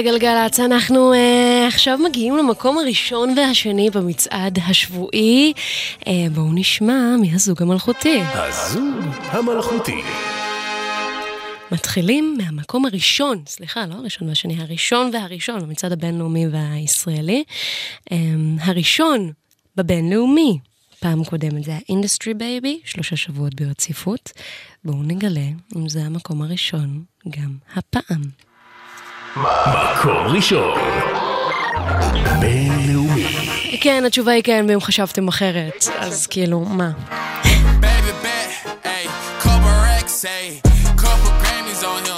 בגלגלצ, 0.05 0.61
אנחנו 0.61 1.13
אה, 1.12 1.16
עכשיו 1.69 1.99
מגיעים 1.99 2.37
למקום 2.37 2.79
הראשון 2.79 3.35
והשני 3.39 3.91
במצעד 3.91 4.59
השבועי. 4.67 5.53
אה, 6.01 6.05
בואו 6.35 6.53
נשמע 6.53 7.17
מי 7.21 7.35
הזוג 7.35 7.63
המלכותי. 7.63 8.21
הזוג 8.23 9.05
המלכותי. 9.21 10.03
מתחילים 11.73 12.37
מהמקום 12.39 12.87
הראשון, 12.87 13.43
סליחה, 13.47 13.87
לא 13.87 13.95
הראשון 13.95 14.29
והשני, 14.29 14.61
הראשון 14.61 15.11
והראשון 15.13 15.61
במצעד 15.61 15.93
הבינלאומי 15.93 16.47
והישראלי. 16.49 17.45
אמ, 18.11 18.12
הראשון 18.61 19.33
בבינלאומי, 19.77 20.59
פעם 21.01 21.25
קודמת 21.25 21.65
זה 21.65 21.71
היה 21.71 21.81
Industry 21.89 22.35
Baby, 22.35 22.81
שלושה 22.85 23.17
שבועות 23.17 23.55
ברציפות. 23.55 24.33
בואו 24.85 25.03
נגלה 25.03 25.49
אם 25.77 25.89
זה 25.89 26.03
המקום 26.03 26.43
הראשון 26.43 27.05
גם 27.29 27.57
הפעם. 27.75 28.23
מקום 29.36 30.27
ראשון. 30.36 30.78
בינלאומי. 32.40 33.78
כן, 33.81 34.05
התשובה 34.06 34.32
היא 34.32 34.43
כן, 34.43 34.66
ואם 34.69 34.81
חשבתם 34.81 35.28
אחרת, 35.28 35.86
אז 35.98 36.27
כאילו, 36.27 36.61
מה? 36.61 36.90
Baby 37.81 38.24
bet, 38.24 38.69
ayy, 38.85 39.09
couple 39.43 39.74
racks, 39.86 40.24
ayy, 40.24 40.69
couple 40.97 41.32
Grammys 41.43 41.82
on 41.82 42.02
him, 42.09 42.14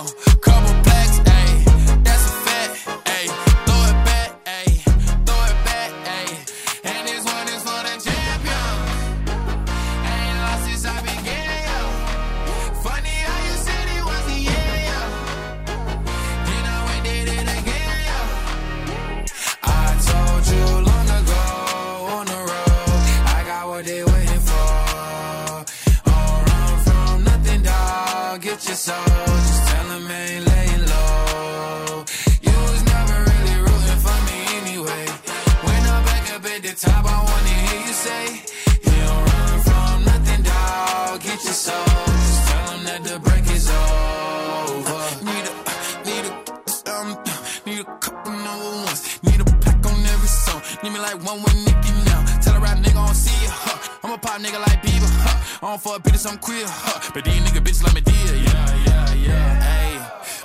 queer, 56.47 56.67
huh? 56.69 57.11
But 57.13 57.25
these 57.25 57.43
nigga 57.45 57.61
bitches 57.67 57.83
let 57.83 57.95
me 57.95 58.01
deal, 58.01 58.37
yeah, 58.49 58.69
yeah, 58.87 59.27
yeah. 59.29 59.49
Hey, 59.69 59.93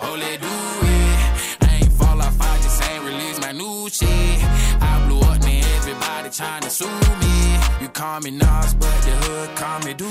oh, 0.02 0.16
let 0.24 0.42
do 0.42 0.56
it. 0.98 1.16
I 1.62 1.70
ain't 1.78 1.94
fall 1.94 2.20
off, 2.20 2.38
I 2.42 2.54
just 2.66 2.82
ain't 2.90 3.04
release 3.10 3.40
my 3.40 3.52
new 3.52 3.88
shit. 3.90 4.38
I 4.90 4.94
blew 5.06 5.22
up, 5.30 5.40
man, 5.46 5.64
everybody 5.80 6.30
trying 6.30 6.64
to 6.64 6.72
sue 6.72 6.98
me. 7.24 7.36
You 7.82 7.90
call 7.90 8.20
me 8.22 8.32
Nas, 8.32 8.74
but 8.82 8.98
the 9.06 9.14
hood 9.24 9.50
call 9.56 9.80
me 9.86 9.94
Doobie. 9.94 10.11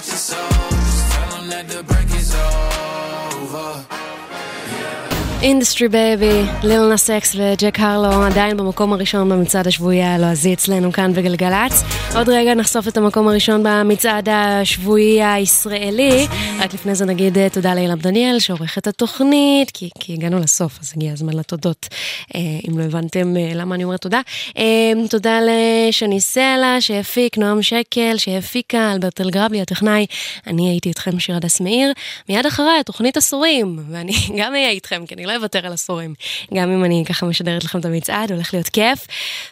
Get 0.00 0.08
your 0.08 0.16
soul. 0.16 0.48
Just 0.48 1.12
tell 1.12 1.42
that 1.50 1.68
the 1.68 1.82
break 1.82 2.10
is 2.14 2.34
over. 2.34 3.99
אינדסטרי 5.42 5.88
בייבי, 5.88 6.42
ליל 6.62 6.88
נאס 6.88 7.10
אקס 7.10 7.34
וג'ק 7.34 7.80
הרלו 7.80 8.22
עדיין 8.22 8.56
במקום 8.56 8.92
הראשון 8.92 9.28
במצעד 9.28 9.66
השבועי 9.66 10.02
הלועזי 10.02 10.54
אצלנו 10.54 10.92
כאן 10.92 11.12
בגלגלצ. 11.12 11.82
עוד 12.14 12.28
רגע 12.28 12.54
נחשוף 12.54 12.88
את 12.88 12.96
המקום 12.96 13.28
הראשון 13.28 13.62
במצעד 13.62 14.28
השבועי 14.28 15.24
הישראלי. 15.24 16.26
רק 16.58 16.74
לפני 16.74 16.94
זה 16.94 17.04
נגיד 17.04 17.38
אה, 17.38 17.48
תודה 17.48 17.74
לאילם 17.74 17.98
דניאל 17.98 18.38
שעורך 18.38 18.78
את 18.78 18.86
התוכנית, 18.86 19.70
כי, 19.70 19.90
כי 20.00 20.12
הגענו 20.12 20.38
לסוף 20.38 20.78
אז 20.80 20.92
הגיע 20.96 21.12
הזמן 21.12 21.32
לתודות, 21.32 21.88
אה, 22.34 22.40
אם 22.68 22.78
לא 22.78 22.84
הבנתם 22.84 23.36
אה, 23.36 23.50
למה 23.54 23.74
אני 23.74 23.84
אומרת 23.84 24.00
תודה. 24.00 24.20
תודה 25.10 25.38
לשני 25.40 26.20
סלע 26.20 26.76
שהפיק, 26.80 27.38
נועם 27.38 27.62
שקל 27.62 28.14
שהפיקה, 28.16 28.92
אלברט 28.92 29.20
אלגרבלי 29.20 29.60
הטכנאי. 29.60 30.06
אני 30.46 30.70
הייתי 30.70 30.88
איתכם 30.88 31.20
שיר 31.20 31.36
הדס 31.36 31.60
מאיר. 31.60 31.92
מיד 32.28 32.46
אחריי 32.46 32.84
תוכנית 32.84 33.16
עשורים, 33.16 33.78
ואני 33.90 34.12
גם 34.38 34.52
אהיה 34.52 34.70
איתכם, 34.70 35.06
כי 35.06 35.14
אני 35.14 35.29
לא 35.30 35.36
אוותר 35.36 35.66
על 35.66 35.72
עשורים. 35.72 36.14
גם 36.54 36.70
אם 36.70 36.84
אני 36.84 37.04
ככה 37.08 37.26
משדרת 37.26 37.64
לכם 37.64 37.78
את 37.78 37.84
המצעד, 37.84 38.32
הולך 38.32 38.54
להיות 38.54 38.68
כיף. 38.68 39.06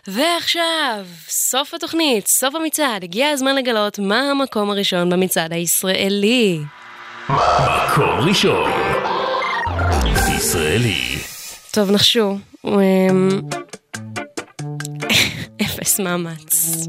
ועכשיו, 0.07 1.07
סוף 1.29 1.75
התוכנית, 1.75 2.27
סוף 2.27 2.55
המצעד, 2.55 3.05
הגיע 3.05 3.29
הזמן 3.29 3.57
לגלות 3.57 3.99
מה 3.99 4.21
המקום 4.31 4.71
הראשון 4.71 5.11
במצעד 5.11 5.53
הישראלי. 5.53 6.61
מקום 7.29 8.29
ראשון. 8.29 8.71
ישראלי. 10.39 11.19
טוב, 11.71 11.91
נחשו. 11.91 12.39
אמ, 12.65 13.29
אפס 15.63 16.01
מאמץ. 16.01 16.87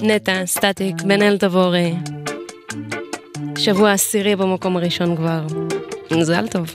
נטע, 0.00 0.46
סטטיק, 0.46 1.02
בן 1.02 1.22
אל 1.22 1.38
תבורי. 1.38 1.92
שבוע 3.58 3.92
עשירי 3.92 4.36
במקום 4.36 4.76
הראשון 4.76 5.16
כבר. 5.16 5.40
מזל 6.10 6.48
טוב. 6.48 6.74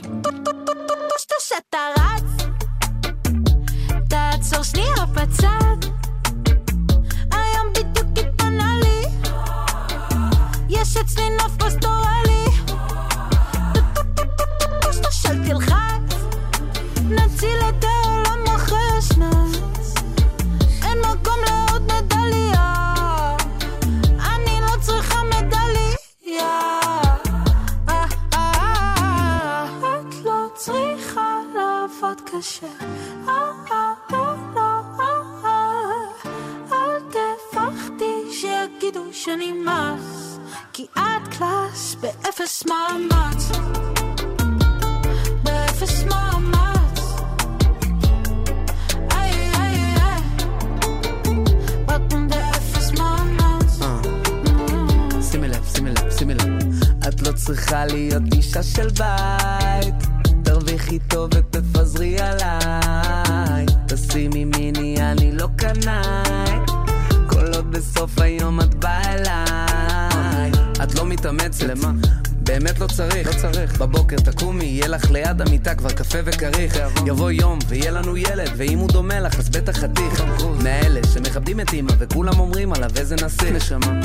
קפה 76.14 76.22
וכריך. 76.24 76.78
יבוא 77.06 77.30
יום 77.30 77.58
ויהיה 77.68 77.90
לנו 77.90 78.16
ילד, 78.16 78.50
ואם 78.56 78.78
הוא 78.78 78.88
דומה 78.88 79.20
לך 79.20 79.38
אז 79.38 79.48
בטח 79.48 79.76
חתיך. 79.78 80.24
מאלה 80.62 81.00
שמכבדים 81.14 81.60
את 81.60 81.72
אמא 81.72 81.92
וכולם 81.98 82.40
אומרים 82.40 82.72
עליו 82.72 82.90
איזה 82.96 83.14
נסיך. 83.14 83.52
נשמה. 83.52 84.00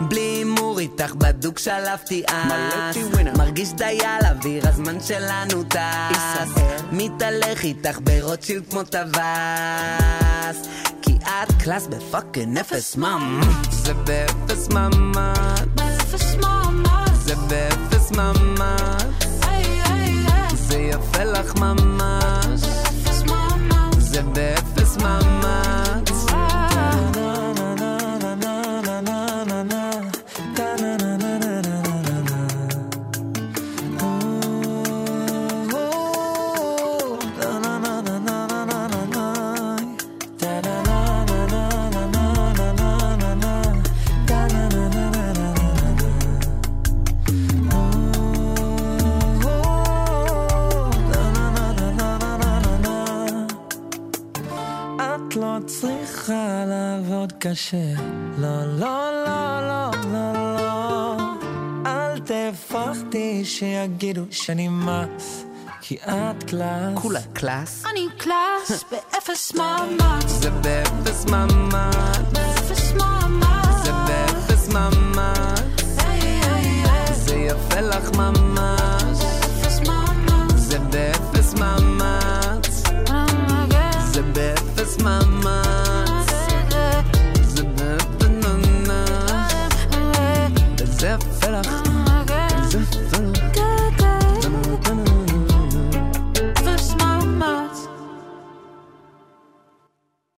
בלי 0.00 0.20
הימור 0.20 0.78
איתך 0.78 1.14
בדוק 1.14 1.58
שלפתי 1.58 2.22
אס. 2.26 2.96
מרגיש 3.36 3.72
דייל 3.72 4.24
אוויר, 4.30 4.68
הזמן 4.68 5.00
שלנו 5.00 5.64
טס. 5.64 6.62
מתהלך 6.92 7.64
איתך 7.64 7.98
ברוטשילד 8.04 8.62
כמו 8.70 8.82
טווס. 8.82 10.68
כי 11.02 11.16
את 11.22 11.62
קלאס 11.62 11.86
ב 11.86 11.95
fucking 11.95 12.58
אפס 12.58 12.96
ממ. 12.96 13.40
זה 13.70 13.94
באפס 13.94 14.68
ממ"ד. 14.68 15.66
באפס 15.74 16.34
מאמץ 16.34 17.18
זה 17.24 17.34
באפס 17.36 18.10
ממ"ד. 18.10 18.79
יפה 21.60 21.89
שיגידו 63.60 64.22
שאני 64.30 64.68
מס, 64.68 65.44
כי 65.80 65.96
את 65.96 66.44
קלאס. 66.44 66.98
כולה 67.02 67.20
קלאס? 67.32 67.84
אני 67.92 68.06
קלאס, 68.18 68.84
באפס 68.90 69.52
מאמץ. 69.54 70.24
זה 70.26 70.50
באפס 70.50 71.24
מאמץ. 71.24 72.16
באפס 72.32 72.92
מאמץ. 72.92 73.84
זה 73.84 73.92
באפס 73.92 74.68
מאמץ. 74.68 75.82
זה 77.12 77.36
יפה 77.36 77.80
לך 77.80 78.10
ממש. 78.16 78.79